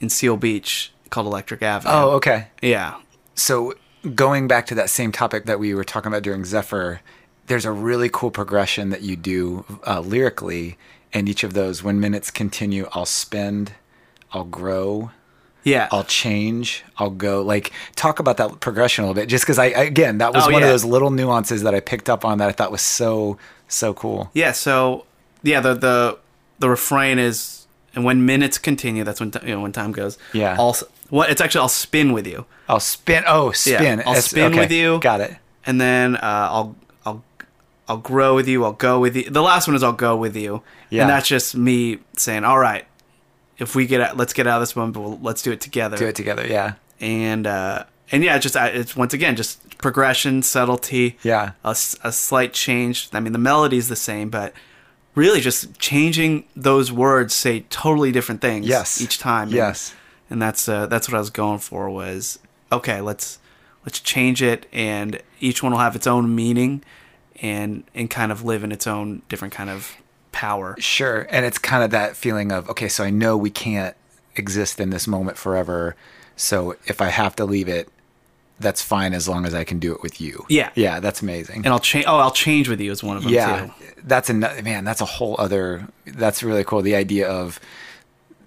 in 0.00 0.08
Seal 0.08 0.36
Beach 0.36 0.92
called 1.10 1.26
Electric 1.26 1.62
Avenue. 1.62 1.92
Oh, 1.94 2.10
okay. 2.12 2.48
Yeah. 2.62 2.96
So 3.34 3.74
going 4.14 4.48
back 4.48 4.66
to 4.66 4.74
that 4.76 4.90
same 4.90 5.12
topic 5.12 5.44
that 5.46 5.58
we 5.58 5.74
were 5.74 5.84
talking 5.84 6.08
about 6.12 6.22
during 6.22 6.44
Zephyr, 6.44 7.00
there's 7.46 7.64
a 7.64 7.72
really 7.72 8.08
cool 8.12 8.30
progression 8.30 8.90
that 8.90 9.02
you 9.02 9.16
do 9.16 9.64
uh, 9.86 10.00
lyrically, 10.00 10.78
and 11.12 11.28
each 11.28 11.42
of 11.42 11.52
those. 11.54 11.82
When 11.82 11.98
minutes 11.98 12.30
continue, 12.30 12.88
I'll 12.92 13.06
spend, 13.06 13.72
I'll 14.32 14.44
grow, 14.44 15.10
Yeah. 15.64 15.88
I'll 15.90 16.04
change, 16.04 16.84
I'll 16.98 17.10
go. 17.10 17.42
Like 17.42 17.72
talk 17.96 18.20
about 18.20 18.36
that 18.36 18.60
progression 18.60 19.02
a 19.04 19.08
little 19.08 19.20
bit, 19.20 19.28
just 19.28 19.44
because 19.44 19.58
I 19.58 19.66
again 19.66 20.18
that 20.18 20.32
was 20.32 20.44
Oh, 20.46 20.52
one 20.52 20.60
yeah. 20.62 20.68
of 20.68 20.72
those 20.72 20.84
little 20.84 21.10
nuances 21.10 21.62
that 21.64 21.74
I 21.74 21.80
picked 21.80 22.08
up 22.08 22.24
on 22.24 22.38
that 22.38 22.48
I 22.48 22.52
thought 22.52 22.70
was 22.70 22.82
so 22.82 23.36
so 23.66 23.92
cool. 23.94 24.30
yeah. 24.34 24.52
So, 24.52 25.04
yeah, 25.42 25.60
the, 25.60 25.74
the, 25.74 26.18
the 26.58 26.68
refrain 26.68 27.18
is, 27.18 27.66
and 27.94 28.04
when 28.04 28.24
minutes 28.26 28.58
continue, 28.58 29.04
that's 29.04 29.20
when, 29.20 29.30
ti- 29.30 29.40
you 29.46 29.54
know, 29.54 29.60
when 29.62 29.72
time 29.72 29.92
goes. 29.92 30.18
Yeah. 30.32 30.56
I'll, 30.58 30.70
s- 30.70 30.84
what, 31.08 31.30
it's 31.30 31.40
actually, 31.40 31.62
I'll 31.62 31.68
spin 31.68 32.12
with 32.12 32.26
you. 32.26 32.46
I'll 32.68 32.80
spin. 32.80 33.24
Oh, 33.26 33.50
spin. 33.52 33.98
Yeah, 33.98 34.04
I'll 34.06 34.14
S- 34.16 34.26
spin 34.26 34.52
okay, 34.52 34.60
with 34.60 34.70
you. 34.72 35.00
Got 35.00 35.20
it. 35.22 35.36
and 35.66 35.80
then 35.80 36.14
uh, 36.16 36.20
I'll 36.22 36.76
I'll 37.04 37.24
I'll 37.88 37.96
grow 37.96 38.36
with 38.36 38.46
you. 38.46 38.64
I'll 38.64 38.72
go 38.74 39.00
with 39.00 39.16
you. 39.16 39.28
The 39.28 39.42
last 39.42 39.66
one 39.66 39.74
is 39.74 39.82
I'll 39.82 39.92
go 39.92 40.16
with 40.16 40.36
you, 40.36 40.62
Yeah. 40.88 41.02
and 41.02 41.10
that's 41.10 41.26
just 41.26 41.56
me 41.56 41.98
saying, 42.16 42.44
all 42.44 42.58
right, 42.60 42.84
if 43.58 43.74
we 43.74 43.86
get 43.86 44.00
out, 44.00 44.16
let's 44.16 44.32
get 44.32 44.46
out 44.46 44.58
of 44.58 44.62
this 44.62 44.76
one, 44.76 44.92
but 44.92 45.00
we'll, 45.00 45.18
let's 45.20 45.42
do 45.42 45.50
it 45.50 45.60
together. 45.60 45.96
Do 45.96 46.06
it 46.06 46.14
together. 46.14 46.46
Yeah. 46.46 46.74
And 47.00 47.44
uh, 47.46 47.84
and 48.12 48.22
yeah, 48.22 48.38
just 48.38 48.54
it's 48.54 48.94
once 48.94 49.12
again 49.12 49.34
just 49.34 49.78
progression, 49.78 50.42
subtlety, 50.42 51.18
Yeah. 51.24 51.52
A, 51.64 51.70
a 52.04 52.12
slight 52.12 52.52
change. 52.52 53.08
I 53.12 53.18
mean, 53.18 53.32
the 53.32 53.38
melody's 53.40 53.88
the 53.88 53.96
same, 53.96 54.30
but 54.30 54.52
really 55.14 55.40
just 55.40 55.78
changing 55.78 56.44
those 56.56 56.90
words 56.92 57.34
say 57.34 57.60
totally 57.70 58.12
different 58.12 58.40
things. 58.40 58.66
Yes. 58.66 59.00
each 59.00 59.18
time. 59.18 59.48
And- 59.48 59.52
Yes. 59.56 59.94
and 60.28 60.40
that's 60.40 60.68
uh, 60.68 60.86
that's 60.86 61.08
what 61.08 61.16
I 61.16 61.18
was 61.18 61.30
going 61.30 61.58
for 61.58 61.90
was 61.90 62.38
okay 62.72 63.00
let's 63.00 63.38
let's 63.84 63.98
change 63.98 64.42
it 64.42 64.66
and 64.72 65.20
each 65.40 65.60
one 65.62 65.72
will 65.72 65.80
have 65.80 65.96
its 65.96 66.06
own 66.06 66.34
meaning 66.34 66.84
and 67.42 67.82
and 67.94 68.08
kind 68.08 68.30
of 68.30 68.44
live 68.44 68.62
in 68.62 68.70
its 68.70 68.86
own 68.86 69.22
different 69.28 69.52
kind 69.54 69.70
of 69.70 69.96
power 70.32 70.76
Sure. 70.78 71.26
And 71.30 71.44
it's 71.44 71.58
kind 71.58 71.82
of 71.82 71.90
that 71.90 72.14
feeling 72.16 72.52
of, 72.52 72.68
okay, 72.70 72.86
so 72.88 73.02
I 73.02 73.10
know 73.10 73.36
we 73.36 73.50
can't 73.50 73.96
exist 74.36 74.78
in 74.78 74.90
this 74.90 75.08
moment 75.08 75.36
forever. 75.36 75.96
So 76.36 76.76
if 76.86 77.00
I 77.00 77.08
have 77.08 77.34
to 77.36 77.44
leave 77.44 77.66
it, 77.68 77.88
that's 78.60 78.82
fine 78.82 79.14
as 79.14 79.28
long 79.28 79.46
as 79.46 79.54
I 79.54 79.64
can 79.64 79.78
do 79.78 79.92
it 79.92 80.02
with 80.02 80.20
you. 80.20 80.44
Yeah. 80.48 80.70
Yeah, 80.74 81.00
that's 81.00 81.22
amazing. 81.22 81.56
and 81.64 81.68
I'll 81.68 81.80
change 81.80 82.04
oh 82.06 82.18
I'll 82.18 82.30
change 82.30 82.68
with 82.68 82.80
you 82.80 82.92
is 82.92 83.02
one 83.02 83.16
of 83.16 83.24
them 83.24 83.32
yeah. 83.32 83.66
too 83.66 83.72
That's 84.04 84.30
another 84.30 84.62
man, 84.62 84.84
that's 84.84 85.00
a 85.00 85.06
whole 85.06 85.36
other 85.38 85.88
that's 86.06 86.42
really 86.42 86.64
cool. 86.64 86.82
The 86.82 86.94
idea 86.94 87.28
of 87.28 87.58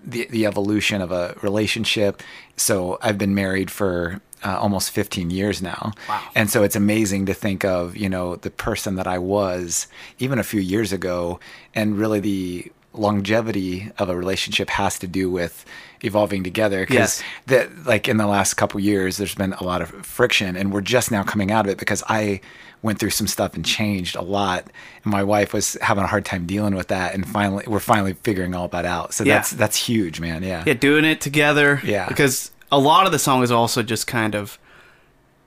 the 0.03 0.27
the 0.29 0.45
evolution 0.45 1.01
of 1.01 1.11
a 1.11 1.35
relationship. 1.41 2.21
So 2.55 2.97
I've 3.01 3.17
been 3.17 3.35
married 3.35 3.71
for 3.71 4.21
uh, 4.43 4.57
almost 4.59 4.91
15 4.91 5.29
years 5.29 5.61
now. 5.61 5.93
Wow. 6.09 6.21
And 6.35 6.49
so 6.49 6.63
it's 6.63 6.75
amazing 6.75 7.25
to 7.27 7.33
think 7.33 7.63
of, 7.63 7.95
you 7.95 8.09
know, 8.09 8.35
the 8.35 8.51
person 8.51 8.95
that 8.95 9.07
I 9.07 9.17
was 9.17 9.87
even 10.19 10.37
a 10.37 10.43
few 10.43 10.59
years 10.59 10.91
ago 10.91 11.39
and 11.73 11.97
really 11.97 12.19
the 12.19 12.71
longevity 12.93 13.91
of 13.97 14.09
a 14.09 14.15
relationship 14.15 14.69
has 14.69 14.99
to 14.99 15.07
do 15.07 15.29
with 15.29 15.65
evolving 16.01 16.43
together 16.43 16.81
because 16.81 17.21
Yes. 17.21 17.23
that 17.47 17.85
like 17.85 18.07
in 18.07 18.17
the 18.17 18.27
last 18.27 18.55
couple 18.55 18.79
years 18.79 19.17
there's 19.17 19.35
been 19.35 19.53
a 19.53 19.63
lot 19.63 19.81
of 19.81 19.89
friction 20.05 20.55
and 20.55 20.71
we're 20.73 20.81
just 20.81 21.11
now 21.11 21.23
coming 21.23 21.51
out 21.51 21.65
of 21.65 21.71
it 21.71 21.77
because 21.77 22.03
I 22.07 22.41
went 22.81 22.99
through 22.99 23.11
some 23.11 23.27
stuff 23.27 23.55
and 23.55 23.65
changed 23.65 24.15
a 24.15 24.21
lot 24.21 24.65
and 25.03 25.11
my 25.11 25.23
wife 25.23 25.53
was 25.53 25.77
having 25.81 26.03
a 26.03 26.07
hard 26.07 26.25
time 26.25 26.45
dealing 26.45 26.75
with 26.75 26.89
that 26.89 27.13
and 27.13 27.25
finally 27.27 27.63
we're 27.67 27.79
finally 27.79 28.13
figuring 28.23 28.53
all 28.53 28.67
that 28.67 28.85
out 28.85 29.13
so 29.13 29.23
Yeah. 29.23 29.35
that's 29.35 29.51
that's 29.51 29.77
huge 29.77 30.19
man 30.19 30.43
yeah 30.43 30.63
yeah 30.67 30.73
doing 30.73 31.05
it 31.05 31.21
together 31.21 31.79
Yeah. 31.83 32.07
because 32.09 32.51
a 32.71 32.77
lot 32.79 33.05
of 33.05 33.11
the 33.13 33.19
song 33.19 33.41
is 33.43 33.51
also 33.51 33.81
just 33.81 34.05
kind 34.05 34.35
of 34.35 34.59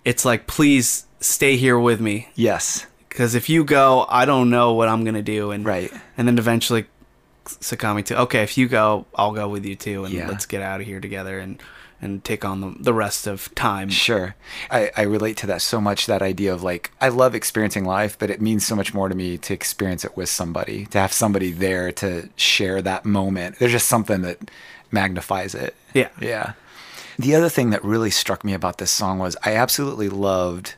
it's 0.04 0.24
like 0.24 0.46
please 0.46 1.04
stay 1.20 1.56
here 1.56 1.78
with 1.78 2.00
me 2.00 2.28
yes 2.34 2.86
because 3.10 3.34
if 3.34 3.48
you 3.50 3.62
go 3.64 4.06
I 4.08 4.24
don't 4.24 4.48
know 4.50 4.72
what 4.72 4.88
I'm 4.88 5.04
gonna 5.04 5.22
do 5.22 5.50
and 5.50 5.64
Right. 5.66 5.92
and 6.16 6.26
then 6.26 6.38
eventually 6.38 6.86
succumbing 7.48 8.04
too. 8.04 8.14
okay 8.16 8.42
if 8.42 8.56
you 8.58 8.68
go 8.68 9.06
I'll 9.14 9.32
go 9.32 9.48
with 9.48 9.64
you 9.64 9.76
too 9.76 10.04
and 10.04 10.12
Yeah. 10.14 10.28
let's 10.28 10.46
get 10.46 10.62
out 10.62 10.80
of 10.80 10.86
here 10.86 11.00
together 11.00 11.38
and 11.38 11.62
and 12.02 12.22
take 12.22 12.44
on 12.44 12.60
the, 12.60 12.74
the 12.78 12.92
rest 12.92 13.26
of 13.26 13.52
time 13.54 13.88
Sure. 13.88 14.34
I, 14.70 14.90
I 14.96 15.02
relate 15.02 15.38
to 15.38 15.46
that 15.46 15.62
so 15.62 15.80
much 15.80 16.04
that 16.04 16.20
idea 16.20 16.52
of 16.52 16.62
like, 16.62 16.90
I 17.00 17.08
love 17.08 17.34
experiencing 17.34 17.86
life, 17.86 18.18
but 18.18 18.28
it 18.28 18.38
means 18.42 18.66
so 18.66 18.76
much 18.76 18.92
more 18.92 19.08
to 19.08 19.14
me 19.14 19.38
to 19.38 19.54
experience 19.54 20.04
it 20.04 20.14
with 20.14 20.28
somebody, 20.28 20.84
to 20.86 20.98
have 21.00 21.10
somebody 21.14 21.52
there 21.52 21.90
to 21.92 22.28
share 22.36 22.82
that 22.82 23.06
moment. 23.06 23.58
There's 23.58 23.72
just 23.72 23.88
something 23.88 24.20
that 24.20 24.50
magnifies 24.90 25.54
it. 25.54 25.74
Yeah. 25.94 26.10
Yeah. 26.20 26.52
The 27.18 27.34
other 27.34 27.48
thing 27.48 27.70
that 27.70 27.82
really 27.82 28.10
struck 28.10 28.44
me 28.44 28.52
about 28.52 28.76
this 28.76 28.90
song 28.90 29.18
was 29.18 29.34
I 29.42 29.54
absolutely 29.56 30.10
loved 30.10 30.74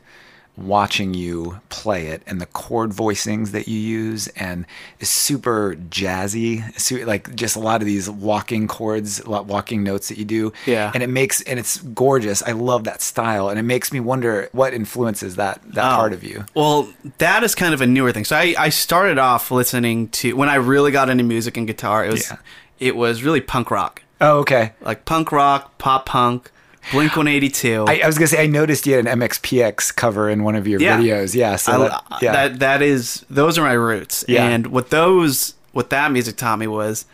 watching 0.59 1.15
you 1.15 1.61
play 1.69 2.07
it 2.09 2.23
and 2.27 2.41
the 2.41 2.47
chord 2.47 2.91
voicings 2.91 3.53
that 3.53 3.69
you 3.69 3.79
use 3.79 4.27
and 4.29 4.67
it's 5.01 5.11
super 5.11 5.77
jazzy 5.89 6.63
su- 6.79 7.05
like 7.05 7.35
just 7.35 7.55
a 7.57 7.61
lot 7.61 7.81
of 7.81 7.87
these 7.87 8.09
walking 8.11 8.67
chords 8.67 9.21
a 9.21 9.31
lot 9.31 9.47
walking 9.47 9.83
notes 9.83 10.09
that 10.09 10.19
you 10.19 10.25
do 10.25 10.53
Yeah. 10.67 10.91
and 10.95 11.03
it 11.03 11.09
makes 11.09 11.43
and 11.43 11.59
it's 11.59 11.79
gorgeous 11.79 12.43
i 12.43 12.53
love 12.53 12.85
that 12.85 13.03
style 13.03 13.49
and 13.49 13.59
it 13.59 13.63
makes 13.63 13.93
me 13.93 14.01
wonder 14.01 14.49
what 14.53 14.75
influences 14.75 15.37
that 15.37 15.61
that 15.75 15.93
Oh. 15.93 15.97
part 15.97 16.13
of 16.13 16.25
you 16.25 16.45
Well, 16.55 16.89
that 17.19 17.45
is 17.45 17.55
kind 17.55 17.73
of 17.75 17.81
a 17.81 17.87
newer 17.87 18.13
thing. 18.13 18.25
So 18.25 18.37
I, 18.37 18.55
I 18.59 18.69
started 18.71 19.19
off 19.19 19.51
listening 19.51 20.09
to 20.09 20.35
when 20.37 20.49
I 20.49 20.57
really 20.57 20.91
got 20.91 21.09
into 21.09 21.25
music 21.25 21.57
and 21.57 21.67
guitar. 21.67 22.05
It 22.05 22.11
was 22.13 22.31
Yeah. 22.31 22.37
it 22.79 22.97
was 22.97 23.23
really 23.23 23.41
punk 23.41 23.71
rock, 23.71 24.03
oh 24.21 24.39
okay 24.41 24.73
like 24.81 25.05
punk 25.05 25.31
rock, 25.33 25.79
pop 25.79 26.07
punk, 26.07 26.51
Blink 26.93 27.17
One 27.17 27.29
Eighty 27.29 27.49
Two. 27.49 27.85
I, 27.89 28.01
I 28.03 28.07
was 28.07 28.17
gonna 28.19 28.29
say 28.29 28.43
I 28.43 28.47
noticed 28.47 28.87
you 28.87 28.95
had 28.95 29.07
an 29.07 29.21
MXPX 29.21 29.95
cover 29.95 30.29
in 30.31 30.43
one 30.45 30.55
of 30.55 30.67
your 30.67 30.81
Yeah. 30.81 30.99
videos. 30.99 31.35
Yeah, 31.35 31.57
so 31.57 31.81
that, 31.89 32.05
yeah, 32.23 32.33
that 32.33 32.59
that 32.61 32.83
is 32.83 33.25
those 33.31 33.59
are 33.59 33.63
my 33.63 33.73
roots. 33.73 34.25
Yeah. 34.29 34.47
And 34.47 34.69
what 34.69 34.91
those 34.91 35.55
what 35.73 35.91
that 35.91 36.11
music 36.13 36.37
taught 36.37 36.59
me 36.59 36.67
was 36.67 37.05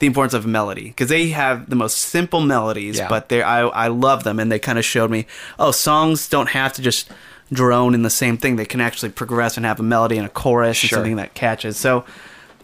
the 0.00 0.06
importance 0.06 0.34
of 0.34 0.44
melody 0.46 0.88
because 0.88 1.08
they 1.08 1.28
have 1.28 1.70
the 1.70 1.76
most 1.76 1.96
simple 1.98 2.40
melodies, 2.40 2.98
Yeah. 2.98 3.08
but 3.08 3.28
they 3.28 3.42
I 3.42 3.62
I 3.66 3.88
love 3.88 4.24
them 4.24 4.38
and 4.40 4.50
they 4.50 4.58
kind 4.58 4.78
of 4.78 4.84
showed 4.84 5.10
me 5.10 5.26
oh 5.58 5.70
songs 5.70 6.28
don't 6.28 6.48
have 6.50 6.72
to 6.74 6.82
just 6.82 7.08
drone 7.52 7.94
in 7.94 8.02
the 8.02 8.10
same 8.10 8.36
thing. 8.38 8.56
They 8.56 8.64
can 8.64 8.80
actually 8.80 9.10
progress 9.10 9.56
and 9.56 9.64
have 9.66 9.78
a 9.78 9.82
melody 9.82 10.16
and 10.16 10.26
a 10.26 10.30
chorus 10.30 10.76
Sure. 10.78 10.86
and 10.98 11.02
something 11.04 11.16
that 11.16 11.34
catches. 11.34 11.76
So 11.76 12.04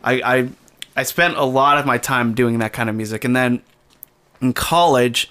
I 0.02 0.14
I 0.24 0.48
I 0.96 1.02
spent 1.04 1.36
a 1.36 1.44
lot 1.44 1.78
of 1.78 1.86
my 1.86 1.98
time 1.98 2.34
doing 2.34 2.58
that 2.58 2.72
kind 2.72 2.90
of 2.90 2.96
music 2.96 3.24
and 3.24 3.36
then 3.36 3.62
in 4.40 4.52
college 4.52 5.30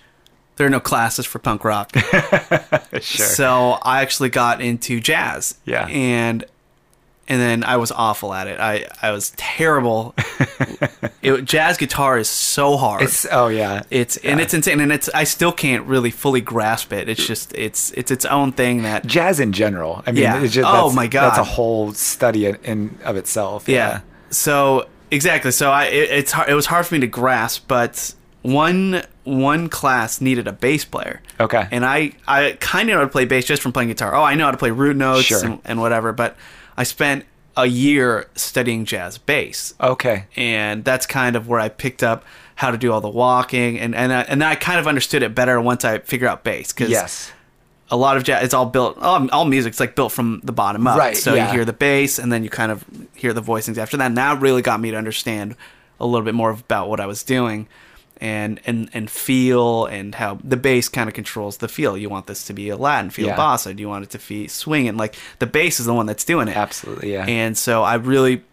there 0.57 0.67
are 0.67 0.69
no 0.71 0.79
classes 0.79 1.25
for 1.25 1.39
punk 1.39 1.63
rock. 1.63 1.91
sure. 2.99 3.01
So 3.01 3.77
I 3.81 4.01
actually 4.01 4.29
got 4.29 4.61
into 4.61 4.99
jazz. 4.99 5.57
Yeah. 5.65 5.87
And 5.87 6.45
and 7.29 7.41
then 7.41 7.63
I 7.65 7.75
was 7.77 7.91
awful 7.91 8.33
at 8.33 8.47
it. 8.47 8.59
I 8.59 8.87
I 9.01 9.11
was 9.11 9.31
terrible. 9.37 10.13
it, 11.21 11.43
jazz 11.43 11.77
guitar 11.77 12.17
is 12.17 12.29
so 12.29 12.77
hard. 12.77 13.01
it's 13.01 13.27
oh 13.31 13.47
yeah, 13.49 13.83
it's 13.91 14.15
and 14.17 14.39
it's 14.39 14.53
insane 14.53 14.79
and 14.79 14.91
it's 14.91 15.09
I 15.09 15.25
still 15.25 15.51
can't 15.51 15.85
really 15.85 16.09
fully 16.11 16.41
grasp 16.41 16.93
it. 16.93 17.09
It's 17.09 17.25
just 17.27 17.53
it's 17.53 17.91
it's 17.91 18.11
its 18.11 18.25
own 18.25 18.51
thing 18.53 18.83
that 18.83 19.05
jazz 19.05 19.39
in 19.39 19.51
general. 19.51 20.03
I 20.07 20.11
mean, 20.13 20.23
Yeah. 20.23 20.41
it's 20.41 20.53
just, 20.53 20.67
Oh, 20.71 20.91
my 20.93 21.07
God. 21.07 21.29
that's 21.29 21.37
a 21.39 21.43
whole 21.43 21.91
study 21.93 22.45
in, 22.45 22.55
in 22.63 22.97
of 23.03 23.17
itself. 23.17 23.67
yeah. 23.67 24.01
So 24.29 24.87
exactly. 25.11 25.51
So 25.51 25.69
I 25.69 25.85
it, 25.85 26.09
it's 26.11 26.31
hard, 26.31 26.49
it 26.49 26.53
was 26.53 26.65
hard 26.67 26.85
for 26.85 26.95
me 26.95 27.01
to 27.01 27.07
grasp, 27.07 27.65
but 27.67 28.13
one 28.53 29.03
one 29.23 29.67
class 29.69 30.21
needed 30.21 30.47
a 30.47 30.53
bass 30.53 30.85
player. 30.85 31.21
Okay. 31.39 31.67
And 31.71 31.85
I 31.85 32.13
I 32.27 32.57
kind 32.59 32.89
of 32.89 32.93
know 32.93 32.99
how 32.99 33.05
to 33.05 33.11
play 33.11 33.25
bass 33.25 33.45
just 33.45 33.61
from 33.61 33.73
playing 33.73 33.89
guitar. 33.89 34.15
Oh, 34.15 34.23
I 34.23 34.35
know 34.35 34.45
how 34.45 34.51
to 34.51 34.57
play 34.57 34.71
root 34.71 34.95
notes 34.95 35.25
Sure. 35.25 35.43
and, 35.45 35.59
and 35.65 35.81
whatever, 35.81 36.13
but 36.13 36.35
I 36.77 36.83
spent 36.83 37.25
a 37.57 37.65
year 37.65 38.27
studying 38.35 38.85
jazz 38.85 39.17
bass. 39.17 39.73
Okay. 39.81 40.25
And 40.35 40.85
that's 40.85 41.05
kind 41.05 41.35
of 41.35 41.47
where 41.47 41.59
I 41.59 41.69
picked 41.69 42.03
up 42.03 42.23
how 42.55 42.71
to 42.71 42.77
do 42.77 42.91
all 42.91 43.01
the 43.01 43.09
walking 43.09 43.79
and 43.79 43.93
and 43.93 44.13
I, 44.13 44.21
and 44.21 44.43
I 44.43 44.55
kind 44.55 44.79
of 44.79 44.87
understood 44.87 45.23
it 45.23 45.35
better 45.35 45.59
once 45.59 45.83
I 45.83 45.99
figured 45.99 46.29
out 46.29 46.43
bass 46.43 46.71
cuz 46.73 46.89
Yes. 46.89 47.31
a 47.91 47.97
lot 47.97 48.15
of 48.17 48.23
jazz 48.23 48.43
it's 48.43 48.53
all 48.53 48.65
built 48.65 48.97
all, 48.99 49.29
all 49.31 49.45
music's 49.45 49.79
like 49.79 49.95
built 49.95 50.11
from 50.11 50.39
the 50.43 50.51
bottom 50.53 50.87
up 50.87 50.97
Right, 50.97 51.15
so 51.17 51.33
yeah. 51.35 51.47
you 51.47 51.53
hear 51.53 51.65
the 51.65 51.73
bass 51.73 52.17
and 52.17 52.31
then 52.31 52.43
you 52.43 52.49
kind 52.49 52.71
of 52.71 52.83
hear 53.15 53.31
the 53.33 53.41
voicings 53.43 53.77
after 53.77 53.95
that 53.97 54.05
and 54.07 54.17
that 54.17 54.39
really 54.41 54.61
got 54.63 54.79
me 54.79 54.89
to 54.91 54.97
understand 54.97 55.55
a 55.99 56.05
little 56.05 56.25
bit 56.25 56.33
more 56.35 56.49
about 56.51 56.89
what 56.89 56.99
i 56.99 57.05
was 57.05 57.21
doing 57.23 57.67
and 58.19 58.59
and 58.65 58.89
and 58.93 59.09
feel 59.09 59.85
and 59.85 60.15
how 60.15 60.39
the 60.43 60.57
bass 60.57 60.89
kind 60.89 61.07
of 61.07 61.13
controls 61.13 61.57
the 61.57 61.67
feel. 61.67 61.97
You 61.97 62.09
want 62.09 62.27
this 62.27 62.45
to 62.47 62.53
be 62.53 62.69
a 62.69 62.77
Latin 62.77 63.09
feel, 63.09 63.27
Yeah. 63.27 63.35
bossa. 63.37 63.75
Do 63.75 63.81
you 63.81 63.89
want 63.89 64.03
it 64.03 64.09
to 64.11 64.27
be 64.27 64.47
swinging? 64.47 64.97
Like 64.97 65.15
the 65.39 65.45
bass 65.47 65.79
is 65.79 65.85
the 65.85 65.93
one 65.93 66.05
that's 66.05 66.23
doing 66.25 66.47
it. 66.47 66.57
Absolutely, 66.57 67.13
yeah. 67.13 67.25
And 67.27 67.57
so 67.57 67.83
I 67.83 67.95
really, 67.95 68.43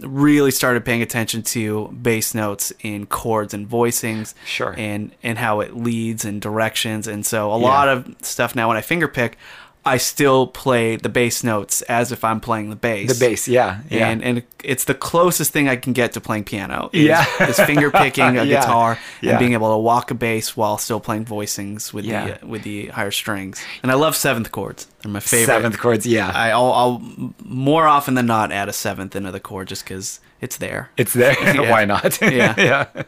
really 0.00 0.50
started 0.50 0.84
paying 0.84 1.02
attention 1.02 1.42
to 1.42 1.88
bass 2.02 2.34
notes 2.34 2.72
in 2.80 3.06
chords 3.06 3.54
and 3.54 3.68
voicings. 3.68 4.34
Sure. 4.44 4.74
And 4.76 5.12
and 5.22 5.38
how 5.38 5.60
it 5.60 5.76
leads 5.76 6.24
and 6.24 6.40
directions. 6.40 7.06
And 7.06 7.24
so 7.24 7.52
a 7.52 7.58
Yeah. 7.58 7.64
lot 7.66 7.88
of 7.88 8.14
stuff 8.22 8.54
now 8.56 8.68
when 8.68 8.76
I 8.76 8.80
finger 8.80 9.08
pick, 9.08 9.38
I 9.86 9.98
still 9.98 10.46
play 10.46 10.96
the 10.96 11.08
bass 11.10 11.44
notes 11.44 11.82
as 11.82 12.10
if 12.10 12.24
I'm 12.24 12.40
playing 12.40 12.70
the 12.70 12.76
bass. 12.76 13.12
the 13.12 13.26
bass, 13.28 13.46
yeah, 13.46 13.80
yeah. 13.90 14.08
And 14.08 14.22
and 14.24 14.42
it's 14.62 14.84
the 14.84 14.94
closest 14.94 15.52
thing 15.52 15.68
I 15.68 15.76
can 15.76 15.92
get 15.92 16.12
to 16.14 16.20
playing 16.20 16.44
piano. 16.44 16.88
Is, 16.92 17.04
Yeah. 17.06 17.24
is 17.48 17.60
finger 17.60 17.90
picking 17.90 18.38
a 18.38 18.44
Yeah. 18.44 18.60
guitar 18.60 18.98
Yeah. 19.20 19.30
and 19.32 19.38
being 19.38 19.52
able 19.52 19.72
to 19.74 19.78
walk 19.78 20.10
a 20.10 20.14
bass 20.14 20.56
while 20.56 20.78
still 20.78 21.00
playing 21.00 21.26
voicings 21.26 21.92
with 21.92 22.04
Yeah. 22.06 22.24
the 22.26 22.44
uh, 22.44 22.46
with 22.46 22.62
the 22.62 22.86
higher 22.86 23.10
strings. 23.10 23.62
And 23.82 23.92
I 23.92 23.94
love 23.94 24.16
seventh 24.16 24.50
chords. 24.52 24.86
They're 25.04 25.12
my 25.12 25.20
favorite. 25.20 25.46
Seventh 25.46 25.78
chords, 25.78 26.06
yeah. 26.06 26.32
I, 26.34 26.50
I'll, 26.50 26.72
I'll 26.72 27.34
more 27.44 27.86
often 27.86 28.14
than 28.14 28.24
not 28.24 28.50
add 28.50 28.70
a 28.70 28.72
seventh 28.72 29.14
into 29.14 29.30
the 29.30 29.38
chord 29.38 29.68
just 29.68 29.84
because 29.84 30.18
it's 30.40 30.56
there. 30.56 30.90
It's 30.96 31.12
there. 31.12 31.36
Yeah. 31.54 31.70
Why 31.70 31.84
not? 31.84 32.18
Yeah. 32.22 32.54
yeah. 32.56 33.02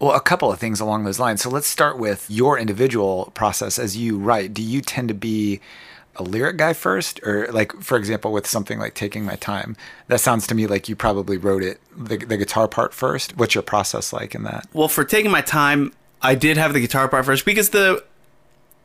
Well, 0.00 0.12
a 0.12 0.20
couple 0.20 0.52
of 0.52 0.60
things 0.60 0.78
along 0.78 1.02
those 1.04 1.18
lines. 1.18 1.42
So 1.42 1.50
let's 1.50 1.66
start 1.66 1.98
with 1.98 2.26
your 2.30 2.56
individual 2.58 3.32
process 3.34 3.76
as 3.78 3.96
you 3.96 4.18
write. 4.18 4.54
Do 4.54 4.62
you 4.62 4.80
tend 4.80 5.08
to 5.08 5.14
be 5.14 5.60
a 6.14 6.22
lyric 6.22 6.56
guy 6.56 6.74
first, 6.74 7.20
or 7.24 7.48
like, 7.50 7.72
for 7.82 7.98
example, 7.98 8.30
with 8.32 8.46
something 8.46 8.78
like 8.78 8.94
"Taking 8.94 9.24
My 9.24 9.34
Time"? 9.36 9.76
That 10.06 10.20
sounds 10.20 10.46
to 10.46 10.54
me 10.54 10.66
like 10.68 10.88
you 10.88 10.94
probably 10.94 11.38
wrote 11.38 11.62
it 11.64 11.80
the, 11.96 12.18
the 12.18 12.36
guitar 12.36 12.68
part 12.68 12.94
first. 12.94 13.36
What's 13.36 13.54
your 13.54 13.62
process 13.62 14.12
like 14.12 14.34
in 14.34 14.44
that? 14.44 14.66
Well, 14.72 14.88
for 14.88 15.04
taking 15.04 15.30
my 15.30 15.40
time, 15.40 15.92
I 16.22 16.34
did 16.34 16.56
have 16.56 16.72
the 16.72 16.80
guitar 16.80 17.08
part 17.08 17.26
first 17.26 17.44
because 17.44 17.70
the 17.70 18.04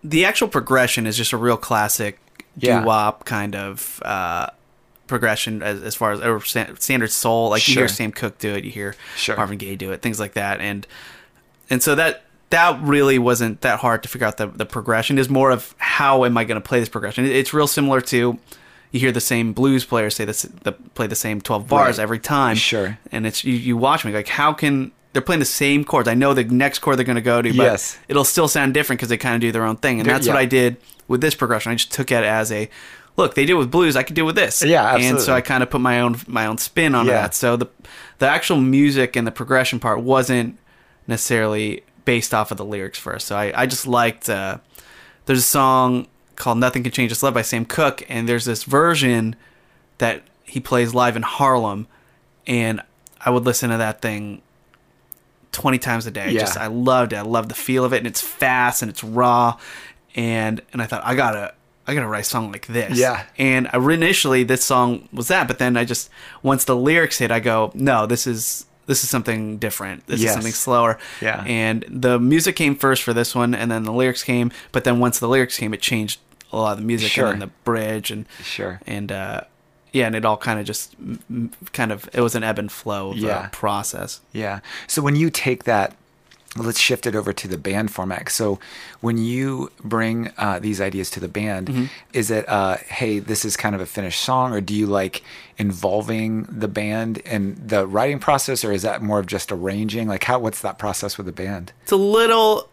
the 0.09 0.25
actual 0.25 0.47
progression 0.47 1.05
is 1.07 1.17
just 1.17 1.33
a 1.33 1.37
real 1.37 1.57
classic 1.57 2.19
Yeah. 2.57 2.79
doo 2.81 2.85
wop 2.87 3.25
kind 3.25 3.55
of 3.55 3.99
uh, 4.05 4.47
progression 5.07 5.61
as, 5.63 5.81
as 5.83 5.95
far 5.95 6.11
as 6.11 6.21
or 6.21 6.39
standard 6.41 7.11
soul. 7.11 7.49
Like 7.49 7.67
you 7.67 7.73
hear 7.75 7.87
Sam 7.87 8.11
Cooke 8.11 8.37
do 8.37 8.53
it, 8.55 8.63
you 8.63 8.71
hear 8.71 8.95
Sure. 9.15 9.35
Marvin 9.35 9.57
Gaye 9.57 9.75
do 9.75 9.91
it, 9.91 10.01
things 10.01 10.19
like 10.19 10.33
that, 10.33 10.61
and 10.61 10.85
and 11.69 11.81
so 11.81 11.95
that 11.95 12.23
that 12.51 12.79
really 12.81 13.17
wasn't 13.19 13.61
that 13.61 13.79
hard 13.79 14.03
to 14.03 14.09
figure 14.09 14.27
out 14.27 14.37
the 14.37 14.47
the 14.47 14.65
progression. 14.65 15.17
Is 15.17 15.29
more 15.29 15.51
of 15.51 15.73
how 15.77 16.23
am 16.25 16.37
I 16.37 16.43
going 16.43 16.61
to 16.61 16.67
play 16.67 16.79
this 16.79 16.89
progression? 16.89 17.25
It's 17.25 17.53
real 17.53 17.67
similar 17.67 18.01
to. 18.01 18.37
You 18.91 18.99
hear 19.01 19.11
the 19.11 19.19
same 19.19 19.51
blues 19.51 19.83
players 19.83 20.15
say 20.15 20.23
this, 20.23 20.43
the, 20.43 20.71
play 20.71 21.07
the 21.07 21.15
same 21.15 21.41
twelve 21.41 21.67
bars 21.67 21.97
Right. 21.97 22.03
every 22.03 22.19
time, 22.19 22.55
Sure. 22.55 22.97
and 23.11 23.27
it's 23.27 23.43
you, 23.43 23.53
you 23.53 23.75
watch 23.75 24.05
me 24.05 24.13
like 24.13 24.29
how 24.29 24.53
can 24.53 24.91
they're 25.15 25.21
playing 25.21 25.39
the 25.39 25.45
same 25.45 25.85
chords. 25.85 26.09
I 26.09 26.13
know 26.13 26.33
the 26.33 26.43
next 26.43 26.79
chord 26.79 26.97
they're 26.97 27.05
going 27.05 27.15
to 27.15 27.21
go 27.21 27.41
to 27.41 27.49
but 27.49 27.63
Yes. 27.63 27.97
it'll 28.09 28.25
still 28.25 28.49
sound 28.49 28.73
different 28.73 28.99
because 28.99 29.07
they 29.07 29.15
kind 29.17 29.33
of 29.33 29.39
do 29.39 29.51
their 29.53 29.63
own 29.65 29.77
thing. 29.77 29.99
And 30.01 30.05
They're- 30.07 30.15
that's 30.15 30.27
what 30.27 30.35
i 30.35 30.43
did 30.45 30.75
with 31.07 31.21
this 31.21 31.33
progression. 31.35 31.71
I 31.71 31.75
just 31.75 31.91
took 31.93 32.11
it 32.11 32.23
as 32.23 32.51
a 32.51 32.69
look 33.15 33.33
they 33.35 33.45
did 33.45 33.53
with 33.53 33.71
blues 33.71 33.95
i 33.95 34.03
could 34.03 34.15
do 34.15 34.25
with 34.25 34.35
this. 34.35 34.61
Yeah, 34.61 34.97
and 34.97 35.21
so 35.21 35.33
i 35.33 35.39
kind 35.39 35.63
of 35.63 35.69
put 35.69 35.79
my 35.79 36.01
own 36.01 36.17
my 36.27 36.45
own 36.45 36.57
spin 36.57 36.93
on 36.93 37.05
Yeah. 37.07 37.13
that. 37.21 37.33
So 37.33 37.55
the 37.55 37.67
the 38.19 38.27
actual 38.27 38.57
music 38.57 39.15
and 39.15 39.25
the 39.25 39.31
progression 39.31 39.79
part 39.79 40.01
wasn't 40.01 40.57
necessarily 41.07 41.83
based 42.03 42.33
off 42.33 42.51
of 42.51 42.57
the 42.57 42.65
lyrics 42.65 42.99
first. 42.99 43.25
So 43.27 43.35
i, 43.37 43.53
I 43.61 43.65
just 43.65 43.87
liked 43.87 44.29
uh, 44.29 44.57
there's 45.25 45.39
a 45.39 45.43
song 45.43 46.07
called 46.35 46.57
nothing 46.57 46.83
can 46.83 46.91
change 46.91 47.09
this 47.11 47.23
love 47.23 47.33
by 47.33 47.41
sam 47.41 47.63
cooke 47.65 48.03
and 48.09 48.27
there's 48.27 48.43
this 48.45 48.63
version 48.65 49.35
that 49.99 50.21
he 50.43 50.59
plays 50.59 50.93
live 50.93 51.15
in 51.15 51.21
harlem 51.21 51.87
and 52.45 52.81
i 53.21 53.29
would 53.29 53.45
listen 53.45 53.69
to 53.69 53.77
that 53.77 54.01
thing 54.01 54.41
20 55.55 55.77
times 55.79 56.05
a 56.05 56.11
day 56.11 56.31
Yeah. 56.31 56.41
just 56.41 56.57
i 56.57 56.67
loved 56.67 57.13
it 57.13 57.17
i 57.17 57.21
loved 57.21 57.49
the 57.49 57.55
feel 57.55 57.83
of 57.85 57.93
it 57.93 57.97
and 57.97 58.07
it's 58.07 58.21
fast 58.21 58.81
and 58.83 58.89
it's 58.91 59.03
raw 59.03 59.57
and 60.15 60.61
and 60.73 60.81
i 60.81 60.85
thought 60.85 61.01
i 61.05 61.15
gotta 61.15 61.53
i 61.87 61.93
gotta 61.95 62.07
write 62.07 62.21
a 62.21 62.23
song 62.25 62.51
like 62.51 62.67
this 62.67 62.97
Yeah. 62.99 63.23
and 63.37 63.67
I, 63.73 63.77
initially 63.77 64.43
this 64.43 64.63
song 64.63 65.07
was 65.13 65.27
that 65.29 65.47
but 65.47 65.57
then 65.59 65.77
i 65.77 65.85
just 65.85 66.09
once 66.43 66.65
the 66.65 66.75
lyrics 66.75 67.17
hit 67.19 67.31
i 67.31 67.39
go 67.39 67.71
no 67.73 68.05
this 68.05 68.27
is 68.27 68.65
this 68.85 69.03
is 69.03 69.09
something 69.09 69.57
different 69.57 70.05
this 70.07 70.19
Yes. 70.21 70.29
is 70.29 70.33
something 70.35 70.51
slower 70.51 70.99
Yeah. 71.21 71.43
and 71.47 71.83
the 71.89 72.19
music 72.19 72.55
came 72.55 72.75
first 72.75 73.01
for 73.03 73.13
this 73.13 73.33
one 73.33 73.55
and 73.55 73.71
then 73.71 73.83
the 73.83 73.93
lyrics 73.93 74.23
came 74.23 74.51
but 74.71 74.83
then 74.83 74.99
once 74.99 75.19
the 75.19 75.27
lyrics 75.27 75.57
came 75.57 75.73
it 75.73 75.81
changed 75.81 76.19
a 76.51 76.57
lot 76.57 76.73
of 76.73 76.77
the 76.79 76.83
music 76.85 77.09
Sure. 77.11 77.31
and 77.31 77.41
the 77.41 77.47
bridge 77.63 78.11
and 78.11 78.25
Sure. 78.43 78.79
and 78.85 79.11
uh 79.11 79.41
yeah 79.97 80.05
and 80.07 80.15
it 80.19 80.23
all 80.25 80.37
kind 80.37 80.59
of 80.59 80.65
just 80.65 80.95
kind 81.73 81.91
of 81.91 81.97
it 82.13 82.21
was 82.21 82.35
an 82.35 82.43
ebb 82.43 82.59
and 82.59 82.71
flow 82.71 83.11
of 83.11 83.17
Yeah. 83.17 83.49
process 83.51 84.19
Yeah. 84.33 84.59
So 84.87 85.01
when 85.01 85.15
you 85.21 85.29
take 85.29 85.63
that, 85.63 85.95
let's 86.57 86.79
shift 86.79 87.05
it 87.05 87.15
over 87.19 87.33
to 87.33 87.47
the 87.53 87.57
band 87.57 87.91
format. 87.91 88.29
So 88.29 88.59
when 89.05 89.17
you 89.17 89.71
bring 89.83 90.17
uh, 90.37 90.57
these 90.59 90.79
ideas 90.89 91.09
to 91.15 91.19
the 91.19 91.27
band, 91.27 91.67
Mm-hmm. 91.67 91.85
is 92.13 92.31
it, 92.31 92.47
uh, 92.47 92.77
hey, 92.99 93.19
this 93.19 93.43
is 93.43 93.57
kind 93.57 93.75
of 93.75 93.81
a 93.81 93.85
finished 93.85 94.21
song, 94.21 94.53
or 94.53 94.61
do 94.61 94.73
you 94.73 94.87
like 94.87 95.21
involving 95.69 96.43
the 96.43 96.67
band 96.69 97.17
in 97.19 97.61
the 97.67 97.85
writing 97.85 98.19
process, 98.19 98.63
or 98.63 98.71
is 98.71 98.83
that 98.83 99.01
more 99.01 99.19
of 99.19 99.25
just 99.27 99.51
arranging? 99.51 100.07
Like, 100.07 100.23
how? 100.23 100.39
What's 100.39 100.61
that 100.61 100.77
process 100.77 101.17
with 101.17 101.25
the 101.25 101.33
band? 101.33 101.73
it's 101.83 101.91
a 101.91 101.95
little 101.97 102.69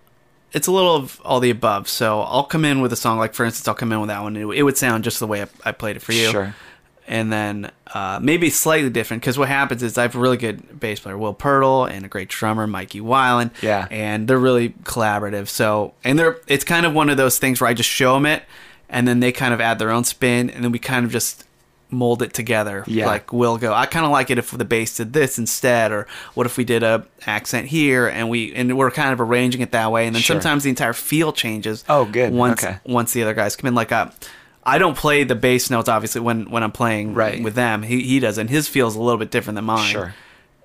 it's 0.52 0.66
a 0.68 0.72
little 0.72 0.94
of 0.94 1.20
all 1.24 1.40
the 1.40 1.48
above 1.50 1.88
so 1.88 2.20
i'll 2.20 2.44
come 2.44 2.62
in 2.64 2.82
with 2.82 2.92
a 2.92 2.96
song 2.96 3.18
like 3.18 3.32
for 3.32 3.42
instance 3.46 3.66
i'll 3.66 3.74
come 3.74 3.90
in 3.90 3.98
with 4.00 4.08
that 4.08 4.22
one 4.22 4.36
it, 4.36 4.44
it 4.44 4.62
would 4.62 4.76
sound 4.76 5.02
just 5.02 5.18
the 5.18 5.26
way 5.26 5.40
I, 5.42 5.46
I 5.64 5.72
played 5.72 5.96
it 5.96 6.00
for 6.02 6.12
you 6.12 6.28
Sure. 6.30 6.54
And 7.08 7.32
then 7.32 7.70
uh, 7.94 8.18
maybe 8.22 8.48
slightly 8.50 8.88
different 8.90 9.22
because 9.22 9.38
what 9.38 9.48
happens 9.48 9.82
is 9.82 9.98
I 9.98 10.02
have 10.02 10.14
a 10.14 10.18
really 10.18 10.36
good 10.36 10.78
bass 10.80 11.00
player, 11.00 11.18
Will 11.18 11.34
Pirtle, 11.34 11.90
and 11.90 12.04
a 12.04 12.08
great 12.08 12.28
drummer, 12.28 12.66
Mikey 12.66 13.00
Weiland. 13.00 13.50
Yeah. 13.62 13.86
and 13.90 14.28
they're 14.28 14.38
really 14.38 14.70
collaborative. 14.84 15.48
So, 15.48 15.94
and 16.04 16.18
they're 16.18 16.38
it's 16.46 16.64
kind 16.64 16.86
of 16.86 16.94
one 16.94 17.10
of 17.10 17.16
those 17.16 17.38
things 17.38 17.60
where 17.60 17.68
I 17.68 17.74
just 17.74 17.90
show 17.90 18.14
them 18.14 18.26
it, 18.26 18.44
and 18.88 19.06
then 19.08 19.20
they 19.20 19.32
kind 19.32 19.52
of 19.54 19.60
add 19.60 19.78
their 19.78 19.90
own 19.90 20.04
spin, 20.04 20.48
and 20.50 20.62
then 20.64 20.72
we 20.72 20.78
kind 20.78 21.04
of 21.04 21.12
just 21.12 21.44
mold 21.90 22.22
it 22.22 22.32
together. 22.32 22.84
Yeah. 22.86 23.04
like 23.06 23.34
we'll 23.34 23.58
go. 23.58 23.74
I 23.74 23.84
kind 23.84 24.06
of 24.06 24.12
like 24.12 24.30
it 24.30 24.38
if 24.38 24.50
the 24.50 24.64
bass 24.64 24.96
did 24.96 25.12
this 25.12 25.38
instead, 25.38 25.92
or 25.92 26.06
what 26.32 26.46
if 26.46 26.56
we 26.56 26.64
did 26.64 26.82
a 26.82 27.04
accent 27.26 27.68
here, 27.68 28.08
and 28.08 28.30
we 28.30 28.54
and 28.54 28.78
we're 28.78 28.90
kind 28.90 29.12
of 29.12 29.20
arranging 29.20 29.60
it 29.60 29.72
that 29.72 29.92
way, 29.92 30.06
and 30.06 30.14
then 30.14 30.22
Sure. 30.22 30.36
sometimes 30.36 30.62
the 30.64 30.70
entire 30.70 30.94
feel 30.94 31.32
changes. 31.32 31.84
Oh, 31.90 32.06
good. 32.06 32.32
Once 32.32 32.64
Okay. 32.64 32.78
once 32.86 33.12
the 33.12 33.22
other 33.22 33.34
guys 33.34 33.56
come 33.56 33.68
in, 33.68 33.74
like 33.74 33.92
uh, 33.92 34.06
I 34.64 34.78
don't 34.78 34.96
play 34.96 35.24
the 35.24 35.34
bass 35.34 35.70
notes 35.70 35.88
obviously 35.88 36.20
when 36.20 36.50
when 36.50 36.62
I'm 36.62 36.72
playing 36.72 37.14
Right. 37.14 37.42
with 37.42 37.54
them. 37.54 37.82
He 37.82 38.02
he 38.02 38.20
does, 38.20 38.38
and 38.38 38.48
his 38.48 38.68
feels 38.68 38.96
a 38.96 39.00
little 39.02 39.18
bit 39.18 39.30
different 39.30 39.56
than 39.56 39.64
mine. 39.64 39.90
Sure. 39.90 40.14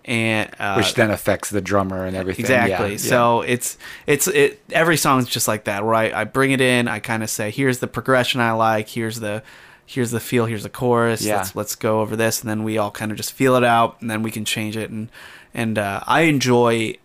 and 0.05 0.49
uh, 0.60 0.75
Which 0.75 0.93
then 0.93 1.12
affects 1.12 1.49
the 1.49 1.60
drummer 1.62 2.05
and 2.05 2.15
everything. 2.15 2.45
exactly. 2.45 2.71
Yeah, 2.71 2.91
yeah. 2.91 2.97
So 2.97 3.41
it's 3.41 3.77
it's 4.05 4.27
it 4.27 4.62
every 4.71 4.97
song's 4.97 5.27
just 5.27 5.47
like 5.47 5.65
that. 5.65 5.83
Where 5.83 5.95
I, 5.95 6.12
I 6.21 6.23
bring 6.23 6.51
it 6.51 6.62
in, 6.62 6.88
I 6.88 6.99
kind 6.99 7.23
of 7.23 7.29
say, 7.29 7.51
here's 7.51 7.79
the 7.79 7.88
progression 7.88 8.39
I 8.39 8.51
like, 8.53 8.88
here's 8.88 9.19
the 9.19 9.43
here's 9.86 10.12
the 10.12 10.19
feel, 10.19 10.45
here's 10.45 10.63
the 10.63 10.69
chorus. 10.69 11.23
Yeah. 11.25 11.38
Let's 11.38 11.55
let's 11.55 11.75
go 11.75 11.99
over 12.01 12.15
this, 12.15 12.41
and 12.41 12.49
then 12.49 12.63
we 12.63 12.77
all 12.77 12.91
kind 12.91 13.12
of 13.12 13.17
just 13.17 13.33
feel 13.33 13.55
it 13.55 13.63
out, 13.63 13.97
and 14.01 14.10
then 14.12 14.21
we 14.23 14.31
can 14.31 14.45
change 14.45 14.77
it. 14.77 14.89
And 14.91 15.10
and 15.53 15.77
uh, 15.77 16.01
I 16.05 16.21
enjoy 16.21 16.95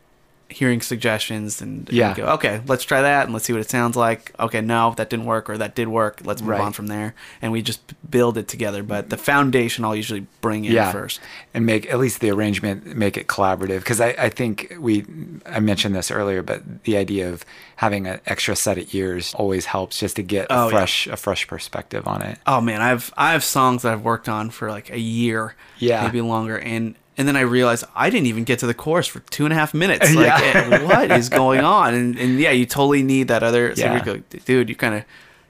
hearing 0.53 0.81
suggestions 0.81 1.61
and, 1.61 1.88
and 1.88 1.97
Yeah. 1.97 2.15
go, 2.15 2.25
okay, 2.35 2.61
let's 2.67 2.85
try 2.85 3.03
that 3.03 3.25
and 3.25 3.33
let's 3.33 3.45
see 3.47 3.53
what 3.53 3.61
it 3.62 3.71
sounds 3.71 3.97
like. 3.97 4.33
Okay, 4.38 4.61
no, 4.61 4.95
that 4.97 5.11
didn't 5.11 5.27
work, 5.27 5.51
or 5.51 5.59
that 5.59 5.75
did 5.75 5.88
work. 5.88 6.21
Let's 6.25 6.41
move 6.43 6.51
Right. 6.51 6.61
on 6.61 6.73
from 6.73 6.87
there, 6.88 7.15
and 7.41 7.51
we 7.53 7.62
just 7.62 7.81
build 8.11 8.38
it 8.38 8.47
together. 8.49 8.83
But 8.83 9.11
the 9.11 9.17
foundation 9.17 9.85
I'll 9.85 9.97
usually 9.97 10.27
bring 10.41 10.65
in 10.65 10.73
yeah. 10.73 10.93
first. 10.93 11.21
and 11.55 11.67
make 11.67 11.91
at 11.93 11.99
least 11.99 12.21
the 12.21 12.31
arrangement 12.31 12.97
make 12.97 13.17
it 13.17 13.27
collaborative 13.27 13.79
because 13.81 14.01
I, 14.01 14.09
I 14.19 14.29
think 14.31 14.75
we 14.79 15.05
I 15.47 15.61
mentioned 15.61 15.95
this 15.95 16.11
earlier, 16.11 16.43
but 16.43 16.85
the 16.85 16.97
idea 16.97 17.29
of 17.33 17.45
having 17.77 18.07
an 18.07 18.21
extra 18.27 18.55
set 18.57 18.79
of 18.79 18.95
ears 18.95 19.35
always 19.35 19.67
helps 19.67 19.99
just 19.99 20.17
to 20.17 20.23
get 20.23 20.47
Oh, 20.51 20.62
a 20.62 20.65
yeah. 20.67 20.71
fresh 20.71 21.07
a 21.09 21.17
fresh 21.17 21.47
perspective 21.47 22.07
on 22.07 22.23
it. 22.23 22.38
Oh 22.47 22.61
man, 22.61 22.81
I've 22.81 23.12
I 23.17 23.33
have 23.33 23.45
songs 23.45 23.83
that 23.83 23.93
I've 23.93 24.03
worked 24.05 24.29
on 24.29 24.51
for 24.51 24.71
like 24.71 24.91
a 24.91 24.99
year, 24.99 25.55
Yeah. 25.79 26.03
maybe 26.05 26.21
longer, 26.21 26.59
and 26.59 26.95
and 27.18 27.29
then 27.29 27.37
I 27.37 27.40
realized 27.40 27.85
I 27.94 28.11
didn't 28.11 28.27
even 28.27 28.44
get 28.44 28.59
to 28.61 28.66
the 28.66 28.75
chorus 28.75 29.07
for 29.07 29.20
two 29.20 29.44
and 29.44 29.53
a 29.53 29.57
half 29.57 29.75
minutes. 29.75 30.14
Like, 30.14 30.27
Yeah. 30.27 30.83
what 30.85 31.11
is 31.11 31.29
going 31.29 31.61
on? 31.61 31.94
And 31.94 32.18
and 32.18 32.38
yeah, 32.40 32.51
you 32.53 32.66
totally 32.66 33.03
need 33.03 33.29
that 33.29 33.42
other. 33.42 33.75
So 33.77 33.83
Yeah. 33.83 33.98
you 33.98 34.05
go, 34.05 34.22
dude, 34.44 34.68
you 34.68 34.75
kind 34.77 34.94
of 34.94 35.01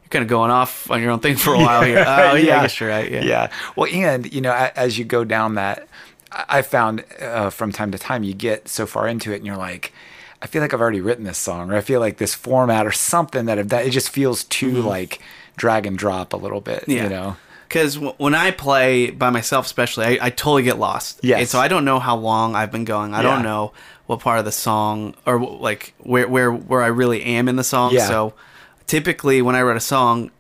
you're 0.03 0.09
kind 0.11 0.23
of 0.23 0.29
going 0.29 0.51
off 0.51 0.91
on 0.91 1.01
your 1.01 1.11
own 1.13 1.21
thing 1.21 1.37
for 1.37 1.55
a 1.55 1.59
while 1.59 1.83
here. 1.83 1.99
Oh 2.07 2.35
yeah, 2.35 2.59
I 2.59 2.63
guess 2.63 2.81
you're 2.81 2.89
right. 2.89 3.11
Yeah. 3.11 3.23
yeah. 3.25 3.51
Well, 3.77 3.89
and 3.93 4.33
you 4.33 4.41
know, 4.41 4.53
as 4.77 4.99
you 4.99 5.05
go 5.05 5.25
down 5.25 5.55
that, 5.55 5.87
I 6.33 6.63
found 6.63 7.05
uh, 7.21 7.51
from 7.51 7.73
time 7.73 7.93
to 7.93 7.99
time 7.99 8.23
you 8.25 8.35
get 8.35 8.69
so 8.69 8.87
far 8.87 9.07
into 9.07 9.33
it, 9.33 9.37
and 9.37 9.47
you're 9.47 9.57
like, 9.57 9.93
I 10.41 10.47
feel 10.47 10.63
like 10.63 10.73
I've 10.75 10.81
already 10.81 11.01
written 11.03 11.25
this 11.25 11.39
song, 11.39 11.71
or 11.71 11.77
I 11.77 11.81
feel 11.83 12.01
like 12.01 12.17
this 12.17 12.35
format 12.35 12.87
or 12.87 12.93
something 12.93 13.45
that 13.47 13.59
I've 13.59 13.69
done. 13.69 13.83
It 13.87 13.91
just 13.91 14.09
feels 14.09 14.45
too 14.45 14.73
like 14.83 15.21
drag 15.57 15.87
and 15.87 15.97
drop 15.99 16.33
a 16.33 16.37
little 16.37 16.61
bit. 16.61 16.81
Mm-hmm. 16.83 16.91
Yeah. 16.91 17.03
You 17.05 17.09
know. 17.11 17.37
Because 17.73 17.95
w- 17.95 18.13
when 18.19 18.35
I 18.35 18.51
play 18.51 19.09
by 19.09 19.31
myself, 19.31 19.65
especially, 19.65 20.05
I, 20.05 20.27
I 20.27 20.31
totally 20.31 20.63
get 20.63 20.79
lost. 20.79 21.21
Yes. 21.23 21.39
And 21.41 21.49
so 21.49 21.59
I 21.59 21.69
don't 21.69 21.87
know 21.87 21.99
how 21.99 22.17
long 22.17 22.55
I've 22.55 22.71
been 22.71 22.85
going. 22.85 23.15
I 23.15 23.23
don't 23.23 23.43
know 23.43 23.73
what 24.05 24.21
part 24.21 24.39
of 24.39 24.45
the 24.45 24.53
song 24.53 25.15
or 25.25 25.41
like 25.41 25.95
where 26.01 26.29
where 26.29 26.53
where 26.53 26.83
I 26.83 26.89
really 26.89 27.23
am 27.23 27.49
in 27.49 27.57
the 27.57 27.65
song. 27.65 27.95
Yeah. 27.95 28.07
So 28.09 28.35
typically, 28.87 29.41
when 29.41 29.55
I 29.57 29.63
write 29.63 29.79
a 29.79 29.81
song, 29.81 30.31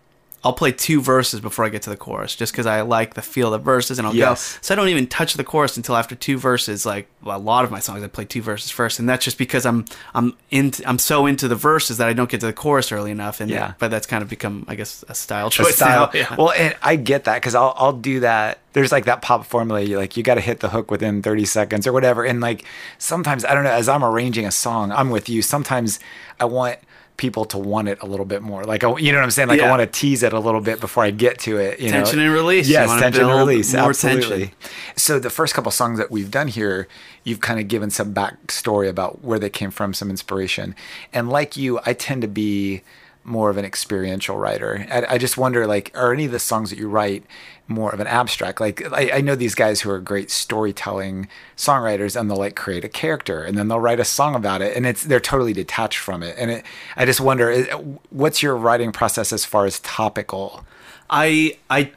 I'll 0.44 0.52
play 0.52 0.72
two 0.72 1.00
verses 1.00 1.40
before 1.40 1.64
I 1.64 1.68
get 1.68 1.82
to 1.82 1.90
the 1.90 1.96
chorus, 1.96 2.34
just 2.34 2.52
because 2.52 2.66
I 2.66 2.80
like 2.80 3.14
the 3.14 3.22
feel 3.22 3.54
of 3.54 3.60
the 3.60 3.64
verses, 3.64 3.98
and 3.98 4.08
I'll 4.08 4.14
Yes. 4.14 4.54
go. 4.54 4.58
So 4.62 4.74
I 4.74 4.76
don't 4.76 4.88
even 4.88 5.06
touch 5.06 5.34
the 5.34 5.44
chorus 5.44 5.76
until 5.76 5.94
after 5.96 6.16
two 6.16 6.36
verses. 6.36 6.84
Like 6.84 7.06
well, 7.22 7.36
a 7.36 7.38
lot 7.38 7.64
of 7.64 7.70
my 7.70 7.78
songs, 7.78 8.02
I 8.02 8.08
play 8.08 8.24
two 8.24 8.42
verses 8.42 8.70
first, 8.70 8.98
and 8.98 9.08
that's 9.08 9.24
just 9.24 9.38
because 9.38 9.64
I'm 9.64 9.84
I'm 10.14 10.34
into 10.50 10.82
I'm 10.88 10.98
so 10.98 11.26
into 11.26 11.46
the 11.46 11.54
verses 11.54 11.98
that 11.98 12.08
I 12.08 12.12
don't 12.12 12.28
get 12.28 12.40
to 12.40 12.46
the 12.46 12.52
chorus 12.52 12.90
early 12.90 13.12
enough. 13.12 13.40
And 13.40 13.50
Yeah. 13.50 13.74
but 13.78 13.92
that's 13.92 14.06
kind 14.06 14.20
of 14.22 14.28
become, 14.28 14.64
I 14.66 14.74
guess, 14.74 15.04
a 15.08 15.14
style 15.14 15.46
a 15.46 15.50
choice 15.50 15.76
style. 15.76 16.06
now. 16.06 16.10
Yeah. 16.18 16.34
Well, 16.36 16.50
and 16.52 16.74
I 16.82 16.96
get 16.96 17.24
that 17.24 17.36
because 17.36 17.54
I'll 17.54 17.74
I'll 17.76 17.92
do 17.92 18.20
that. 18.20 18.58
There's 18.72 18.90
like 18.90 19.04
that 19.04 19.22
pop 19.22 19.46
formula. 19.46 19.80
You 19.82 19.96
like 19.96 20.16
you 20.16 20.22
got 20.24 20.34
to 20.34 20.40
hit 20.40 20.58
the 20.60 20.70
hook 20.70 20.90
within 20.90 21.22
30 21.22 21.44
seconds 21.44 21.86
or 21.86 21.92
whatever. 21.92 22.24
And 22.24 22.40
like 22.40 22.64
sometimes 22.98 23.44
I 23.44 23.54
don't 23.54 23.62
know. 23.64 23.70
As 23.70 23.88
I'm 23.88 24.02
arranging 24.04 24.46
a 24.46 24.50
song, 24.50 24.90
I'm 24.90 25.10
with 25.10 25.28
you. 25.28 25.40
Sometimes 25.42 26.00
I 26.40 26.46
want 26.46 26.78
people 27.16 27.44
to 27.44 27.58
want 27.58 27.88
it 27.88 27.98
a 28.02 28.06
little 28.06 28.24
bit 28.26 28.42
more. 28.42 28.64
Like 28.64 28.82
I- 28.84 28.96
you 28.96 29.12
know 29.12 29.18
what 29.18 29.24
I'm 29.24 29.30
saying? 29.30 29.48
Like 29.48 29.60
I 29.60 29.68
want 29.70 29.80
to 29.80 29.86
tease 29.86 30.22
it 30.22 30.32
a 30.32 30.40
little 30.40 30.60
bit 30.60 30.80
before 30.80 31.04
I 31.04 31.10
get 31.10 31.38
to 31.40 31.58
it. 31.58 31.78
You 31.78 31.90
Tension 31.90 32.18
know? 32.18 32.24
and 32.24 32.32
release. 32.34 32.68
Yes, 32.68 32.88
tension 33.00 33.24
and 33.24 33.38
release. 33.38 33.72
more 33.74 33.90
Absolutely. 33.90 34.38
tension. 34.46 34.54
So 34.96 35.18
the 35.18 35.30
first 35.30 35.54
couple 35.54 35.70
songs 35.70 35.98
that 35.98 36.10
we've 36.10 36.30
done 36.30 36.48
here, 36.48 36.88
you've 37.24 37.40
kind 37.40 37.60
of 37.60 37.68
given 37.68 37.90
some 37.90 38.12
backstory 38.14 38.88
about 38.88 39.22
where 39.22 39.38
they 39.38 39.50
came 39.50 39.70
from, 39.70 39.94
some 39.94 40.10
inspiration. 40.10 40.74
And 41.12 41.28
like 41.28 41.56
you, 41.56 41.78
I 41.86 41.92
tend 41.92 42.22
to 42.22 42.28
be 42.28 42.82
more 43.24 43.50
of 43.50 43.56
an 43.56 43.64
experiential 43.64 44.36
writer. 44.36 44.86
I, 44.90 45.14
I 45.14 45.18
just 45.18 45.36
wonder, 45.36 45.66
like, 45.66 45.92
are 45.94 46.12
any 46.12 46.24
of 46.24 46.32
the 46.32 46.38
songs 46.38 46.70
that 46.70 46.78
you 46.78 46.88
write 46.88 47.24
more 47.68 47.92
of 47.92 48.00
an 48.00 48.06
abstract? 48.06 48.60
Like, 48.60 48.82
I, 48.92 49.18
I 49.18 49.20
know 49.20 49.34
these 49.34 49.54
guys 49.54 49.80
who 49.80 49.90
are 49.90 50.00
great 50.00 50.30
storytelling 50.30 51.28
songwriters, 51.56 52.18
and 52.18 52.28
they'll 52.28 52.38
like 52.38 52.56
create 52.56 52.84
a 52.84 52.88
character, 52.88 53.42
and 53.42 53.56
then 53.56 53.68
they'll 53.68 53.80
write 53.80 54.00
a 54.00 54.04
song 54.04 54.34
about 54.34 54.62
it, 54.62 54.76
and 54.76 54.86
it's 54.86 55.04
they're 55.04 55.20
totally 55.20 55.52
detached 55.52 55.98
from 55.98 56.22
it. 56.22 56.34
And 56.38 56.50
it, 56.50 56.64
I 56.96 57.04
just 57.04 57.20
wonder, 57.20 57.62
what's 58.10 58.42
your 58.42 58.56
writing 58.56 58.92
process 58.92 59.32
as 59.32 59.44
far 59.44 59.66
as 59.66 59.80
topical? 59.80 60.64
I 61.08 61.58
I 61.70 61.92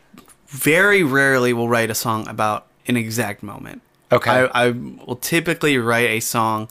very 0.47 1.03
rarely 1.03 1.53
will 1.53 1.69
write 1.69 1.89
a 1.89 1.95
song 1.95 2.27
about 2.27 2.67
an 2.87 2.97
exact 2.97 3.41
moment. 3.41 3.81
Okay. 4.11 4.31
I, 4.31 4.67
I 4.67 4.69
will 4.69 5.15
typically 5.15 5.77
write 5.77 6.09
a 6.09 6.19
song 6.19 6.69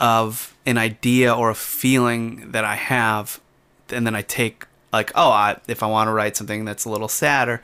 of 0.00 0.56
an 0.66 0.78
idea 0.78 1.32
or 1.32 1.50
a 1.50 1.54
feeling 1.54 2.50
that 2.52 2.64
I 2.64 2.74
have, 2.74 3.38
and 3.90 4.06
then 4.06 4.14
I 4.14 4.22
take 4.22 4.66
like, 4.92 5.10
oh, 5.14 5.30
I, 5.30 5.58
if 5.68 5.82
I 5.82 5.86
want 5.86 6.08
to 6.08 6.12
write 6.12 6.36
something 6.36 6.64
that's 6.64 6.84
a 6.84 6.90
little 6.90 7.08
sadder, 7.08 7.62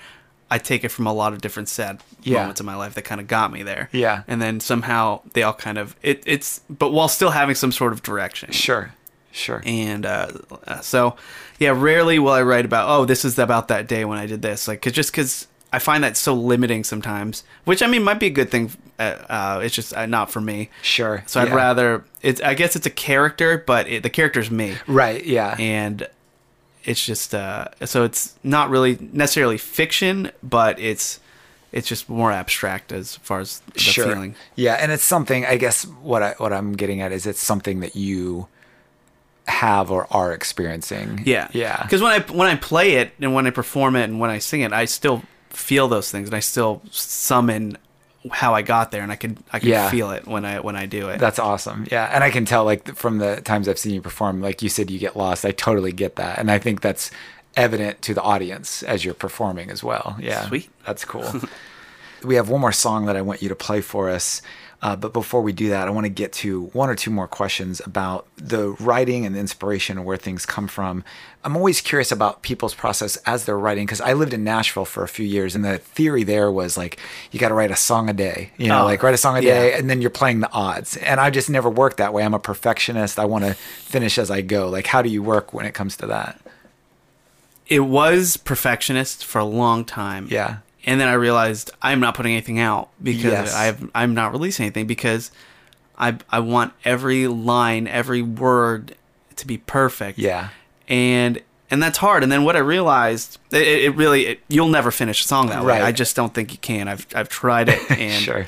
I 0.50 0.58
take 0.58 0.82
it 0.82 0.88
from 0.88 1.06
a 1.06 1.12
lot 1.12 1.32
of 1.32 1.40
different 1.40 1.68
sad 1.68 2.02
Yeah. 2.22 2.40
moments 2.40 2.60
in 2.60 2.66
my 2.66 2.74
life 2.74 2.94
that 2.94 3.02
kind 3.02 3.20
of 3.20 3.28
got 3.28 3.52
me 3.52 3.62
there. 3.62 3.88
Yeah. 3.92 4.24
and 4.26 4.42
then 4.42 4.58
somehow 4.60 5.20
they 5.32 5.42
all 5.44 5.52
kind 5.54 5.78
of 5.78 5.94
it, 6.02 6.22
it's, 6.26 6.60
but 6.68 6.92
while 6.92 7.08
still 7.08 7.30
having 7.30 7.54
some 7.54 7.70
sort 7.72 7.92
of 7.92 8.02
direction 8.02 8.50
Sure, 8.52 8.92
sure. 9.30 9.62
and 9.64 10.04
uh, 10.04 10.28
uh, 10.66 10.80
so 10.80 11.14
yeah 11.60 11.72
rarely 11.76 12.18
will 12.18 12.32
i 12.32 12.42
write 12.42 12.64
about 12.64 12.88
oh 12.88 13.04
this 13.04 13.24
is 13.24 13.38
about 13.38 13.68
that 13.68 13.86
day 13.86 14.04
when 14.04 14.18
i 14.18 14.26
did 14.26 14.42
this 14.42 14.66
like 14.66 14.82
cause 14.82 14.92
just 14.92 15.12
because 15.12 15.46
i 15.72 15.78
find 15.78 16.02
that 16.02 16.16
so 16.16 16.34
limiting 16.34 16.82
sometimes 16.82 17.44
which 17.64 17.80
i 17.82 17.86
mean 17.86 18.02
might 18.02 18.18
be 18.18 18.26
a 18.26 18.30
good 18.30 18.50
thing 18.50 18.70
uh, 19.00 19.56
uh, 19.56 19.60
it's 19.64 19.74
just 19.74 19.94
uh, 19.96 20.06
not 20.06 20.30
for 20.30 20.40
me 20.40 20.68
Sure. 20.82 21.24
so 21.26 21.40
i'd 21.40 21.48
yeah. 21.48 21.54
rather 21.54 22.04
it's 22.22 22.40
i 22.42 22.54
guess 22.54 22.76
it's 22.76 22.86
a 22.86 22.90
character 22.90 23.62
but 23.66 23.88
it, 23.88 24.02
the 24.02 24.10
character's 24.10 24.50
me 24.50 24.76
Right. 24.86 25.24
Yeah. 25.24 25.56
and 25.58 26.06
it's 26.84 27.04
just 27.04 27.34
uh, 27.34 27.66
so 27.84 28.04
it's 28.04 28.34
not 28.42 28.70
really 28.70 28.96
necessarily 29.12 29.58
fiction 29.58 30.30
but 30.42 30.78
it's 30.78 31.20
it's 31.72 31.86
just 31.86 32.08
more 32.08 32.32
abstract 32.32 32.90
as 32.90 33.16
far 33.16 33.38
as 33.40 33.60
the 33.74 33.80
feeling 33.80 34.34
Yeah, 34.56 34.74
and 34.74 34.90
it's 34.90 35.04
something. 35.04 35.46
I 35.46 35.56
guess 35.56 35.84
what 35.84 36.20
I 36.20 36.34
what 36.38 36.52
I'm 36.52 36.72
getting 36.72 37.00
at 37.00 37.12
is 37.12 37.26
it's 37.26 37.40
something 37.40 37.78
that 37.80 37.94
you 37.94 38.48
have 39.46 39.90
or 39.92 40.06
are 40.10 40.32
experiencing. 40.32 41.22
Yeah, 41.24 41.46
Yeah. 41.52 41.80
Because 41.82 42.02
when 42.02 42.10
I 42.12 42.20
when 42.32 42.48
I 42.48 42.56
play 42.56 42.94
it 42.94 43.12
and 43.20 43.34
when 43.34 43.46
I 43.46 43.50
perform 43.50 43.94
it 43.94 44.04
and 44.04 44.18
when 44.18 44.30
I 44.30 44.38
sing 44.38 44.62
it, 44.62 44.72
I 44.72 44.84
still 44.84 45.22
feel 45.50 45.86
those 45.86 46.10
things 46.10 46.28
and 46.28 46.34
I 46.34 46.40
still 46.40 46.82
summon 46.90 47.78
how 48.30 48.54
I 48.54 48.62
got 48.62 48.90
there 48.90 49.02
and 49.02 49.10
I 49.10 49.16
can 49.16 49.38
I 49.52 49.58
can 49.60 49.68
Yeah. 49.70 49.88
feel 49.90 50.10
it 50.10 50.26
when 50.26 50.44
I 50.44 50.60
when 50.60 50.76
I 50.76 50.86
do 50.86 51.08
it. 51.08 51.18
That's 51.18 51.38
awesome. 51.38 51.86
Yeah, 51.90 52.10
and 52.12 52.22
I 52.22 52.30
can 52.30 52.44
tell 52.44 52.64
like 52.64 52.94
from 52.94 53.18
the 53.18 53.40
times 53.40 53.68
I've 53.68 53.78
seen 53.78 53.94
you 53.94 54.02
perform, 54.02 54.40
like 54.42 54.60
you 54.62 54.68
said, 54.68 54.90
you 54.90 54.98
get 54.98 55.16
lost. 55.16 55.44
I 55.44 55.52
totally 55.52 55.92
get 55.92 56.16
that, 56.16 56.38
and 56.38 56.50
I 56.50 56.58
think 56.58 56.80
that's 56.82 57.10
evident 57.56 58.02
to 58.02 58.14
the 58.14 58.22
audience 58.22 58.82
as 58.82 59.04
you're 59.04 59.14
performing 59.14 59.70
as 59.70 59.82
well. 59.82 60.16
Yeah, 60.20 60.46
Sweet. 60.48 60.70
That's 60.86 61.04
cool. 61.04 61.24
we 62.24 62.34
have 62.36 62.48
one 62.48 62.60
more 62.60 62.72
song 62.72 63.06
that 63.06 63.16
I 63.16 63.22
want 63.22 63.42
you 63.42 63.48
to 63.48 63.54
play 63.54 63.80
for 63.80 64.08
us. 64.10 64.42
Uh, 64.82 64.96
but 64.96 65.12
before 65.12 65.42
we 65.42 65.52
do 65.52 65.68
that, 65.68 65.86
I 65.88 65.90
want 65.90 66.06
to 66.06 66.10
get 66.10 66.32
to 66.34 66.62
one 66.72 66.88
or 66.88 66.94
two 66.94 67.10
more 67.10 67.28
questions 67.28 67.82
about 67.84 68.26
the 68.38 68.70
writing 68.80 69.26
and 69.26 69.34
the 69.34 69.38
inspiration 69.38 69.98
and 69.98 70.06
where 70.06 70.16
things 70.16 70.46
come 70.46 70.66
from. 70.68 71.04
I'm 71.44 71.54
always 71.54 71.82
curious 71.82 72.10
about 72.10 72.40
people's 72.40 72.74
process 72.74 73.16
as 73.26 73.44
they're 73.44 73.58
writing 73.58 73.84
because 73.84 74.00
I 74.00 74.14
lived 74.14 74.32
in 74.32 74.42
Nashville 74.42 74.86
for 74.86 75.02
a 75.02 75.08
few 75.08 75.26
years, 75.26 75.54
and 75.54 75.62
the 75.66 75.76
theory 75.76 76.22
there 76.24 76.50
was 76.50 76.78
like 76.78 76.98
you 77.30 77.38
got 77.38 77.48
to 77.48 77.54
write 77.54 77.70
a 77.70 77.76
song 77.76 78.08
a 78.08 78.14
day, 78.14 78.52
you 78.56 78.68
know, 78.68 78.80
Oh, 78.80 78.84
like 78.86 79.02
write 79.02 79.12
a 79.12 79.18
song 79.18 79.36
a 79.36 79.42
yeah. 79.42 79.52
day, 79.52 79.74
and 79.74 79.90
then 79.90 80.00
you're 80.00 80.08
playing 80.08 80.40
the 80.40 80.50
odds. 80.50 80.96
And 80.96 81.20
I 81.20 81.28
just 81.28 81.50
never 81.50 81.68
worked 81.68 81.98
that 81.98 82.14
way. 82.14 82.24
I'm 82.24 82.32
a 82.32 82.38
perfectionist. 82.38 83.18
I 83.18 83.26
want 83.26 83.44
to 83.44 83.52
finish 83.52 84.16
as 84.16 84.30
I 84.30 84.40
go. 84.40 84.70
Like, 84.70 84.86
how 84.86 85.02
do 85.02 85.10
you 85.10 85.22
work 85.22 85.52
when 85.52 85.66
it 85.66 85.74
comes 85.74 85.94
to 85.98 86.06
that? 86.06 86.40
it 87.66 87.80
was 87.80 88.36
perfectionist 88.36 89.24
for 89.24 89.38
a 89.38 89.44
long 89.44 89.84
time. 89.84 90.26
Yeah. 90.28 90.58
And 90.86 91.00
then 91.00 91.08
I 91.08 91.12
realized 91.14 91.70
I'm 91.82 92.00
not 92.00 92.14
putting 92.14 92.32
anything 92.32 92.58
out 92.58 92.88
because 93.02 93.24
Yes. 93.24 93.54
I've 93.54 93.90
I'm 93.94 94.14
not 94.14 94.32
releasing 94.32 94.64
anything 94.66 94.86
because 94.86 95.30
I 95.98 96.16
I 96.30 96.40
want 96.40 96.72
every 96.84 97.26
line, 97.26 97.86
every 97.86 98.22
word 98.22 98.94
to 99.36 99.46
be 99.46 99.58
perfect. 99.58 100.18
Yeah. 100.18 100.48
and 100.88 101.40
and 101.72 101.80
that's 101.82 101.98
hard. 101.98 102.24
And 102.24 102.32
then 102.32 102.42
what 102.42 102.56
I 102.56 102.58
realized, 102.58 103.38
it, 103.52 103.62
it 103.66 103.94
really 103.94 104.26
it, 104.26 104.40
you'll 104.48 104.68
never 104.68 104.90
finish 104.90 105.24
a 105.24 105.28
song 105.28 105.46
that 105.48 105.62
Right. 105.62 105.80
way. 105.80 105.82
I 105.82 105.92
just 105.92 106.16
don't 106.16 106.34
think 106.34 106.50
you 106.52 106.58
can. 106.58 106.88
I've 106.88 107.06
I've 107.14 107.28
tried 107.28 107.68
it, 107.68 107.78
and 107.98 108.22
Sure. 108.24 108.46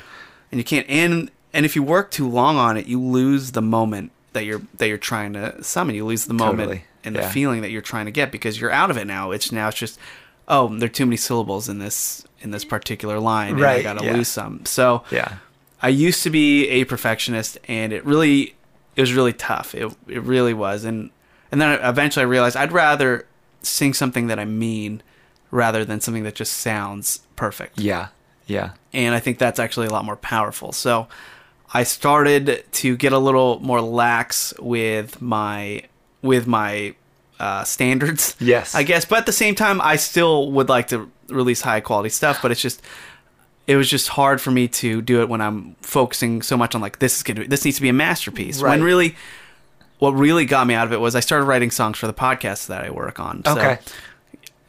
and 0.51 0.59
you 0.59 0.63
can't. 0.63 0.85
And 0.89 1.31
and 1.53 1.65
if 1.65 1.75
you 1.75 1.83
work 1.83 2.11
too 2.11 2.27
long 2.27 2.57
on 2.57 2.75
it, 2.77 2.85
you 2.87 2.99
lose 2.99 3.51
the 3.53 3.61
moment 3.61 4.11
that 4.33 4.43
you're 4.45 4.61
that 4.77 4.87
you're 4.87 4.97
trying 4.97 5.33
to 5.33 5.63
summon. 5.63 5.95
You 5.95 6.05
lose 6.05 6.25
the 6.25 6.33
moment 6.33 6.69
Totally. 6.69 6.85
and 7.05 7.15
Yeah. 7.15 7.21
the 7.21 7.29
feeling 7.29 7.61
that 7.61 7.69
you're 7.71 7.81
trying 7.83 8.05
to 8.05 8.11
get 8.11 8.31
because 8.31 8.59
you're 8.59 8.71
out 8.71 8.89
of 8.91 8.97
it 8.97 9.05
now. 9.05 9.31
It's 9.31 9.51
now 9.51 9.67
it's 9.69 9.77
just 9.77 9.99
oh, 10.47 10.67
there 10.77 10.87
are 10.87 10.91
too 10.91 11.05
many 11.05 11.17
syllables 11.17 11.69
in 11.69 11.79
this 11.79 12.25
in 12.41 12.51
this 12.51 12.65
particular 12.65 13.19
line, 13.19 13.53
and 13.53 13.65
I 13.65 13.81
got 13.81 13.99
to 13.99 14.05
yeah. 14.05 14.13
lose 14.13 14.27
some. 14.27 14.65
So 14.65 15.03
Yeah. 15.11 15.37
I 15.81 15.89
used 15.89 16.23
to 16.23 16.29
be 16.29 16.69
a 16.69 16.85
perfectionist, 16.85 17.57
and 17.67 17.91
it 17.91 18.05
really 18.05 18.55
it 18.95 19.01
was 19.01 19.13
really 19.13 19.33
tough. 19.33 19.75
It 19.75 19.93
it 20.07 20.21
really 20.23 20.53
was, 20.53 20.83
and 20.85 21.09
and 21.51 21.61
then 21.61 21.79
eventually 21.83 22.23
I 22.23 22.27
realized 22.27 22.55
I'd 22.55 22.71
rather 22.71 23.25
sing 23.61 23.93
something 23.93 24.27
that 24.27 24.39
I 24.39 24.45
mean 24.45 25.01
rather 25.51 25.85
than 25.85 26.01
something 26.01 26.23
that 26.23 26.35
just 26.35 26.53
sounds 26.53 27.21
perfect. 27.35 27.79
Yeah. 27.79 28.07
Yeah. 28.47 28.71
And 28.91 29.15
I 29.15 29.19
think 29.19 29.37
that's 29.37 29.59
actually 29.59 29.87
a 29.87 29.91
lot 29.91 30.03
more 30.03 30.17
powerful. 30.17 30.71
So 30.71 31.07
I 31.73 31.83
started 31.83 32.65
to 32.71 32.97
get 32.97 33.13
a 33.13 33.17
little 33.17 33.59
more 33.59 33.81
lax 33.81 34.53
with 34.59 35.21
my 35.21 35.83
with 36.21 36.47
my 36.47 36.95
uh, 37.43 37.63
standards. 37.65 38.35
Yes. 38.39 38.73
I 38.75 38.83
guess, 38.83 39.05
but 39.05 39.17
at 39.19 39.25
the 39.25 39.31
same 39.43 39.55
time, 39.55 39.81
I 39.81 39.95
still 39.97 40.51
would 40.53 40.69
like 40.69 40.87
to 40.89 41.09
release 41.29 41.61
high 41.61 41.81
quality 41.81 42.09
stuff. 42.09 42.39
But 42.41 42.51
it's 42.51 42.61
just 42.61 42.81
it 43.67 43.75
was 43.75 43.89
just 43.89 44.07
hard 44.09 44.39
for 44.41 44.51
me 44.51 44.67
to 44.67 45.01
do 45.01 45.21
it 45.21 45.29
when 45.29 45.41
I'm 45.41 45.75
focusing 45.81 46.41
so 46.41 46.55
much 46.57 46.75
on 46.75 46.81
like 46.81 46.99
this 46.99 47.17
is 47.17 47.23
gonna 47.23 47.47
this 47.47 47.63
needs 47.65 47.77
to 47.77 47.81
be 47.81 47.89
a 47.89 47.93
masterpiece. 47.93 48.61
Right. 48.61 48.71
When 48.71 48.83
really, 48.83 49.15
what 49.99 50.11
really 50.11 50.45
got 50.45 50.67
me 50.67 50.73
out 50.73 50.87
of 50.87 50.93
it 50.93 50.99
was 50.99 51.15
I 51.15 51.21
started 51.21 51.45
writing 51.45 51.71
songs 51.71 51.97
for 51.97 52.07
the 52.07 52.13
podcast 52.13 52.67
that 52.67 52.83
I 52.85 52.89
work 52.91 53.19
on. 53.19 53.43
So, 53.45 53.51
Okay. 53.57 53.77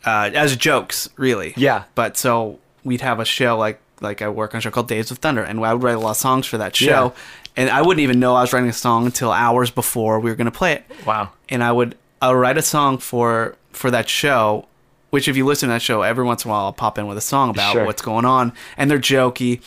uh, 0.04 0.30
as 0.34 0.56
jokes, 0.56 1.08
really. 1.16 1.54
Yeah. 1.56 1.84
But 1.94 2.16
so 2.16 2.58
we'd 2.84 3.00
have 3.00 3.20
a 3.20 3.24
show 3.24 3.56
like 3.58 3.80
like 4.00 4.22
I 4.22 4.28
work 4.28 4.54
on 4.54 4.58
a 4.58 4.60
show 4.60 4.70
called 4.70 4.88
Days 4.88 5.10
with 5.10 5.20
Thunder, 5.20 5.42
and 5.42 5.64
I 5.64 5.72
would 5.72 5.82
write 5.82 5.96
a 5.96 6.00
lot 6.00 6.10
of 6.12 6.16
songs 6.16 6.46
for 6.46 6.58
that 6.58 6.74
show, 6.76 6.86
Yeah. 7.14 7.20
and 7.56 7.70
I 7.70 7.80
wouldn't 7.82 8.02
even 8.02 8.18
know 8.20 8.34
I 8.34 8.42
was 8.42 8.52
writing 8.52 8.68
a 8.68 8.72
song 8.72 9.06
until 9.06 9.30
hours 9.30 9.70
before 9.70 10.18
we 10.20 10.30
were 10.30 10.36
going 10.36 10.50
to 10.52 10.58
play 10.58 10.72
it. 10.72 10.84
Wow. 11.06 11.30
And 11.48 11.62
I 11.62 11.70
would 11.72 11.96
I 12.24 12.28
would 12.32 12.38
write 12.40 12.56
a 12.58 12.62
song 12.62 12.98
for 12.98 13.56
for 13.72 13.90
that 13.90 14.08
show, 14.08 14.66
which 15.10 15.28
if 15.28 15.36
you 15.36 15.44
listen 15.44 15.68
to 15.68 15.74
that 15.74 15.82
show, 15.82 16.02
every 16.02 16.24
once 16.24 16.44
in 16.44 16.50
a 16.50 16.54
while 16.54 16.64
I'll 16.66 16.72
pop 16.72 16.98
in 16.98 17.06
with 17.06 17.18
a 17.18 17.22
song 17.22 17.50
about 17.50 17.72
Sure. 17.72 17.84
what's 17.84 18.02
going 18.02 18.24
on, 18.24 18.52
and 18.76 18.90
they're 18.90 18.98
jokey. 18.98 19.60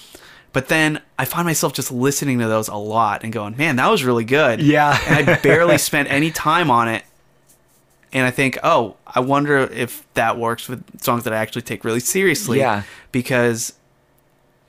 But 0.54 0.70
then 0.70 1.02
I 1.20 1.26
find 1.26 1.46
myself 1.46 1.74
just 1.74 1.92
listening 1.92 2.40
to 2.40 2.48
those 2.48 2.68
a 2.68 2.76
lot 2.76 3.24
and 3.24 3.32
going, 3.32 3.56
"Man, 3.58 3.76
that 3.76 3.92
was 3.92 4.04
really 4.04 4.24
good." 4.26 4.62
Yeah. 4.62 4.98
and 5.08 5.30
I 5.30 5.36
barely 5.38 5.78
spent 5.90 6.10
any 6.12 6.32
time 6.32 6.72
on 6.72 6.88
it. 6.88 7.04
And 8.14 8.26
I 8.26 8.32
think, 8.32 8.58
oh, 8.64 8.96
I 9.06 9.20
wonder 9.20 9.58
if 9.58 10.08
that 10.14 10.38
works 10.38 10.70
with 10.70 10.82
songs 11.02 11.26
that 11.26 11.34
I 11.34 11.38
actually 11.38 11.64
take 11.64 11.84
really 11.84 12.00
seriously. 12.00 12.58
Yeah. 12.60 12.84
Because, 13.12 13.74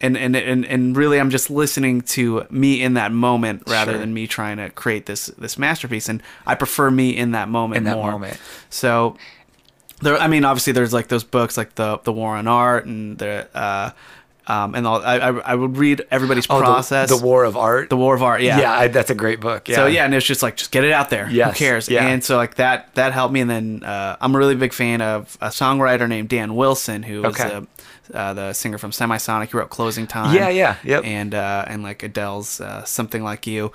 and 0.01 0.17
and 0.17 0.37
and 0.37 0.65
and 0.67 0.97
really, 0.97 1.19
I'm 1.21 1.31
just 1.31 1.51
listening 1.51 2.03
to 2.03 2.47
me 2.51 2.83
in 2.83 2.95
that 2.95 3.13
moment 3.13 3.63
rather 3.67 3.93
Sure. 3.93 4.01
than 4.01 4.15
me 4.15 4.27
trying 4.27 4.57
to 4.59 4.71
create 4.71 5.07
this 5.07 5.27
this 5.39 5.59
masterpiece. 5.59 6.09
And 6.09 6.23
I 6.47 6.55
prefer 6.55 6.91
me 6.91 7.17
in 7.17 7.33
that 7.33 7.49
moment 7.49 7.79
In 7.79 7.85
that 7.85 7.97
more. 7.97 8.13
moment. 8.13 8.39
So 8.71 9.17
there, 10.01 10.17
I 10.17 10.29
mean, 10.29 10.45
obviously, 10.45 10.73
there's 10.73 10.93
like 10.93 11.09
those 11.09 11.25
books 11.25 11.57
like 11.57 11.75
the 11.75 11.99
the 12.05 12.13
War 12.13 12.37
on 12.37 12.47
Art 12.47 12.87
and 12.87 13.19
the 13.19 13.49
uh, 13.55 13.91
um, 14.47 14.75
and 14.75 14.87
I'll, 14.87 15.03
I, 15.05 15.17
I 15.19 15.29
I 15.41 15.55
would 15.57 15.77
read 15.77 16.07
everybody's 16.11 16.47
Oh, 16.49 16.61
process. 16.61 17.11
The, 17.11 17.19
War 17.23 17.45
of 17.45 17.55
Art. 17.57 17.91
The 17.91 17.97
War 17.99 18.15
of 18.15 18.23
Art. 18.23 18.41
Yeah. 18.41 18.59
yeah, 18.61 18.73
I, 18.73 18.89
that's 18.89 19.11
a 19.11 19.15
great 19.15 19.41
book. 19.41 19.69
Yeah. 19.69 19.75
So 19.77 19.87
yeah, 19.87 20.05
and 20.07 20.15
it's 20.15 20.25
just 20.25 20.43
like 20.43 20.57
just 20.57 20.71
get 20.71 20.85
it 20.85 20.93
out 20.93 21.11
there. 21.11 21.29
Yes, 21.31 21.51
Who 21.59 21.59
cares? 21.65 21.89
yeah. 21.91 22.07
And 22.07 22.25
so 22.25 22.37
like 22.37 22.55
that 22.55 22.95
that 22.95 23.13
helped 23.13 23.35
me. 23.35 23.41
And 23.41 23.51
then 23.51 23.83
uh, 23.85 24.17
I'm 24.21 24.35
a 24.35 24.39
really 24.39 24.55
big 24.55 24.73
fan 24.73 25.03
of 25.03 25.37
a 25.43 25.49
songwriter 25.49 26.09
named 26.09 26.29
Dan 26.31 26.55
Wilson, 26.55 27.03
who 27.03 27.23
was 27.23 27.39
Okay. 27.39 27.67
Uh, 28.15 28.35
the 28.35 28.53
singer 28.53 28.79
from 28.79 28.91
Semisonic. 28.91 29.51
He 29.51 29.57
wrote 29.57 29.71
Closing 29.71 30.07
Time. 30.07 30.35
Yeah, 30.35 30.49
yeah, 30.49 30.77
yep. 30.85 31.05
And 31.05 31.35
uh, 31.35 31.65
and 31.69 31.83
like 31.83 32.03
Adele's 32.03 32.61
uh, 32.61 32.85
Something 32.85 33.23
Like 33.23 33.47
You, 33.47 33.73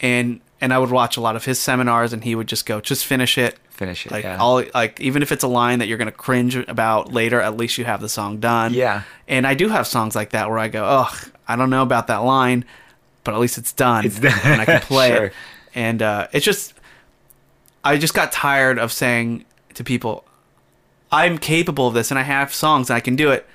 and 0.00 0.40
and 0.60 0.72
I 0.72 0.78
would 0.78 0.90
watch 0.90 1.16
a 1.16 1.20
lot 1.20 1.36
of 1.36 1.44
his 1.44 1.60
seminars, 1.60 2.12
and 2.12 2.22
he 2.24 2.34
would 2.34 2.46
just 2.48 2.66
go, 2.66 2.80
just 2.80 3.04
finish 3.04 3.36
it. 3.38 3.58
Finish 3.70 4.06
it, 4.06 4.12
Like 4.12 4.22
yeah. 4.24 4.36
all 4.38 4.62
like 4.74 5.00
even 5.00 5.22
if 5.22 5.32
it's 5.32 5.42
a 5.42 5.48
line 5.48 5.78
that 5.80 5.88
you're 5.88 5.98
gonna 5.98 6.12
cringe 6.12 6.54
about 6.56 7.12
later, 7.12 7.40
at 7.40 7.56
least 7.56 7.78
you 7.78 7.84
have 7.84 8.00
the 8.00 8.08
song 8.08 8.38
done. 8.38 8.74
Yeah. 8.74 9.02
And 9.26 9.46
I 9.46 9.54
do 9.54 9.68
have 9.68 9.86
songs 9.86 10.14
like 10.14 10.30
that 10.30 10.48
where 10.48 10.58
I 10.58 10.68
go, 10.68 10.84
oh, 10.88 11.20
I 11.48 11.56
don't 11.56 11.70
know 11.70 11.82
about 11.82 12.06
that 12.06 12.18
line, 12.18 12.64
but 13.24 13.34
at 13.34 13.40
least 13.40 13.58
it's 13.58 13.72
done. 13.72 14.04
It's 14.06 14.20
done. 14.20 14.38
and 14.44 14.60
I 14.60 14.64
can 14.66 14.80
play 14.82 15.08
Sure. 15.10 15.24
it. 15.26 15.32
And 15.74 16.02
uh, 16.02 16.28
it's 16.32 16.44
just, 16.44 16.74
I 17.82 17.96
just 17.96 18.14
got 18.14 18.30
tired 18.30 18.78
of 18.78 18.92
saying 18.92 19.46
to 19.74 19.82
people, 19.82 20.24
I'm 21.10 21.38
capable 21.38 21.88
of 21.88 21.94
this 21.94 22.10
and 22.10 22.18
I 22.18 22.22
have 22.22 22.52
songs 22.54 22.90
and 22.90 22.96
I 22.96 23.00
can 23.00 23.16
do 23.16 23.30
it, 23.30 23.46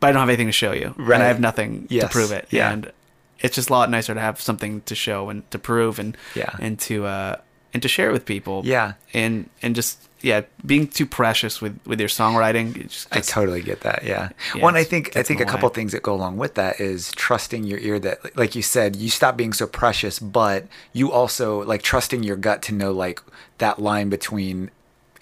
but 0.00 0.08
I 0.08 0.12
don't 0.12 0.20
have 0.20 0.28
anything 0.28 0.46
to 0.48 0.52
show 0.52 0.72
you. 0.72 0.94
Right. 0.96 1.14
And 1.16 1.22
I 1.22 1.28
have 1.28 1.40
nothing 1.40 1.88
to 1.88 2.08
prove 2.08 2.32
it. 2.32 2.48
Yeah. 2.50 2.70
And 2.72 2.92
it's 3.40 3.54
just 3.54 3.70
a 3.70 3.72
lot 3.72 3.90
nicer 3.90 4.14
to 4.14 4.20
have 4.20 4.40
something 4.40 4.80
to 4.82 4.94
show 4.94 5.28
and 5.28 5.48
to 5.50 5.58
prove 5.58 5.98
and 5.98 6.16
Yeah. 6.34 6.54
and 6.58 6.78
to 6.80 7.06
uh, 7.06 7.36
and 7.74 7.82
to 7.82 7.88
share 7.88 8.12
with 8.12 8.24
people. 8.24 8.62
Yeah. 8.64 8.94
And 9.12 9.48
and 9.62 9.74
just 9.74 9.98
yeah, 10.22 10.40
being 10.64 10.88
too 10.88 11.04
precious 11.06 11.60
with 11.60 11.78
with 11.86 12.00
your 12.00 12.08
songwriting. 12.08 12.74
it 12.76 12.88
just 12.88 13.14
I 13.14 13.20
totally 13.20 13.60
get 13.62 13.80
that. 13.82 14.02
Yeah. 14.02 14.30
Yeah, 14.54 14.66
and 14.66 14.76
I 14.76 14.82
think 14.84 15.16
I 15.16 15.22
think 15.22 15.40
a 15.40 15.44
couple 15.44 15.68
things 15.68 15.92
that 15.92 16.02
go 16.02 16.14
along 16.14 16.38
with 16.38 16.54
that 16.54 16.80
is 16.80 17.12
trusting 17.12 17.64
your 17.64 17.78
ear. 17.78 17.98
That, 17.98 18.36
like 18.36 18.54
you 18.54 18.62
said, 18.62 18.96
you 18.96 19.10
stop 19.10 19.36
being 19.36 19.52
so 19.52 19.66
precious, 19.66 20.18
but 20.18 20.66
you 20.94 21.12
also 21.12 21.62
like 21.64 21.82
trusting 21.82 22.22
your 22.22 22.36
gut 22.36 22.62
to 22.62 22.72
know 22.74 22.92
like 22.92 23.20
that 23.58 23.78
line 23.78 24.08
between 24.08 24.70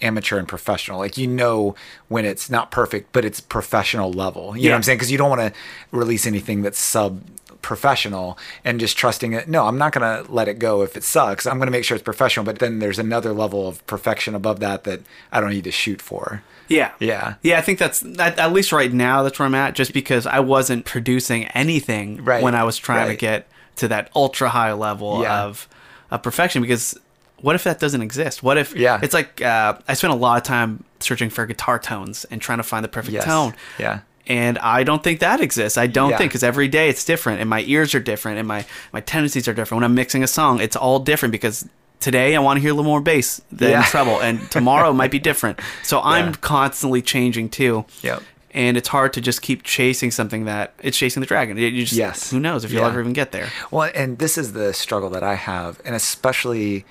amateur 0.04 0.38
and 0.38 0.46
professional. 0.46 0.98
Like 0.98 1.16
you 1.16 1.26
know 1.26 1.74
when 2.08 2.24
it's 2.24 2.48
not 2.50 2.70
perfect, 2.70 3.12
but 3.12 3.24
it's 3.24 3.40
professional 3.40 4.12
level. 4.12 4.56
You 4.56 4.64
know 4.64 4.70
what 4.74 4.76
I'm 4.76 4.82
saying? 4.84 4.98
Because 4.98 5.10
you 5.10 5.18
don't 5.18 5.30
want 5.30 5.40
to 5.40 5.52
release 5.90 6.26
anything 6.26 6.62
that's 6.62 6.78
sub 6.78 7.22
professional 7.62 8.38
and 8.62 8.78
just 8.78 8.96
trusting 8.98 9.32
it. 9.32 9.48
No, 9.48 9.66
I'm 9.66 9.78
not 9.78 9.92
going 9.94 10.24
to 10.24 10.30
let 10.30 10.48
it 10.48 10.58
go 10.58 10.82
if 10.82 10.98
it 10.98 11.02
sucks. 11.02 11.46
I'm 11.46 11.56
going 11.56 11.66
to 11.66 11.72
make 11.72 11.82
sure 11.82 11.94
it's 11.94 12.04
professional, 12.04 12.44
but 12.44 12.58
then 12.58 12.78
there's 12.78 12.98
another 12.98 13.32
level 13.32 13.66
of 13.66 13.84
perfection 13.86 14.34
above 14.34 14.60
that 14.60 14.84
that 14.84 15.00
I 15.32 15.40
don't 15.40 15.48
need 15.50 15.64
to 15.64 15.70
shoot 15.70 16.02
for. 16.02 16.42
Yeah. 16.68 16.92
Yeah. 17.00 17.34
Yeah, 17.42 17.56
I 17.58 17.62
think 17.62 17.78
that's 17.78 18.04
at, 18.18 18.38
at 18.38 18.52
least 18.52 18.70
right 18.70 18.92
now 18.92 19.22
that's 19.22 19.38
where 19.38 19.46
I'm 19.46 19.54
at 19.54 19.74
just 19.74 19.94
because 19.94 20.26
I 20.26 20.40
wasn't 20.40 20.84
producing 20.84 21.44
anything 21.48 22.22
Right, 22.22 22.42
when 22.42 22.54
I 22.54 22.64
was 22.64 22.76
trying 22.76 23.06
right. 23.08 23.12
to 23.12 23.16
get 23.16 23.48
to 23.76 23.88
that 23.88 24.10
ultra 24.14 24.50
high 24.50 24.72
level 24.74 25.22
Yeah. 25.22 25.44
of 25.44 25.66
of 26.10 26.22
perfection 26.22 26.60
because 26.62 26.98
what 27.44 27.54
if 27.54 27.64
that 27.64 27.78
doesn't 27.78 28.00
exist? 28.00 28.42
What 28.42 28.56
if 28.56 28.74
Yeah. 28.74 28.98
it's 29.02 29.12
like 29.12 29.42
uh, 29.42 29.74
I 29.86 29.92
spent 29.94 30.12
a 30.12 30.16
lot 30.16 30.36
of 30.38 30.42
time 30.44 30.82
searching 31.00 31.28
for 31.28 31.44
guitar 31.44 31.78
tones 31.78 32.24
and 32.30 32.40
trying 32.40 32.58
to 32.58 32.64
find 32.64 32.82
the 32.82 32.88
perfect 32.88 33.12
Yes. 33.12 33.24
tone. 33.24 33.52
Yeah. 33.78 33.98
And 34.26 34.56
I 34.60 34.84
don't 34.84 35.02
think 35.04 35.20
that 35.20 35.42
exists. 35.42 35.76
I 35.76 35.86
don't 35.86 36.10
Yeah. 36.10 36.16
think 36.18 36.30
because 36.30 36.42
every 36.42 36.66
day 36.68 36.88
it's 36.88 37.04
different, 37.04 37.40
and 37.42 37.50
my 37.50 37.60
ears 37.66 37.94
are 37.94 38.00
different, 38.00 38.38
and 38.38 38.48
my 38.48 38.64
my 38.94 39.00
tendencies 39.00 39.46
are 39.48 39.52
different. 39.52 39.78
When 39.82 39.84
I'm 39.84 39.94
mixing 39.94 40.22
a 40.22 40.26
song, 40.26 40.60
it's 40.60 40.76
all 40.76 40.98
different 40.98 41.32
because 41.32 41.68
today 42.00 42.34
I 42.34 42.38
want 42.38 42.56
to 42.56 42.60
hear 42.62 42.70
a 42.70 42.74
little 42.74 42.90
more 42.90 43.02
bass 43.02 43.42
than 43.52 43.70
Yeah. 43.72 43.82
treble, 43.84 44.20
and 44.20 44.50
tomorrow 44.56 44.90
it 44.90 44.94
might 44.94 45.10
be 45.10 45.18
different. 45.18 45.60
So 45.82 46.00
I'm 46.00 46.28
Yeah. 46.28 46.34
constantly 46.40 47.02
changing 47.02 47.50
too. 47.50 47.84
Yep. 48.02 48.22
And 48.52 48.76
it's 48.78 48.88
hard 48.88 49.12
to 49.14 49.20
just 49.20 49.42
keep 49.42 49.64
chasing 49.64 50.10
something 50.12 50.44
that 50.46 50.72
it's 50.80 50.96
chasing 50.96 51.20
the 51.20 51.26
dragon. 51.26 51.58
You 51.58 51.84
just, 51.84 51.92
Yes. 51.92 52.30
Who 52.30 52.38
knows 52.40 52.64
if 52.64 52.70
you'll 52.72 52.82
Yeah. 52.82 52.88
ever 52.88 53.00
even 53.00 53.12
get 53.12 53.32
there? 53.32 53.48
Well, 53.70 53.90
and 53.94 54.18
this 54.18 54.38
is 54.38 54.52
the 54.54 54.72
struggle 54.72 55.10
that 55.10 55.24
I 55.24 55.34
have, 55.34 55.80
and 55.84 55.94
especially 55.94 56.84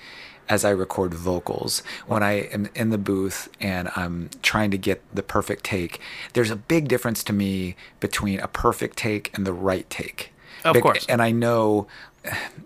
as 0.48 0.64
I 0.64 0.70
record 0.70 1.14
vocals, 1.14 1.82
when 2.06 2.22
I 2.22 2.32
am 2.32 2.68
in 2.74 2.90
the 2.90 2.98
booth 2.98 3.48
and 3.60 3.90
I'm 3.96 4.30
trying 4.42 4.70
to 4.70 4.78
get 4.78 5.02
the 5.14 5.22
perfect 5.22 5.64
take, 5.64 6.00
there's 6.32 6.50
a 6.50 6.56
big 6.56 6.88
difference 6.88 7.24
to 7.24 7.32
me 7.32 7.76
between 8.00 8.40
a 8.40 8.48
perfect 8.48 8.96
take 8.96 9.36
and 9.36 9.46
the 9.46 9.52
right 9.52 9.88
take. 9.88 10.32
Of 10.64 10.80
course. 10.80 11.06
And 11.08 11.20
I 11.22 11.30
know, 11.30 11.86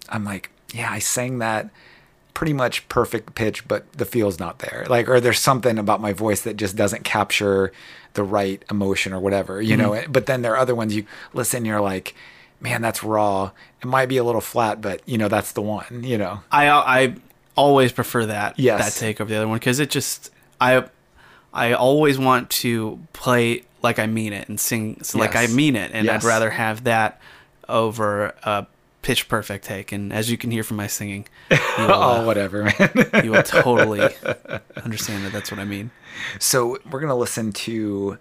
I'm 0.09 0.25
like, 0.25 0.51
yeah, 0.73 0.91
I 0.91 0.99
sang 0.99 1.39
that 1.39 1.71
pretty 2.35 2.53
much 2.53 2.89
perfect 2.89 3.35
pitch, 3.35 3.67
but 3.67 3.93
the 3.93 4.05
feel's 4.05 4.39
not 4.39 4.61
there. 4.61 4.87
Like, 4.89 5.09
or 5.09 5.21
there's 5.21 5.41
something 5.41 5.79
about 5.79 6.01
my 6.01 6.13
voice 6.13 6.43
that 6.43 6.57
just 6.57 6.77
doesn't 6.77 7.03
capture 7.03 7.73
the 8.15 8.23
right 8.23 8.65
emotion 8.71 9.13
or 9.13 9.19
whatever, 9.19 9.61
you 9.61 9.77
know. 9.77 9.91
Mm-hmm. 9.91 10.13
But 10.13 10.27
then 10.27 10.43
there 10.43 10.53
are 10.53 10.59
other 10.59 10.75
ones 10.75 10.95
you 10.95 11.05
listen, 11.33 11.65
you're 11.65 11.81
like, 11.81 12.15
man, 12.61 12.81
that's 12.83 13.03
raw. 13.03 13.51
It 13.81 13.87
might 13.87 14.07
be 14.07 14.19
a 14.19 14.25
little 14.25 14.41
flat, 14.41 14.81
but 14.81 15.03
you 15.05 15.19
know, 15.19 15.29
that's 15.29 15.53
the 15.53 15.63
one, 15.63 16.03
you 16.05 16.17
know. 16.17 16.41
I 16.53 16.69
I 16.69 17.17
always 17.59 17.93
prefer 17.93 18.27
that 18.27 18.59
Yes. 18.59 18.95
that 18.95 19.01
take 19.01 19.21
over 19.21 19.29
the 19.29 19.37
other 19.37 19.49
one 19.49 19.59
because 19.59 19.81
it 19.81 19.91
just 19.91 20.31
I 20.61 20.85
I 21.53 21.73
always 21.73 22.19
want 22.19 22.51
to 22.51 23.01
play 23.13 23.65
like 23.83 23.99
I 23.99 24.07
mean 24.07 24.33
it 24.33 24.49
and 24.49 24.59
sing 24.61 25.03
so 25.03 25.19
like 25.19 25.35
I 25.37 25.47
mean 25.49 25.77
it, 25.77 25.91
and 25.93 26.07
Yes. 26.07 26.25
I'd 26.25 26.29
rather 26.29 26.51
have 26.51 26.85
that 26.85 27.21
over 27.69 28.35
a 28.45 28.67
pitch 29.03 29.29
perfect 29.29 29.65
take. 29.65 29.93
And 29.93 30.13
as 30.13 30.31
you 30.31 30.37
can 30.37 30.51
hear 30.51 30.63
from 30.65 30.77
my 30.77 30.87
singing, 30.87 31.27
you 31.51 31.57
will, 31.79 31.91
oh, 31.93 32.21
uh, 32.23 32.25
whatever, 32.25 32.65
man. 32.65 32.91
you 33.25 33.31
will 33.33 33.43
totally 33.43 34.01
understand 34.85 35.25
that 35.25 35.33
that's 35.33 35.51
what 35.51 35.61
I 35.61 35.65
mean. 35.65 35.91
So 36.39 36.79
we're 36.91 37.01
gonna 37.01 37.17
listen 37.17 37.53
to 37.53 38.19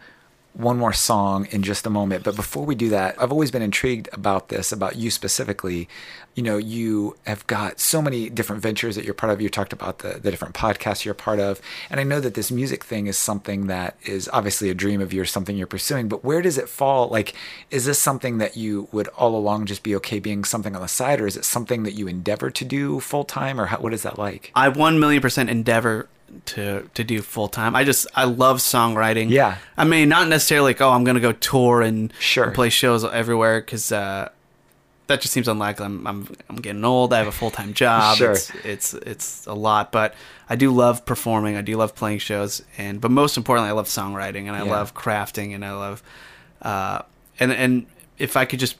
one 0.57 0.75
more 0.75 0.91
song 0.91 1.47
in 1.51 1.61
just 1.61 1.85
a 1.85 1.89
moment. 1.89 2.23
But 2.23 2.35
before 2.35 2.65
we 2.65 2.73
do 2.73 2.89
that, 2.89 3.21
I've 3.21 3.31
always 3.31 3.51
been 3.51 3.61
intrigued 3.61 4.09
about 4.11 4.49
this, 4.49 4.71
about 4.71 4.95
you 4.95 5.11
specifically. 5.11 5.87
You 6.33 6.41
know, 6.41 6.57
you 6.57 7.15
have 7.27 7.45
got 7.45 7.79
so 7.79 8.01
many 8.01 8.27
different 8.27 8.63
ventures 8.63 8.95
that 8.95 9.05
you're 9.05 9.13
part 9.13 9.31
of. 9.31 9.39
You 9.39 9.49
talked 9.49 9.71
about 9.71 9.99
the, 9.99 10.19
the 10.19 10.31
different 10.31 10.55
podcasts 10.55 11.05
you're 11.05 11.13
part 11.13 11.39
of. 11.39 11.61
And 11.91 11.99
I 11.99 12.03
know 12.03 12.19
that 12.19 12.33
this 12.33 12.49
music 12.49 12.83
thing 12.83 13.05
is 13.05 13.19
something 13.19 13.67
that 13.67 13.97
is 14.03 14.27
obviously 14.33 14.71
a 14.71 14.73
dream 14.73 14.99
of 14.99 15.13
yours, 15.13 15.29
something 15.29 15.55
you're 15.55 15.67
pursuing. 15.67 16.07
But 16.07 16.23
where 16.23 16.41
does 16.41 16.57
it 16.57 16.69
fall? 16.69 17.07
Like, 17.07 17.35
is 17.69 17.85
this 17.85 17.99
something 17.99 18.39
that 18.39 18.57
you 18.57 18.87
would 18.91 19.09
all 19.09 19.35
along 19.35 19.67
just 19.67 19.83
be 19.83 19.95
okay 19.97 20.17
being 20.17 20.43
something 20.43 20.75
on 20.75 20.81
the 20.81 20.87
side, 20.87 21.21
or 21.21 21.27
is 21.27 21.37
it 21.37 21.45
something 21.45 21.83
that 21.83 21.93
you 21.93 22.07
endeavor 22.07 22.49
to 22.49 22.65
do 22.65 22.99
full 22.99 23.23
time, 23.23 23.61
or 23.61 23.67
how, 23.67 23.77
what 23.77 23.93
is 23.93 24.01
that 24.01 24.17
like? 24.17 24.51
I 24.55 24.69
one 24.69 24.99
million 24.99 25.21
percent 25.21 25.51
endeavor 25.51 26.07
to 26.45 26.89
to 26.93 27.03
do 27.03 27.21
full 27.21 27.47
time. 27.47 27.75
I 27.75 27.83
just 27.83 28.07
I 28.15 28.25
love 28.25 28.57
songwriting. 28.57 29.29
Yeah. 29.29 29.57
I 29.77 29.83
mean, 29.85 30.09
not 30.09 30.27
necessarily 30.27 30.71
like 30.71 30.81
oh 30.81 30.91
I'm 30.91 31.03
gonna 31.03 31.19
go 31.19 31.31
tour 31.31 31.81
and, 31.81 32.11
Sure. 32.19 32.45
and 32.45 32.53
play 32.55 32.69
shows 32.69 33.03
everywhere 33.05 33.59
because 33.61 33.91
uh, 33.91 34.29
that 35.07 35.21
just 35.21 35.33
seems 35.33 35.47
unlikely. 35.47 35.85
I'm 35.85 36.05
I'm 36.05 36.35
I'm 36.49 36.57
getting 36.57 36.83
old. 36.83 37.13
I 37.13 37.19
have 37.19 37.27
a 37.27 37.31
full 37.31 37.51
time 37.51 37.73
job. 37.83 38.17
Sure. 38.17 38.31
It's, 38.31 38.51
it's 38.65 38.93
it's 38.93 39.45
a 39.47 39.53
lot, 39.53 39.91
but 39.91 40.13
I 40.49 40.55
do 40.55 40.71
love 40.71 41.05
performing. 41.05 41.55
I 41.55 41.61
do 41.61 41.77
love 41.77 41.95
playing 41.95 42.19
shows, 42.19 42.61
and 42.77 42.99
but 43.01 43.11
most 43.11 43.37
importantly, 43.37 43.69
I 43.69 43.73
love 43.73 43.87
songwriting 43.87 44.47
and 44.47 44.51
I 44.51 44.63
Yeah. 44.65 44.71
love 44.71 44.93
crafting 44.93 45.55
and 45.55 45.63
I 45.63 45.71
love 45.73 46.03
uh, 46.61 47.01
and 47.39 47.51
and 47.51 47.85
if 48.17 48.35
I 48.35 48.45
could 48.45 48.59
just 48.59 48.77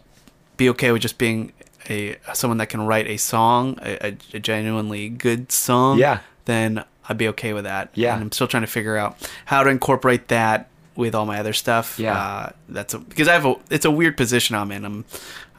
be 0.58 0.68
okay 0.70 0.92
with 0.92 1.02
just 1.02 1.18
being 1.18 1.54
a 1.90 2.18
someone 2.34 2.58
that 2.58 2.68
can 2.70 2.82
write 2.86 3.08
a 3.08 3.16
song, 3.18 3.78
a, 3.82 4.08
a, 4.08 4.18
a 4.34 4.40
genuinely 4.40 5.08
good 5.10 5.52
song, 5.52 6.00
Yeah. 6.00 6.20
then 6.46 6.84
I'd 7.10 7.18
be 7.18 7.28
okay 7.30 7.54
with 7.54 7.64
that. 7.66 7.90
Yeah. 7.94 8.14
and 8.14 8.24
I'm 8.24 8.32
still 8.32 8.48
trying 8.48 8.64
to 8.64 8.68
figure 8.68 8.98
out 8.98 9.18
how 9.46 9.64
to 9.64 9.70
incorporate 9.70 10.28
that 10.30 10.70
with 10.96 11.14
all 11.14 11.26
my 11.26 11.40
other 11.40 11.54
stuff. 11.54 12.00
Yeah. 12.00 12.18
uh, 12.20 12.50
that's 12.70 12.94
a, 12.94 13.00
because 13.00 13.28
I 13.28 13.34
have 13.34 13.46
a 13.46 13.56
it's 13.70 13.86
a 13.86 13.92
weird 13.92 14.18
position 14.18 14.56
I'm 14.56 14.72
in. 14.72 14.84
I'm 14.86 15.06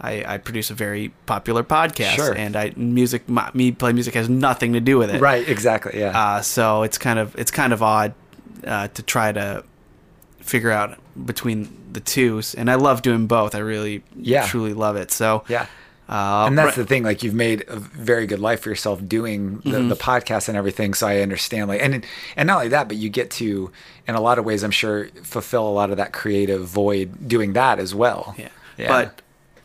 I, 0.00 0.34
I 0.34 0.38
produce 0.38 0.70
a 0.70 0.74
very 0.74 1.08
popular 1.26 1.64
podcast, 1.64 2.10
Sure. 2.16 2.32
and 2.34 2.54
I 2.56 2.72
music 2.76 3.28
my, 3.28 3.50
me 3.54 3.72
play 3.72 3.92
music 3.92 4.14
has 4.14 4.28
nothing 4.28 4.72
to 4.74 4.80
do 4.80 4.98
with 4.98 5.10
it. 5.14 5.20
Right, 5.20 5.48
exactly. 5.48 5.98
Yeah. 5.98 6.18
Uh, 6.18 6.42
so 6.42 6.82
it's 6.82 6.98
kind 6.98 7.18
of 7.18 7.34
it's 7.38 7.50
kind 7.50 7.72
of 7.72 7.82
odd 7.82 8.14
uh, 8.66 8.88
to 8.88 9.02
try 9.02 9.32
to 9.32 9.64
figure 10.40 10.70
out 10.70 10.98
between 11.24 11.68
the 11.92 12.00
two, 12.00 12.40
and 12.56 12.70
I 12.70 12.74
love 12.76 13.02
doing 13.02 13.26
both. 13.26 13.54
I 13.54 13.58
really, 13.58 14.02
Yeah. 14.16 14.46
truly 14.46 14.72
love 14.74 14.96
it. 14.96 15.10
So 15.10 15.44
yeah. 15.48 15.66
Uh, 16.08 16.44
and 16.46 16.56
that's 16.58 16.68
right- 16.68 16.76
the 16.76 16.86
thing 16.86 17.02
like 17.04 17.22
you've 17.22 17.34
made 17.34 17.64
a 17.68 17.76
very 17.78 18.26
good 18.26 18.38
life 18.40 18.60
for 18.60 18.68
yourself 18.70 19.06
doing 19.06 19.58
the, 19.60 19.70
Mm-hmm. 19.70 19.88
the 19.88 19.94
podcast 19.96 20.48
and 20.48 20.56
everything 20.56 20.94
so 20.94 21.06
i 21.06 21.20
understand 21.20 21.68
like 21.68 21.82
and 21.82 22.04
and 22.36 22.46
not 22.46 22.56
only 22.58 22.68
that 22.68 22.88
but 22.88 22.96
you 22.96 23.08
get 23.10 23.30
to 23.32 23.70
in 24.06 24.14
a 24.14 24.20
lot 24.20 24.38
of 24.38 24.44
ways 24.44 24.62
i'm 24.64 24.70
sure 24.70 25.08
fulfill 25.22 25.68
a 25.68 25.74
lot 25.80 25.90
of 25.90 25.96
that 25.98 26.12
creative 26.12 26.66
void 26.66 27.28
doing 27.28 27.52
that 27.54 27.78
as 27.78 27.94
well 27.94 28.34
Yeah. 28.38 28.48
But 28.88 29.22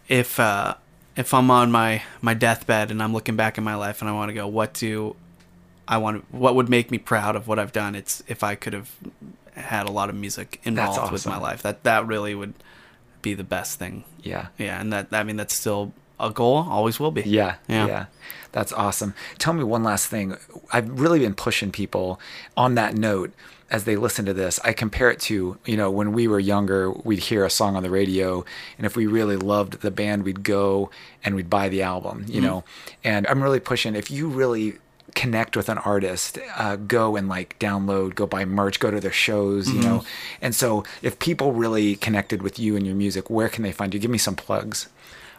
if 0.09 0.39
uh, 0.39 0.73
if 1.15 1.33
I'm 1.35 1.51
on 1.51 1.71
my 1.71 2.01
my 2.21 2.33
deathbed 2.33 2.89
and 2.91 3.01
I'm 3.03 3.13
looking 3.13 3.35
back 3.35 3.57
in 3.59 3.63
my 3.63 3.75
life 3.75 4.01
and 4.01 4.09
I 4.09 4.13
want 4.13 4.29
to 4.29 4.33
go, 4.33 4.47
what 4.47 4.73
do 4.73 5.15
I 5.87 5.97
want? 5.99 6.25
What 6.33 6.55
would 6.55 6.67
make 6.67 6.89
me 6.89 6.97
proud 6.97 7.35
of 7.35 7.47
what 7.47 7.59
I've 7.59 7.71
done? 7.71 7.93
It's 7.93 8.23
if 8.27 8.43
I 8.43 8.55
could 8.55 8.73
have 8.73 8.89
had 9.55 9.87
a 9.87 9.91
lot 9.91 10.09
of 10.09 10.15
music 10.15 10.59
involved 10.63 11.11
with 11.11 11.27
my 11.27 11.37
life. 11.37 11.61
That 11.61 11.83
that 11.83 12.07
really 12.07 12.33
would 12.33 12.55
be 13.21 13.35
the 13.35 13.43
best 13.43 13.77
thing. 13.77 14.03
yeah 14.23 14.47
Yeah, 14.57 14.81
and 14.81 14.91
that 14.91 15.07
I 15.11 15.21
mean 15.23 15.35
that's 15.37 15.53
still 15.53 15.93
a 16.19 16.29
goal, 16.29 16.65
always 16.69 16.99
will 16.99 17.11
be. 17.11 17.21
Yeah, 17.23 17.55
Yeah. 17.67 17.87
yeah. 17.87 18.05
That's 18.51 18.71
awesome. 18.71 19.15
Tell 19.39 19.53
me 19.53 19.63
one 19.63 19.83
last 19.83 20.07
thing. 20.07 20.37
I've 20.71 20.99
really 20.99 21.17
been 21.19 21.33
pushing 21.33 21.71
people 21.71 22.19
on 22.55 22.75
that 22.75 22.93
note 22.95 23.33
as 23.71 23.85
they 23.85 23.95
listen 23.95 24.25
to 24.25 24.33
this. 24.33 24.59
I 24.63 24.73
compare 24.73 25.09
it 25.09 25.19
to, 25.21 25.57
you 25.65 25.75
know, 25.75 25.89
when 25.89 26.13
we 26.13 26.27
were 26.27 26.39
younger, 26.39 26.91
we'd 26.91 27.17
hear 27.19 27.43
a 27.45 27.49
song 27.49 27.75
on 27.75 27.81
the 27.81 27.89
radio, 27.89 28.45
and 28.77 28.85
if 28.85 28.95
we 28.95 29.07
really 29.07 29.37
loved 29.37 29.81
the 29.81 29.89
band, 29.89 30.23
we'd 30.23 30.43
go 30.43 30.91
and 31.25 31.33
we'd 31.33 31.49
buy 31.49 31.67
the 31.67 31.81
album, 31.81 32.25
you 32.27 32.41
know. 32.41 32.63
And 33.03 33.25
I'm 33.25 33.41
really 33.41 33.59
pushing 33.59 33.95
if 33.95 34.11
you 34.11 34.27
really 34.27 34.75
connect 35.15 35.57
with 35.57 35.67
an 35.69 35.79
artist, 35.79 36.37
uh, 36.55 36.75
go 36.75 37.15
and 37.15 37.27
like 37.27 37.57
download, 37.57 38.13
go 38.13 38.27
buy 38.27 38.45
merch, 38.45 38.79
go 38.79 38.91
to 38.91 38.99
their 38.99 39.11
shows, 39.11 39.67
you 39.71 39.81
know. 39.81 40.03
And 40.43 40.53
so 40.53 40.83
if 41.01 41.17
people 41.17 41.53
really 41.53 41.95
connected 41.95 42.43
with 42.43 42.59
you 42.59 42.75
and 42.75 42.85
your 42.85 42.95
music, 42.95 43.31
where 43.31 43.49
can 43.49 43.63
they 43.63 43.71
find 43.71 43.95
you? 43.95 43.99
Give 43.99 44.11
me 44.11 44.19
some 44.19 44.35
plugs. 44.35 44.89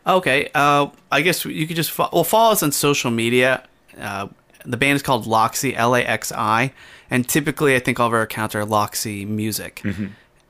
Okay. 0.06 0.50
Uh, 0.54 0.88
I 1.10 1.22
guess 1.22 1.44
you 1.44 1.66
could 1.66 1.76
just 1.76 1.90
fo- 1.90 2.08
well 2.12 2.24
follow 2.24 2.52
us 2.52 2.62
on 2.62 2.72
social 2.72 3.10
media. 3.10 3.66
Uh, 3.98 4.28
the 4.64 4.76
band 4.76 4.96
is 4.96 5.02
called 5.02 5.26
Laxi, 5.26 5.74
L 5.76 5.94
A 5.94 6.00
X 6.02 6.32
I, 6.32 6.72
and 7.10 7.28
typically 7.28 7.74
I 7.76 7.78
think 7.78 8.00
all 8.00 8.06
of 8.08 8.12
our 8.12 8.22
accounts 8.22 8.54
are 8.54 8.64
Laxi 8.64 9.26
Music, 9.26 9.82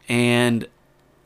and 0.09 0.67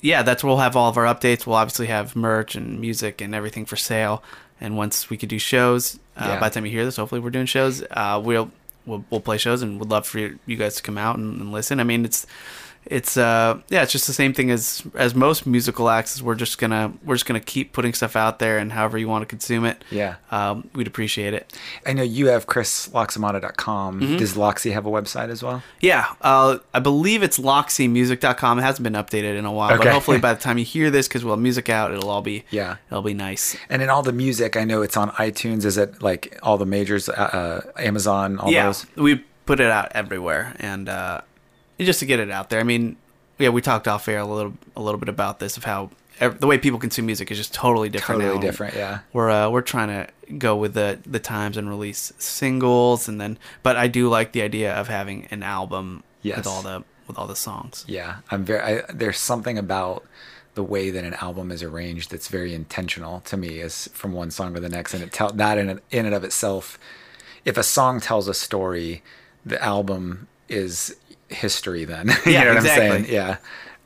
yeah, 0.00 0.22
that's 0.22 0.42
where 0.44 0.48
we'll 0.48 0.58
have 0.58 0.76
all 0.76 0.88
of 0.88 0.96
our 0.96 1.04
updates. 1.04 1.46
We'll 1.46 1.56
obviously 1.56 1.86
have 1.88 2.14
merch 2.16 2.54
and 2.54 2.80
music 2.80 3.20
and 3.20 3.34
everything 3.34 3.64
for 3.66 3.76
sale. 3.76 4.22
And 4.60 4.76
once 4.76 5.08
we 5.10 5.16
could 5.16 5.28
do 5.28 5.38
shows, 5.38 5.98
uh, 6.16 6.24
Yeah. 6.30 6.40
by 6.40 6.48
the 6.48 6.54
time 6.54 6.66
you 6.66 6.72
hear 6.72 6.84
this, 6.84 6.96
hopefully 6.96 7.20
we're 7.20 7.30
doing 7.30 7.46
shows. 7.46 7.82
Uh, 7.90 8.20
we'll, 8.24 8.50
we'll 8.86 9.04
we'll 9.10 9.20
play 9.20 9.38
shows 9.38 9.62
and 9.62 9.78
would 9.78 9.90
love 9.90 10.06
for 10.06 10.18
you, 10.18 10.38
you 10.46 10.56
guys 10.56 10.76
to 10.76 10.82
come 10.82 10.98
out 10.98 11.16
and, 11.16 11.40
and 11.40 11.52
listen. 11.52 11.78
I 11.80 11.84
mean, 11.84 12.04
it's 12.04 12.26
it's 12.90 13.16
uh 13.18 13.60
yeah 13.68 13.82
it's 13.82 13.92
just 13.92 14.06
the 14.06 14.12
same 14.14 14.32
thing 14.32 14.50
as 14.50 14.82
as 14.94 15.14
most 15.14 15.46
musical 15.46 15.90
acts 15.90 16.14
is 16.16 16.22
we're 16.22 16.34
just 16.34 16.56
gonna 16.58 16.90
we're 17.04 17.14
just 17.16 17.26
gonna 17.26 17.38
keep 17.38 17.72
putting 17.74 17.92
stuff 17.92 18.16
out 18.16 18.38
there 18.38 18.56
and 18.58 18.72
however 18.72 18.96
you 18.96 19.06
want 19.06 19.22
to 19.22 19.26
consume 19.26 19.64
it 19.66 19.84
Yeah. 19.90 20.16
um, 20.30 20.70
we'd 20.74 20.86
appreciate 20.86 21.34
it 21.34 21.52
I 21.84 21.92
know 21.92 22.02
you 22.02 22.28
have 22.28 22.46
chrislaxamana.com. 22.46 24.00
Mm-hmm. 24.00 24.16
Does 24.16 24.34
Laxi 24.34 24.72
have 24.72 24.86
a 24.86 24.90
website 24.90 25.28
as 25.28 25.42
well? 25.42 25.62
yeah 25.80 26.14
uh, 26.22 26.58
i 26.74 26.78
believe 26.80 27.22
it's 27.22 27.38
laximusic.com 27.38 28.58
it 28.58 28.62
hasn't 28.62 28.84
been 28.84 28.94
updated 28.94 29.36
in 29.38 29.44
a 29.44 29.52
while 29.52 29.76
but 29.76 29.86
hopefully 29.86 30.18
by 30.18 30.32
the 30.34 30.40
time 30.46 30.58
you 30.58 30.64
hear 30.64 30.90
this 30.90 31.08
because 31.08 31.24
we'll 31.24 31.34
have 31.34 31.42
music 31.42 31.68
out 31.68 31.92
it'll 31.92 32.10
all 32.10 32.22
be 32.22 32.44
Yeah. 32.50 32.76
it'll 32.90 33.02
be 33.02 33.14
nice 33.14 33.56
And 33.68 33.82
in 33.82 33.88
all 33.90 34.02
the 34.02 34.12
music, 34.12 34.56
I 34.56 34.64
know 34.64 34.82
it's 34.82 34.96
on 34.96 35.10
iTunes. 35.12 35.64
Is 35.64 35.76
it 35.76 36.02
like 36.02 36.38
all 36.42 36.56
the 36.58 36.66
majors, 36.66 37.08
uh, 37.08 37.12
uh, 37.12 37.80
Amazon, 37.80 38.38
all 38.38 38.50
yeah 38.50 38.66
those? 38.66 38.86
we 38.96 39.24
put 39.46 39.60
it 39.60 39.70
out 39.70 39.90
everywhere 39.94 40.54
and 40.60 40.88
uh 40.88 41.20
just 41.86 42.00
to 42.00 42.06
get 42.06 42.18
it 42.20 42.30
out 42.30 42.50
there 42.50 42.60
i 42.60 42.62
mean 42.64 42.96
yeah 43.38 43.48
we 43.48 43.60
talked 43.60 43.86
off 43.88 44.08
air 44.08 44.18
a 44.18 44.24
little 44.24 44.54
a 44.76 44.80
little 44.82 44.98
bit 44.98 45.08
about 45.08 45.38
this 45.38 45.56
of 45.56 45.64
how 45.64 45.90
the 46.40 46.48
way 46.48 46.58
people 46.58 46.80
consume 46.80 47.06
music 47.06 47.30
is 47.30 47.38
just 47.38 47.54
totally 47.54 47.88
different 47.88 48.20
Totally 48.20 48.38
now. 48.40 48.42
different, 48.42 48.74
yeah. 48.74 48.98
we're 49.12 49.30
uh, 49.30 49.48
we're 49.48 49.62
trying 49.62 49.86
to 49.86 50.34
go 50.36 50.56
with 50.56 50.74
the 50.74 50.98
the 51.06 51.20
times 51.20 51.56
and 51.56 51.68
release 51.68 52.12
singles 52.18 53.06
and 53.08 53.20
then 53.20 53.38
but 53.62 53.76
I 53.76 53.86
do 53.86 54.08
like 54.08 54.32
the 54.32 54.42
idea 54.42 54.74
of 54.74 54.88
having 54.88 55.26
an 55.30 55.42
album 55.44 56.02
Yes. 56.22 56.38
with 56.38 56.46
all 56.48 56.62
the 56.62 56.82
with 57.06 57.16
all 57.16 57.28
the 57.28 57.36
songs. 57.36 57.84
Yeah, 57.86 58.16
I'm 58.32 58.44
very. 58.44 58.60
I, 58.60 58.82
there's 58.92 59.18
something 59.18 59.56
about 59.56 60.04
the 60.56 60.64
way 60.64 60.90
that 60.90 61.04
an 61.04 61.14
album 61.14 61.52
is 61.52 61.62
arranged 61.62 62.10
that's 62.10 62.26
very 62.26 62.52
intentional 62.52 63.20
to 63.20 63.36
me. 63.36 63.60
Is 63.60 63.88
from 63.94 64.12
one 64.12 64.32
song 64.32 64.52
to 64.54 64.60
the 64.60 64.68
next, 64.68 64.94
and 64.94 65.02
it 65.04 65.12
tell 65.12 65.30
that 65.30 65.56
in 65.56 65.80
in 65.92 66.04
and 66.06 66.14
of 66.16 66.24
itself. 66.24 66.76
If 67.44 67.56
a 67.56 67.62
song 67.62 68.00
tells 68.00 68.26
a 68.26 68.34
story, 68.34 69.02
the 69.46 69.62
album 69.62 70.26
is 70.48 70.96
history. 71.28 71.84
Then 71.84 72.08
you 72.26 72.32
Yeah, 72.32 72.44
know 72.44 72.48
what 72.54 72.56
exactly. 72.58 72.86
I'm 72.86 73.04
saying? 73.04 73.12
Yeah. 73.14 73.36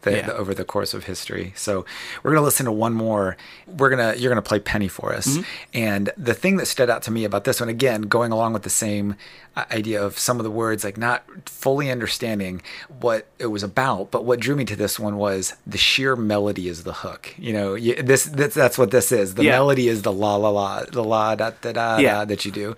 The, 0.03 0.11
Yeah. 0.17 0.27
the- 0.27 0.37
over 0.37 0.53
the 0.53 0.65
course 0.65 0.95
of 0.95 1.05
history. 1.05 1.53
So 1.55 1.85
we're 2.23 2.33
gonna 2.33 2.43
listen 2.45 2.67
to 2.67 2.73
one 2.73 2.93
more. 2.93 3.37
We're 3.69 3.89
gonna 3.91 4.15
you're 4.17 4.31
gonna 4.31 4.43
play 4.43 4.59
Penny 4.59 4.89
for 4.89 5.15
us. 5.15 5.29
Mm-hmm. 5.29 5.43
And 5.75 6.11
the 6.17 6.35
thing 6.35 6.57
that 6.57 6.67
stood 6.67 6.91
out 6.91 7.03
to 7.03 7.13
me 7.13 7.25
about 7.25 7.45
this 7.45 7.61
one, 7.61 7.69
again, 7.69 8.03
going 8.03 8.33
along 8.33 8.53
with 8.53 8.65
the 8.65 8.71
same 8.71 9.15
uh, 9.55 9.65
idea 9.71 10.03
of 10.03 10.19
some 10.19 10.41
of 10.41 10.45
the 10.45 10.51
words, 10.51 10.83
like 10.83 10.97
not 10.97 11.23
fully 11.49 11.89
understanding 11.89 12.63
what 13.01 13.29
it 13.39 13.47
was 13.47 13.63
about, 13.63 14.11
but 14.11 14.25
what 14.25 14.41
drew 14.41 14.57
me 14.57 14.65
to 14.65 14.75
this 14.75 14.99
one 14.99 15.19
was 15.19 15.55
the 15.65 15.79
sheer 15.79 16.17
melody 16.17 16.67
is 16.67 16.83
the 16.83 16.95
hook. 16.95 17.33
You 17.39 17.53
know, 17.53 17.75
you, 17.75 17.95
this, 17.95 18.25
this 18.25 18.55
that's 18.55 18.77
what 18.79 18.91
this 18.91 19.13
is. 19.13 19.35
The 19.35 19.45
Yeah. 19.45 19.53
melody 19.53 19.87
is 19.87 20.03
the 20.03 20.13
la 20.13 20.35
la 20.35 20.49
la, 20.49 20.83
the 20.85 21.05
la 21.05 21.37
da 21.37 21.53
da 21.61 21.71
da 21.73 21.99
Yeah. 21.99 22.13
da 22.15 22.25
that 22.25 22.45
you 22.45 22.51
do. 22.51 22.75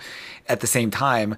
At 0.47 0.61
the 0.61 0.67
same 0.67 0.91
time, 0.91 1.37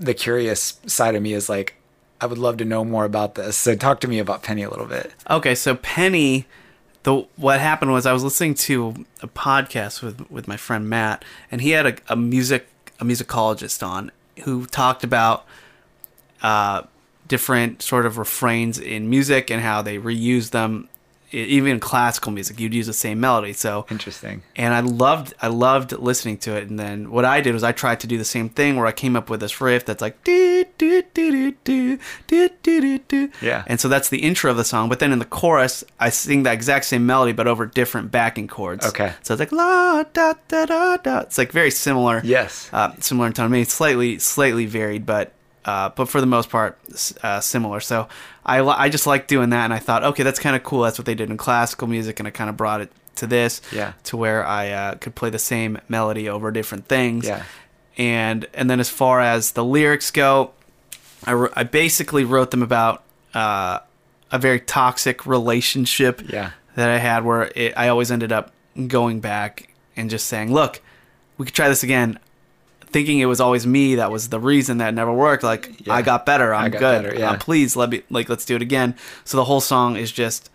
the 0.00 0.14
curious 0.14 0.80
side 0.86 1.14
of 1.14 1.22
me 1.22 1.34
is 1.34 1.48
like. 1.48 1.76
I 2.24 2.26
would 2.26 2.38
love 2.38 2.56
to 2.56 2.64
know 2.64 2.86
more 2.86 3.04
about 3.04 3.34
this. 3.34 3.54
So 3.54 3.76
talk 3.76 4.00
to 4.00 4.08
me 4.08 4.18
about 4.18 4.42
Penny 4.42 4.62
a 4.62 4.70
little 4.70 4.86
bit. 4.86 5.12
Okay, 5.28 5.54
so 5.54 5.74
Penny, 5.74 6.46
the 7.02 7.26
what 7.36 7.60
happened 7.60 7.92
was 7.92 8.06
I 8.06 8.14
was 8.14 8.24
listening 8.24 8.54
to 8.54 9.04
a 9.20 9.28
podcast 9.28 10.02
with 10.02 10.30
with 10.30 10.48
my 10.48 10.56
friend 10.56 10.88
Matt, 10.88 11.22
and 11.50 11.60
he 11.60 11.72
had 11.72 11.86
a, 11.86 11.96
a 12.08 12.16
music 12.16 12.66
a 12.98 13.04
musicologist 13.04 13.86
on 13.86 14.10
who 14.44 14.64
talked 14.64 15.04
about 15.04 15.44
uh, 16.40 16.84
different 17.28 17.82
sort 17.82 18.06
of 18.06 18.16
refrains 18.16 18.78
in 18.78 19.10
music 19.10 19.50
and 19.50 19.60
how 19.60 19.82
they 19.82 19.98
reuse 19.98 20.48
them. 20.48 20.88
Even 21.34 21.80
classical 21.80 22.32
music, 22.32 22.60
you'd 22.60 22.74
use 22.74 22.86
the 22.86 22.92
same 22.92 23.20
melody. 23.20 23.52
So 23.52 23.86
Interesting. 23.90 24.42
and 24.56 24.72
I 24.72 24.80
loved 24.80 25.34
I 25.42 25.48
loved 25.48 25.92
listening 25.92 26.38
to 26.38 26.56
it. 26.56 26.68
And 26.68 26.78
then 26.78 27.10
what 27.10 27.24
I 27.24 27.40
did 27.40 27.52
was 27.52 27.62
I 27.64 27.72
tried 27.72 28.00
to 28.00 28.06
do 28.06 28.16
the 28.18 28.24
same 28.24 28.48
thing 28.48 28.76
where 28.76 28.86
I 28.86 28.92
came 28.92 29.16
up 29.16 29.28
with 29.30 29.40
this 29.40 29.60
riff 29.60 29.84
that's 29.84 30.00
like 30.00 30.22
do 30.24 30.64
do 30.78 31.02
do 31.14 31.30
do 31.32 31.52
do 31.64 31.98
do 32.26 32.48
do 32.62 32.80
do 32.80 32.98
do. 32.98 33.30
Yeah. 33.42 33.64
And 33.66 33.80
so 33.80 33.88
that's 33.88 34.08
the 34.08 34.18
intro 34.18 34.50
of 34.50 34.56
the 34.56 34.64
song. 34.64 34.88
But 34.88 34.98
then 35.00 35.12
in 35.12 35.18
the 35.18 35.24
chorus, 35.24 35.84
I 35.98 36.10
sing 36.10 36.44
that 36.44 36.54
exact 36.54 36.84
same 36.84 37.04
melody 37.06 37.32
but 37.32 37.46
over 37.46 37.66
different 37.66 38.10
backing 38.10 38.48
chords. 38.48 38.86
Okay. 38.86 39.12
So 39.22 39.34
it's 39.34 39.40
like 39.40 39.52
la 39.52 40.04
da 40.12 40.34
da 40.48 40.66
da 40.66 40.96
da. 40.98 41.20
It's 41.20 41.38
like 41.38 41.52
very 41.52 41.70
similar. 41.70 42.20
Yes. 42.24 42.68
Uh, 42.72 42.92
similar 43.00 43.26
in 43.28 43.32
tone. 43.32 43.46
I 43.46 43.48
mean, 43.48 43.64
slightly 43.64 44.18
slightly 44.18 44.66
varied, 44.66 45.04
but 45.06 45.32
uh, 45.64 45.88
but 45.90 46.06
for 46.08 46.20
the 46.20 46.26
most 46.26 46.50
part, 46.50 46.78
uh, 47.22 47.40
similar. 47.40 47.80
So 47.80 48.08
I 48.44 48.60
I 48.60 48.88
just 48.88 49.06
like 49.06 49.26
doing 49.26 49.50
that, 49.50 49.64
and 49.64 49.72
I 49.74 49.78
thought, 49.78 50.04
okay, 50.04 50.22
that's 50.22 50.38
kind 50.38 50.54
of 50.56 50.62
cool. 50.62 50.82
That's 50.82 50.98
what 50.98 51.06
they 51.06 51.14
did 51.14 51.30
in 51.30 51.36
classical 51.36 51.88
music, 51.88 52.18
and 52.18 52.26
I 52.28 52.30
kind 52.30 52.50
of 52.50 52.56
brought 52.56 52.80
it 52.80 52.92
to 53.16 53.26
this. 53.26 53.60
Yeah. 53.72 53.92
To 54.04 54.16
where 54.16 54.44
I 54.46 54.70
uh, 54.70 54.94
could 54.96 55.14
play 55.14 55.30
the 55.30 55.38
same 55.38 55.78
melody 55.88 56.28
over 56.28 56.50
different 56.50 56.86
things. 56.88 57.26
Yeah. 57.26 57.44
And 57.96 58.46
and 58.54 58.68
then 58.68 58.80
as 58.80 58.88
far 58.88 59.20
as 59.20 59.52
the 59.52 59.64
lyrics 59.64 60.10
go, 60.10 60.50
I, 61.24 61.46
I 61.54 61.62
basically 61.64 62.24
wrote 62.24 62.50
them 62.50 62.62
about 62.62 63.02
uh, 63.34 63.78
a 64.32 64.38
very 64.38 64.60
toxic 64.60 65.26
relationship 65.26 66.20
Yeah. 66.28 66.50
that 66.74 66.88
I 66.88 66.98
had 66.98 67.24
where 67.24 67.52
it, 67.54 67.72
I 67.76 67.88
always 67.88 68.10
ended 68.10 68.32
up 68.32 68.52
going 68.88 69.20
back 69.20 69.72
and 69.96 70.10
just 70.10 70.26
saying, 70.26 70.52
look, 70.52 70.80
we 71.38 71.46
could 71.46 71.54
try 71.54 71.68
this 71.68 71.84
again. 71.84 72.18
Thinking 72.94 73.18
it 73.18 73.26
was 73.26 73.40
always 73.40 73.66
me 73.66 73.96
that 73.96 74.12
was 74.12 74.28
the 74.28 74.38
reason 74.38 74.78
that 74.78 74.94
never 74.94 75.12
worked. 75.12 75.42
Like 75.42 75.64
Yeah. 75.86 75.94
I 75.94 76.02
got 76.02 76.24
better. 76.24 76.54
I'm 76.54 76.70
got 76.70 76.78
good. 76.78 77.02
better, 77.02 77.18
yeah. 77.18 77.32
Uh, 77.32 77.38
please 77.38 77.74
let 77.74 77.90
me 77.90 78.02
like 78.08 78.28
let's 78.28 78.44
do 78.44 78.54
it 78.54 78.62
again. 78.62 78.94
So 79.24 79.36
the 79.36 79.44
whole 79.44 79.60
song 79.60 79.96
is 79.96 80.12
just 80.12 80.48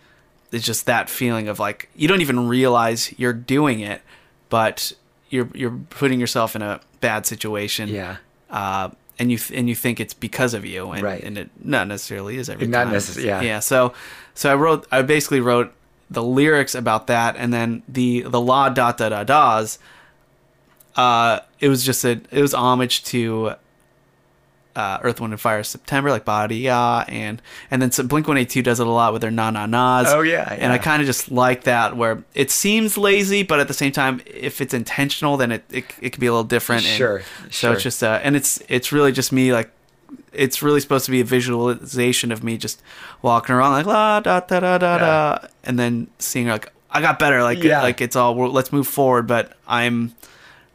it's 0.50 0.64
just 0.64 0.86
that 0.86 1.10
feeling 1.10 1.48
of 1.48 1.58
like 1.58 1.88
you 1.94 2.08
don't 2.08 2.22
even 2.22 2.48
realize 2.48 3.12
you're 3.18 3.34
doing 3.34 3.80
it, 3.80 4.00
but 4.48 4.92
you're 5.28 5.48
you're 5.54 5.78
putting 5.90 6.18
yourself 6.18 6.56
in 6.56 6.62
a 6.62 6.80
bad 7.00 7.26
situation 7.26 7.88
Yeah. 7.90 8.16
uh, 8.50 8.88
and 9.18 9.30
you 9.30 9.36
th- 9.36 9.58
and 9.58 9.68
you 9.68 9.74
think 9.74 10.00
it's 10.00 10.14
because 10.14 10.54
of 10.54 10.64
you, 10.64 10.90
and, 10.92 11.02
Right. 11.02 11.22
and 11.22 11.36
it 11.36 11.50
not 11.62 11.88
necessarily 11.88 12.38
is 12.38 12.48
every 12.48 12.66
Not 12.66 12.84
time. 12.84 12.94
necess- 12.94 13.22
yeah. 13.22 13.42
yeah. 13.42 13.60
So 13.60 13.92
so 14.34 14.50
I 14.50 14.54
wrote 14.54 14.86
I 14.90 15.02
basically 15.02 15.40
wrote 15.40 15.72
the 16.10 16.22
lyrics 16.22 16.74
about 16.74 17.06
that, 17.08 17.36
and 17.36 17.52
then 17.52 17.82
the 17.86 18.22
the 18.22 18.40
la 18.40 18.70
da 18.70 18.92
da 18.92 19.10
da 19.10 19.24
da's. 19.24 19.78
Uh, 20.96 21.40
it 21.60 21.68
was 21.68 21.84
just 21.84 22.04
a 22.04 22.20
it 22.30 22.42
was 22.42 22.52
homage 22.54 23.04
to 23.04 23.52
uh, 24.76 24.98
Earth, 25.02 25.20
Wind, 25.20 25.32
and 25.32 25.40
Fire 25.40 25.62
September, 25.62 26.10
like 26.10 26.24
Body 26.24 26.56
Ya, 26.58 27.04
and 27.08 27.40
and 27.70 27.82
then 27.82 28.06
Blink 28.06 28.28
One 28.28 28.36
Eight 28.38 28.50
Two 28.50 28.62
does 28.62 28.80
it 28.80 28.86
a 28.86 28.90
lot 28.90 29.12
with 29.12 29.22
their 29.22 29.30
na 29.30 29.50
na 29.50 29.66
nas. 29.66 30.12
Oh, 30.12 30.20
yeah, 30.20 30.48
and 30.58 30.72
I 30.72 30.78
kind 30.78 31.00
of 31.02 31.06
just 31.06 31.30
like 31.30 31.64
that 31.64 31.96
where 31.96 32.22
it 32.34 32.50
seems 32.50 32.96
lazy, 32.98 33.42
but 33.42 33.60
at 33.60 33.68
the 33.68 33.74
same 33.74 33.92
time, 33.92 34.20
if 34.26 34.60
it's 34.60 34.74
intentional, 34.74 35.36
then 35.36 35.52
it 35.52 35.64
it, 35.70 35.84
it 36.00 36.10
can 36.12 36.20
be 36.20 36.26
a 36.26 36.32
little 36.32 36.44
different. 36.44 36.84
and 36.86 36.96
Sure, 36.96 37.22
So 37.44 37.50
sure. 37.50 37.72
it's 37.74 37.82
just 37.82 38.02
uh, 38.02 38.20
and 38.22 38.36
it's 38.36 38.62
it's 38.68 38.92
really 38.92 39.12
just 39.12 39.32
me 39.32 39.52
like. 39.52 39.70
It's 40.32 40.62
really 40.62 40.80
supposed 40.80 41.04
to 41.06 41.10
be 41.10 41.20
a 41.20 41.24
visualization 41.24 42.30
of 42.30 42.42
me 42.44 42.56
just 42.56 42.80
walking 43.20 43.52
around 43.54 43.72
like 43.72 43.86
la 43.86 44.20
da 44.20 44.38
da 44.40 44.60
da 44.60 44.78
da 44.78 44.98
da, 44.98 45.48
and 45.64 45.76
then 45.78 46.06
seeing 46.18 46.46
like 46.48 46.72
I 46.90 47.00
got 47.00 47.18
better, 47.18 47.42
like 47.42 47.62
Yeah. 47.62 47.82
like 47.82 48.00
it's 48.00 48.14
all 48.16 48.34
let's 48.50 48.72
move 48.72 48.86
forward. 48.86 49.26
But 49.26 49.56
I'm, 49.66 50.14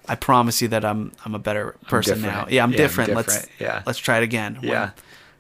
I 0.08 0.16
promise 0.16 0.62
you 0.62 0.68
that 0.70 0.86
I'm 0.86 1.12
I'm 1.24 1.36
a 1.36 1.40
better 1.40 1.76
person 1.88 2.22
now. 2.22 2.28
Yeah, 2.28 2.44
I'm 2.46 2.50
Yeah, 2.50 2.64
I'm 2.64 2.72
different. 2.72 3.14
Let's. 3.14 3.48
Yeah. 3.60 3.84
let's 3.86 4.00
try 4.00 4.18
it 4.18 4.24
again. 4.24 4.60
Yeah. 4.62 4.92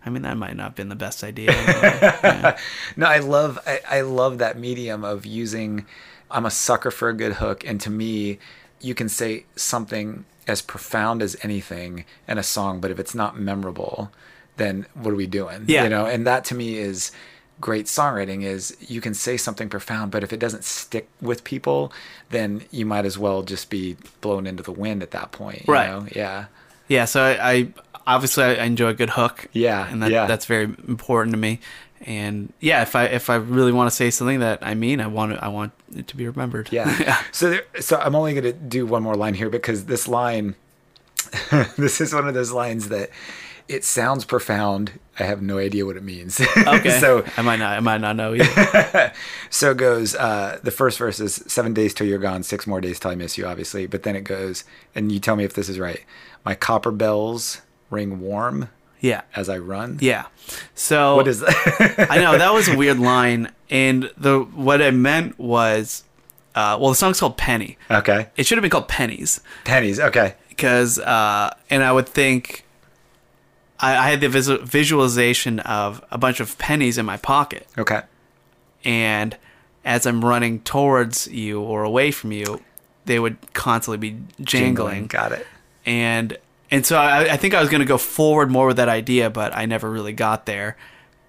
I 0.05 0.09
mean 0.11 0.22
that 0.22 0.38
might 0.38 0.55
not 0.55 0.63
have 0.63 0.76
been 0.76 0.89
the 0.89 0.95
best 0.95 1.24
idea. 1.24 1.51
Yeah. 1.55 2.57
No, 2.95 3.07
I 3.07 3.20
love 3.20 3.59
I, 3.66 3.80
I 3.89 4.01
love 4.01 4.38
that 4.38 4.57
medium 4.57 5.03
of 5.03 5.26
using 5.26 5.86
I'm 6.30 6.45
a 6.45 6.51
sucker 6.51 6.91
for 6.91 7.09
a 7.09 7.13
good 7.13 7.34
hook 7.34 7.66
and 7.66 7.82
to 7.82 7.89
me 7.89 8.39
you 8.80 8.93
can 8.93 9.09
say 9.09 9.45
something 9.55 10.26
as 10.47 10.61
profound 10.61 11.22
as 11.22 11.36
anything 11.41 12.05
in 12.28 12.38
a 12.38 12.43
song 12.43 12.80
but 12.80 12.91
if 12.91 12.99
it's 12.99 13.16
not 13.16 13.39
memorable 13.39 14.11
then 14.57 14.86
what 14.93 15.11
are 15.11 15.16
we 15.16 15.28
doing? 15.28 15.66
Yeah. 15.68 15.84
You 15.84 15.89
know, 15.89 16.05
and 16.05 16.26
that 16.28 16.45
to 16.45 16.55
me 16.55 16.78
is 16.78 17.11
great 17.62 17.86
songwriting 17.86 18.43
is 18.43 18.76
you 18.80 19.01
can 19.01 19.14
say 19.14 19.38
something 19.38 19.70
profound, 19.70 20.12
but 20.12 20.24
if 20.24 20.34
it 20.34 20.39
doesn't 20.39 20.64
stick 20.64 21.08
with 21.22 21.43
people, 21.43 21.91
then 22.30 22.64
you 22.72 22.86
might 22.86 23.06
as 23.06 23.18
well 23.18 23.43
just 23.43 23.70
be 23.70 23.95
blown 24.22 24.45
into 24.45 24.62
the 24.64 24.72
wind 24.72 25.01
at 25.01 25.12
that 25.12 25.32
point. 25.32 25.64
you 25.68 25.74
Right. 25.74 25.89
know? 25.89 26.08
Yeah. 26.14 26.45
Yeah, 26.88 27.06
so 27.06 27.24
I, 27.24 27.51
I 27.51 27.68
obviously 28.06 28.43
I 28.43 28.66
enjoy 28.66 28.89
a 28.89 28.93
good 28.93 29.12
hook. 29.12 29.47
Yeah, 29.53 29.88
and 29.89 30.03
that, 30.03 30.12
yeah. 30.12 30.28
that's 30.28 30.45
very 30.45 30.66
important 30.66 31.34
to 31.34 31.38
me. 31.39 31.60
And 32.01 32.53
yeah, 32.60 32.84
if 32.84 32.95
I 32.95 33.06
if 33.06 33.30
I 33.32 33.36
really 33.36 33.72
want 33.72 33.89
to 33.89 33.95
say 33.95 34.12
something 34.12 34.41
that 34.41 34.60
I 34.62 34.76
mean, 34.76 35.01
I 35.01 35.08
want 35.08 35.32
it, 35.32 35.39
I 35.41 35.47
want 35.47 35.72
it 35.95 36.08
to 36.10 36.16
be 36.16 36.28
remembered. 36.28 36.70
Yeah. 36.72 37.22
So 37.32 37.49
there, 37.49 37.64
so 37.80 37.97
I'm 37.97 38.14
only 38.16 38.34
going 38.34 38.43
to 38.43 38.53
do 38.53 38.86
one 38.86 39.01
more 39.01 39.16
line 39.16 39.34
here 39.34 39.49
because 39.49 39.86
this 39.86 40.08
line, 40.08 40.53
this 41.78 41.99
is 42.01 42.14
one 42.14 42.28
of 42.28 42.34
those 42.36 42.51
lines 42.51 42.89
that 42.89 43.10
it 43.68 43.84
sounds 43.84 44.26
profound. 44.26 44.99
I 45.20 45.24
have 45.24 45.41
no 45.41 45.57
idea 45.57 45.86
what 45.86 45.95
it 45.97 46.03
means. 46.03 46.41
Okay. 46.57 46.99
so 46.99 47.24
I 47.38 47.41
might 47.41 47.57
not 47.59 47.78
I 47.78 47.80
might 47.80 48.01
not 48.01 48.16
know 48.16 48.34
either. 48.34 49.13
so 49.49 49.72
it 49.72 49.78
goes. 49.78 50.16
Uh, 50.16 50.59
the 50.63 50.72
first 50.72 50.97
verse 50.97 51.20
is 51.20 51.43
seven 51.47 51.74
days 51.74 51.93
till 51.93 52.07
you're 52.07 52.20
gone, 52.20 52.43
six 52.43 52.68
more 52.68 52.82
days 52.82 52.99
till 52.99 53.11
I 53.11 53.16
miss 53.16 53.38
you, 53.38 53.45
obviously. 53.45 53.88
But 53.88 54.03
then 54.03 54.16
it 54.16 54.22
goes, 54.24 54.63
and 54.93 55.11
you 55.11 55.20
tell 55.20 55.36
me 55.36 55.43
if 55.43 55.53
this 55.53 55.70
is 55.70 55.80
right. 55.80 56.03
My 56.43 56.53
copper 56.55 56.91
bells 56.91 57.61
ring 57.89 58.20
warm 58.20 58.70
yeah. 58.99 59.22
as 59.36 59.47
I 59.49 59.57
run. 59.57 59.99
Yeah. 60.01 60.26
So 60.74 61.16
What 61.16 61.28
is 61.28 61.39
that? 61.39 62.07
I 62.09 62.18
know 62.18 62.38
that 62.38 62.53
was 62.53 62.68
a 62.68 62.76
weird 62.82 62.99
line, 62.99 63.51
and 63.70 64.09
the 64.18 64.39
what 64.41 64.82
I 64.82 64.91
meant 64.91 65.39
was, 65.39 66.03
uh, 66.55 66.78
well, 66.80 66.89
the 66.89 66.95
song's 66.95 67.20
called 67.20 67.38
Penny. 67.38 67.78
okay. 67.89 68.30
It 68.36 68.45
should 68.45 68.57
have 68.57 68.63
been 68.63 68.72
called 68.72 68.88
Pennies 68.88 69.39
Pennies. 69.63 69.99
Okay. 69.99 70.36
because, 70.49 70.99
uh, 70.99 71.53
and 71.70 71.84
I 71.84 71.91
would 71.91 72.07
think. 72.09 72.64
I, 73.80 73.96
I 73.98 74.10
had 74.10 74.22
the 74.22 74.30
vis- 74.30 74.48
visualization 74.48 75.60
of 75.62 76.04
a 76.12 76.18
bunch 76.18 76.40
of 76.40 76.58
pennies 76.58 76.98
in 76.98 77.06
my 77.06 77.18
pocket, 77.18 77.68
Okay. 77.78 78.02
and 78.84 79.38
as 79.84 80.06
I'm 80.06 80.24
running 80.24 80.62
towards 80.62 81.28
you 81.28 81.62
or 81.62 81.84
away 81.84 82.12
from 82.12 82.32
you, 82.32 82.62
they 83.06 83.20
would 83.20 83.38
constantly 83.54 83.98
be 83.98 84.18
jangling. 84.42 85.08
Got 85.08 85.32
it. 85.34 85.46
and 85.86 86.38
and 86.72 86.84
so 86.86 86.98
I, 86.98 87.34
I 87.34 87.38
think 87.38 87.54
I 87.54 87.60
was 87.62 87.70
going 87.70 87.82
to 87.82 87.86
go 87.86 87.98
forward 88.00 88.50
more 88.50 88.66
with 88.68 88.78
that 88.78 88.90
idea, 88.90 89.30
but 89.30 89.56
I 89.56 89.66
never 89.68 89.90
really 89.90 90.14
got 90.14 90.46
there. 90.46 90.78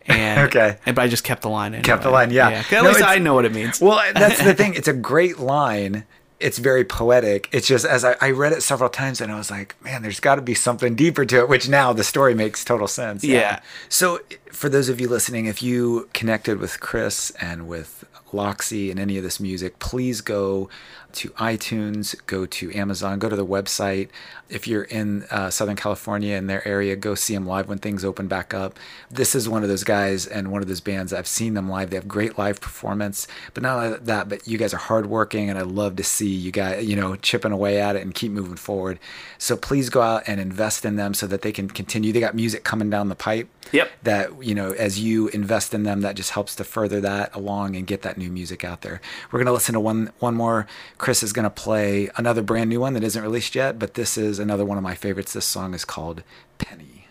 And 0.08 0.40
Okay. 0.46 0.78
and 0.86 0.94
but 0.94 1.02
I 1.02 1.08
just 1.08 1.24
kept 1.24 1.42
the 1.42 1.48
line. 1.48 1.74
Anyway. 1.74 1.82
Kept 1.82 2.04
the 2.04 2.10
line, 2.10 2.30
yeah. 2.30 2.62
'cause 2.62 2.72
At 2.74 2.82
No, 2.84 2.90
least 2.90 3.02
I 3.02 3.18
know 3.18 3.34
what 3.34 3.44
it 3.44 3.52
means. 3.52 3.80
Well, 3.80 4.00
that's 4.14 4.40
the 4.40 4.54
thing. 4.60 4.74
It's 4.74 4.86
a 4.86 4.92
great 4.92 5.40
line. 5.40 6.04
It's 6.38 6.58
very 6.58 6.84
poetic. 6.84 7.48
It's 7.52 7.66
just 7.66 7.84
as 7.84 8.04
I, 8.04 8.16
I 8.20 8.30
read 8.30 8.52
it 8.52 8.62
several 8.62 8.90
times 8.90 9.20
and 9.20 9.32
I 9.32 9.36
was 9.38 9.50
like, 9.50 9.74
man, 9.82 10.02
there's 10.02 10.20
got 10.20 10.34
to 10.34 10.42
be 10.42 10.54
something 10.54 10.94
deeper 10.94 11.24
to 11.24 11.38
it, 11.38 11.48
which 11.48 11.68
now 11.68 11.92
the 11.92 12.04
story 12.04 12.34
makes 12.34 12.64
total 12.64 12.86
sense. 12.86 13.24
Yeah. 13.24 13.60
So, 13.88 14.20
for 14.52 14.68
those 14.68 14.88
of 14.88 15.00
you 15.00 15.08
listening, 15.08 15.46
if 15.46 15.62
you 15.62 16.08
connected 16.12 16.58
with 16.58 16.80
Chris 16.80 17.30
and 17.40 17.68
with 17.68 18.04
Laxi 18.32 18.90
and 18.90 19.00
any 19.00 19.16
of 19.16 19.22
this 19.22 19.40
music, 19.40 19.78
please 19.78 20.20
go 20.20 20.68
to 21.16 21.30
iTunes, 21.30 22.14
go 22.26 22.46
to 22.46 22.72
Amazon, 22.74 23.18
go 23.18 23.28
to 23.28 23.36
the 23.36 23.46
website. 23.46 24.08
If 24.48 24.68
you're 24.68 24.84
in 24.84 25.24
uh, 25.24 25.50
Southern 25.50 25.76
California 25.76 26.36
in 26.36 26.46
their 26.46 26.66
area, 26.66 26.94
go 26.94 27.14
see 27.14 27.34
them 27.34 27.46
live 27.46 27.68
when 27.68 27.78
things 27.78 28.04
open 28.04 28.28
back 28.28 28.54
up. 28.54 28.78
This 29.10 29.34
is 29.34 29.48
one 29.48 29.62
of 29.62 29.68
those 29.68 29.84
guys 29.84 30.26
and 30.26 30.52
one 30.52 30.62
of 30.62 30.68
those 30.68 30.80
bands. 30.80 31.12
I've 31.12 31.26
seen 31.26 31.54
them 31.54 31.68
live. 31.68 31.90
They 31.90 31.96
have 31.96 32.06
great 32.06 32.38
live 32.38 32.60
performance. 32.60 33.26
But 33.54 33.62
not 33.62 34.04
that, 34.04 34.28
but 34.28 34.46
you 34.46 34.58
guys 34.58 34.72
are 34.72 34.78
hardworking, 34.78 35.50
and 35.50 35.58
I 35.58 35.62
love 35.62 35.96
to 35.96 36.04
see 36.04 36.30
you 36.30 36.52
guys, 36.52 36.86
you 36.86 36.96
know, 36.96 37.16
chipping 37.16 37.52
away 37.52 37.80
at 37.80 37.96
it 37.96 38.02
and 38.02 38.14
keep 38.14 38.30
moving 38.30 38.56
forward. 38.56 38.98
So 39.38 39.56
please 39.56 39.90
go 39.90 40.02
out 40.02 40.22
and 40.26 40.40
invest 40.40 40.84
in 40.84 40.96
them 40.96 41.14
so 41.14 41.26
that 41.26 41.42
they 41.42 41.52
can 41.52 41.68
continue. 41.68 42.12
They 42.12 42.20
got 42.20 42.34
music 42.34 42.62
coming 42.62 42.90
down 42.90 43.08
the 43.08 43.16
pipe 43.16 43.48
Yep. 43.72 43.90
that 44.04 44.42
you 44.44 44.54
know 44.54 44.72
as 44.72 44.98
you 45.00 45.28
invest 45.28 45.74
in 45.74 45.82
them 45.82 46.00
that 46.02 46.14
just 46.14 46.30
helps 46.30 46.54
to 46.56 46.64
further 46.64 47.00
that 47.00 47.34
along 47.34 47.74
and 47.76 47.86
get 47.86 48.02
that 48.02 48.16
new 48.16 48.30
music 48.30 48.64
out 48.64 48.82
there. 48.82 49.00
We're 49.30 49.38
going 49.40 49.46
to 49.46 49.52
listen 49.52 49.72
to 49.74 49.80
one 49.80 50.12
one 50.18 50.34
more. 50.34 50.66
Chris 50.98 51.22
is 51.22 51.32
going 51.32 51.44
to 51.44 51.50
play 51.50 52.08
another 52.16 52.42
brand 52.42 52.70
new 52.70 52.80
one 52.80 52.94
that 52.94 53.02
isn't 53.04 53.22
released 53.22 53.54
yet 53.54 53.78
but 53.78 53.94
this 53.94 54.16
is 54.16 54.38
another 54.38 54.64
one 54.64 54.78
of 54.78 54.84
my 54.84 54.94
favorites. 54.94 55.32
This 55.32 55.44
song 55.46 55.74
is 55.74 55.84
called 55.84 56.22
penny. 56.58 57.06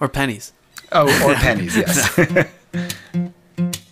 Or 0.00 0.08
pennies. 0.08 0.52
oh 0.92 1.06
or 1.28 1.34
pennies 1.46 1.76
yes 1.76 2.18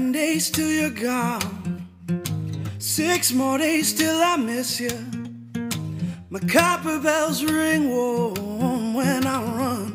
Seven 0.00 0.12
days 0.12 0.50
till 0.50 0.70
you're 0.70 0.88
gone. 0.88 1.86
Six 2.78 3.32
more 3.32 3.58
days 3.58 3.92
till 3.92 4.16
I 4.22 4.36
miss 4.36 4.80
you. 4.80 4.96
My 6.30 6.40
copper 6.40 6.98
bells 6.98 7.44
ring 7.44 7.90
warm 7.90 8.94
when 8.94 9.26
I 9.26 9.38
run. 9.58 9.88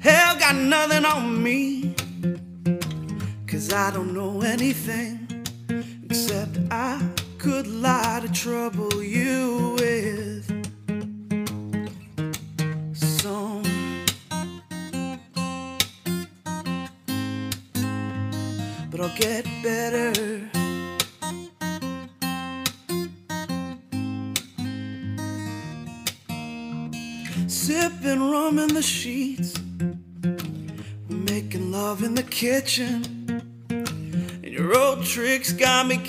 Hell 0.00 0.36
got 0.40 0.56
nothing 0.56 1.04
on 1.04 1.40
me. 1.40 1.94
Cause 3.46 3.72
I 3.72 3.92
don't 3.92 4.12
know 4.12 4.42
anything. 4.42 5.21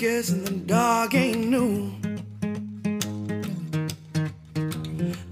Me 0.04 0.20
the 0.20 0.50
dog 0.66 1.14
ain't 1.14 1.48
new. 1.48 1.90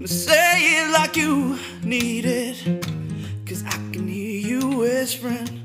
Say 0.03 0.81
it 0.81 0.91
like 0.91 1.15
you 1.15 1.59
need 1.83 2.25
it, 2.25 2.57
cause 3.45 3.63
I 3.65 3.77
can 3.91 4.07
hear 4.07 4.39
you 4.39 4.77
whispering 4.79 5.62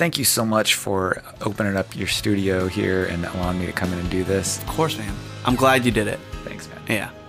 thank 0.00 0.16
you 0.16 0.24
so 0.24 0.46
much 0.46 0.76
for 0.76 1.22
opening 1.42 1.76
up 1.76 1.94
your 1.94 2.08
studio 2.08 2.68
here 2.68 3.04
and 3.04 3.26
allowing 3.26 3.60
me 3.60 3.66
to 3.66 3.72
come 3.72 3.92
in 3.92 3.98
and 3.98 4.08
do 4.08 4.24
this. 4.24 4.58
Of 4.62 4.66
course, 4.68 4.96
man. 4.96 5.14
I'm 5.44 5.56
glad 5.56 5.84
you 5.84 5.90
did 5.90 6.08
it. 6.08 6.18
Thanks, 6.42 6.70
man. 6.70 6.80
Yeah. 6.88 7.19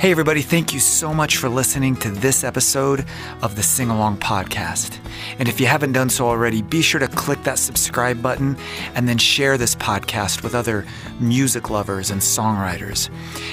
Hey, 0.00 0.10
everybody, 0.10 0.40
thank 0.40 0.72
you 0.72 0.80
so 0.80 1.12
much 1.12 1.36
for 1.36 1.50
listening 1.50 1.94
to 1.96 2.10
this 2.10 2.42
episode 2.42 3.04
of 3.42 3.54
the 3.54 3.62
Sing 3.62 3.90
Along 3.90 4.16
Podcast. 4.16 4.98
And 5.38 5.46
if 5.46 5.60
you 5.60 5.66
haven't 5.66 5.92
done 5.92 6.08
so 6.08 6.26
already, 6.26 6.62
be 6.62 6.80
sure 6.80 7.00
to 7.00 7.06
click 7.06 7.42
that 7.42 7.58
subscribe 7.58 8.22
button 8.22 8.56
and 8.94 9.06
then 9.06 9.18
share 9.18 9.58
this 9.58 9.74
podcast 9.74 10.42
with 10.42 10.54
other 10.54 10.86
music 11.20 11.68
lovers 11.68 12.10
and 12.10 12.22
songwriters. 12.22 13.10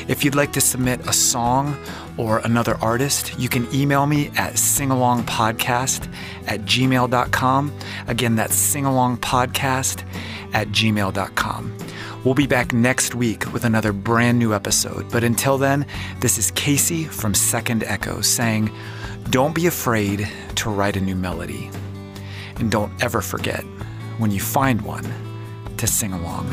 If 0.07 0.23
you'd 0.23 0.35
like 0.35 0.53
to 0.53 0.61
submit 0.61 1.05
a 1.05 1.11
song 1.11 1.77
or 2.15 2.37
another 2.37 2.77
artist, 2.77 3.37
you 3.37 3.49
can 3.49 3.67
email 3.75 4.05
me 4.05 4.27
at 4.37 4.53
singalongpodcast 4.53 6.09
at 6.47 6.61
gmail.com. 6.61 7.77
Again, 8.07 8.35
that's 8.37 8.73
singalongpodcast 8.73 10.03
at 10.53 10.69
gmail.com. 10.69 11.77
We'll 12.27 12.33
be 12.33 12.45
back 12.45 12.73
next 12.73 13.15
week 13.15 13.53
with 13.53 13.63
another 13.63 13.93
brand 13.93 14.37
new 14.37 14.53
episode. 14.53 15.09
But 15.09 15.23
until 15.23 15.57
then, 15.57 15.85
this 16.19 16.37
is 16.37 16.51
Casey 16.51 17.05
from 17.05 17.33
Second 17.33 17.85
Echo 17.85 18.19
saying, 18.19 18.69
Don't 19.29 19.55
be 19.55 19.65
afraid 19.65 20.27
to 20.55 20.69
write 20.69 20.97
a 20.97 20.99
new 20.99 21.15
melody. 21.15 21.71
And 22.57 22.69
don't 22.69 22.91
ever 23.01 23.21
forget, 23.21 23.63
when 24.17 24.31
you 24.31 24.41
find 24.41 24.81
one, 24.81 25.09
to 25.77 25.87
sing 25.87 26.11
along. 26.11 26.49